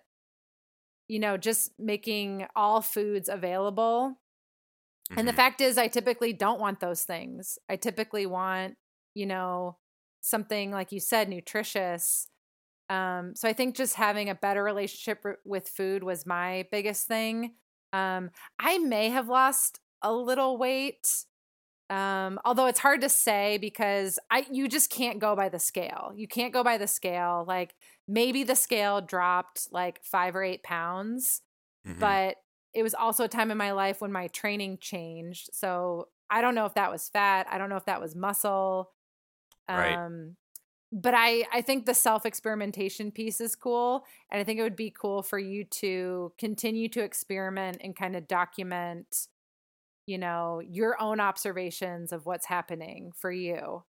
You 1.07 1.19
know, 1.19 1.37
just 1.37 1.71
making 1.77 2.47
all 2.55 2.81
foods 2.81 3.29
available. 3.29 4.19
And 5.15 5.27
the 5.27 5.33
Mhm. 5.33 5.35
fact 5.35 5.61
is, 5.61 5.77
I 5.77 5.87
typically 5.87 6.33
don't 6.33 6.59
want 6.59 6.79
those 6.79 7.03
things. 7.03 7.59
I 7.69 7.75
typically 7.75 8.25
want, 8.25 8.77
you 9.13 9.25
know, 9.25 9.77
something 10.21 10.71
like 10.71 10.91
you 10.91 10.99
said, 10.99 11.29
nutritious. 11.29 12.29
Um, 12.89 13.35
so 13.35 13.47
I 13.49 13.53
think 13.53 13.75
just 13.75 13.95
having 13.95 14.29
a 14.29 14.35
better 14.35 14.63
relationship 14.63 15.21
r- 15.25 15.39
with 15.45 15.69
food 15.69 16.03
was 16.03 16.25
my 16.25 16.67
biggest 16.71 17.07
thing. 17.07 17.55
Um, 17.93 18.31
I 18.59 18.79
may 18.79 19.09
have 19.09 19.29
lost 19.29 19.79
a 20.01 20.13
little 20.13 20.57
weight, 20.57 21.25
um, 21.93 22.39
although 22.45 22.65
it's 22.65 22.79
hard 22.79 23.01
to 23.01 23.09
say 23.09 23.57
because 23.59 24.17
I 24.31 24.45
you 24.51 24.67
just 24.67 24.89
can't 24.89 25.19
go 25.19 25.35
by 25.35 25.49
the 25.49 25.59
scale. 25.59 26.11
You 26.15 26.27
can't 26.27 26.53
go 26.53 26.63
by 26.63 26.77
the 26.77 26.87
scale. 26.87 27.45
Like 27.47 27.75
maybe 28.07 28.43
the 28.43 28.55
scale 28.55 29.01
dropped 29.01 29.67
like 29.71 30.03
five 30.03 30.35
or 30.35 30.43
eight 30.43 30.63
pounds, 30.63 31.41
Mhm. 31.85 31.99
but 31.99 32.37
it 32.73 32.81
was 32.83 32.95
also 32.95 33.25
a 33.25 33.27
time 33.27 33.51
in 33.51 33.57
my 33.57 33.71
life 33.71 34.01
when 34.01 34.11
my 34.11 34.27
training 34.29 34.77
changed. 34.79 35.49
So 35.53 36.07
I 36.29 36.41
don't 36.41 36.55
know 36.55 36.65
if 36.65 36.73
that 36.73 36.91
was 36.91 37.09
fat. 37.09 37.45
I 37.49 37.57
don't 37.59 37.69
know 37.69 37.75
if 37.77 37.85
that 37.85 38.01
was 38.01 38.15
muscle. 38.15 38.91
Right. 39.69 39.95
Um, 39.95 40.37
but 40.91 41.13
I 41.15 41.45
I 41.51 41.61
think 41.61 41.85
the 41.85 41.93
self 41.93 42.25
experimentation 42.25 43.11
piece 43.11 43.39
is 43.41 43.55
cool, 43.55 44.05
and 44.31 44.39
I 44.39 44.43
think 44.43 44.59
it 44.59 44.63
would 44.63 44.75
be 44.75 44.91
cool 44.91 45.21
for 45.23 45.39
you 45.39 45.63
to 45.81 46.33
continue 46.37 46.87
to 46.89 47.01
experiment 47.03 47.77
and 47.83 47.95
kind 47.95 48.15
of 48.15 48.27
document, 48.27 49.27
you 50.05 50.17
know, 50.17 50.61
your 50.65 51.01
own 51.01 51.19
observations 51.19 52.11
of 52.11 52.25
what's 52.25 52.45
happening 52.45 53.11
for 53.15 53.31
you. 53.31 53.83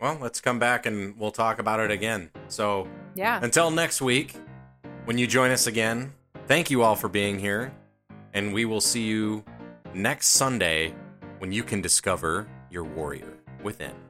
Well, 0.00 0.18
let's 0.20 0.40
come 0.40 0.58
back 0.58 0.86
and 0.86 1.18
we'll 1.18 1.30
talk 1.30 1.58
about 1.58 1.80
it 1.80 1.90
again. 1.90 2.30
So, 2.48 2.88
Yeah. 3.14 3.40
Until 3.42 3.70
next 3.70 4.00
week, 4.00 4.34
when 5.04 5.18
you 5.18 5.26
join 5.26 5.50
us 5.50 5.66
again, 5.66 6.12
thank 6.46 6.70
you 6.70 6.82
all 6.82 6.96
for 6.96 7.08
being 7.08 7.38
here. 7.38 7.72
And 8.32 8.54
we 8.54 8.64
will 8.64 8.80
see 8.80 9.02
you 9.02 9.44
next 9.92 10.28
Sunday 10.28 10.94
when 11.38 11.52
you 11.52 11.62
can 11.62 11.80
discover 11.80 12.46
your 12.70 12.84
warrior 12.84 13.36
within. 13.62 14.09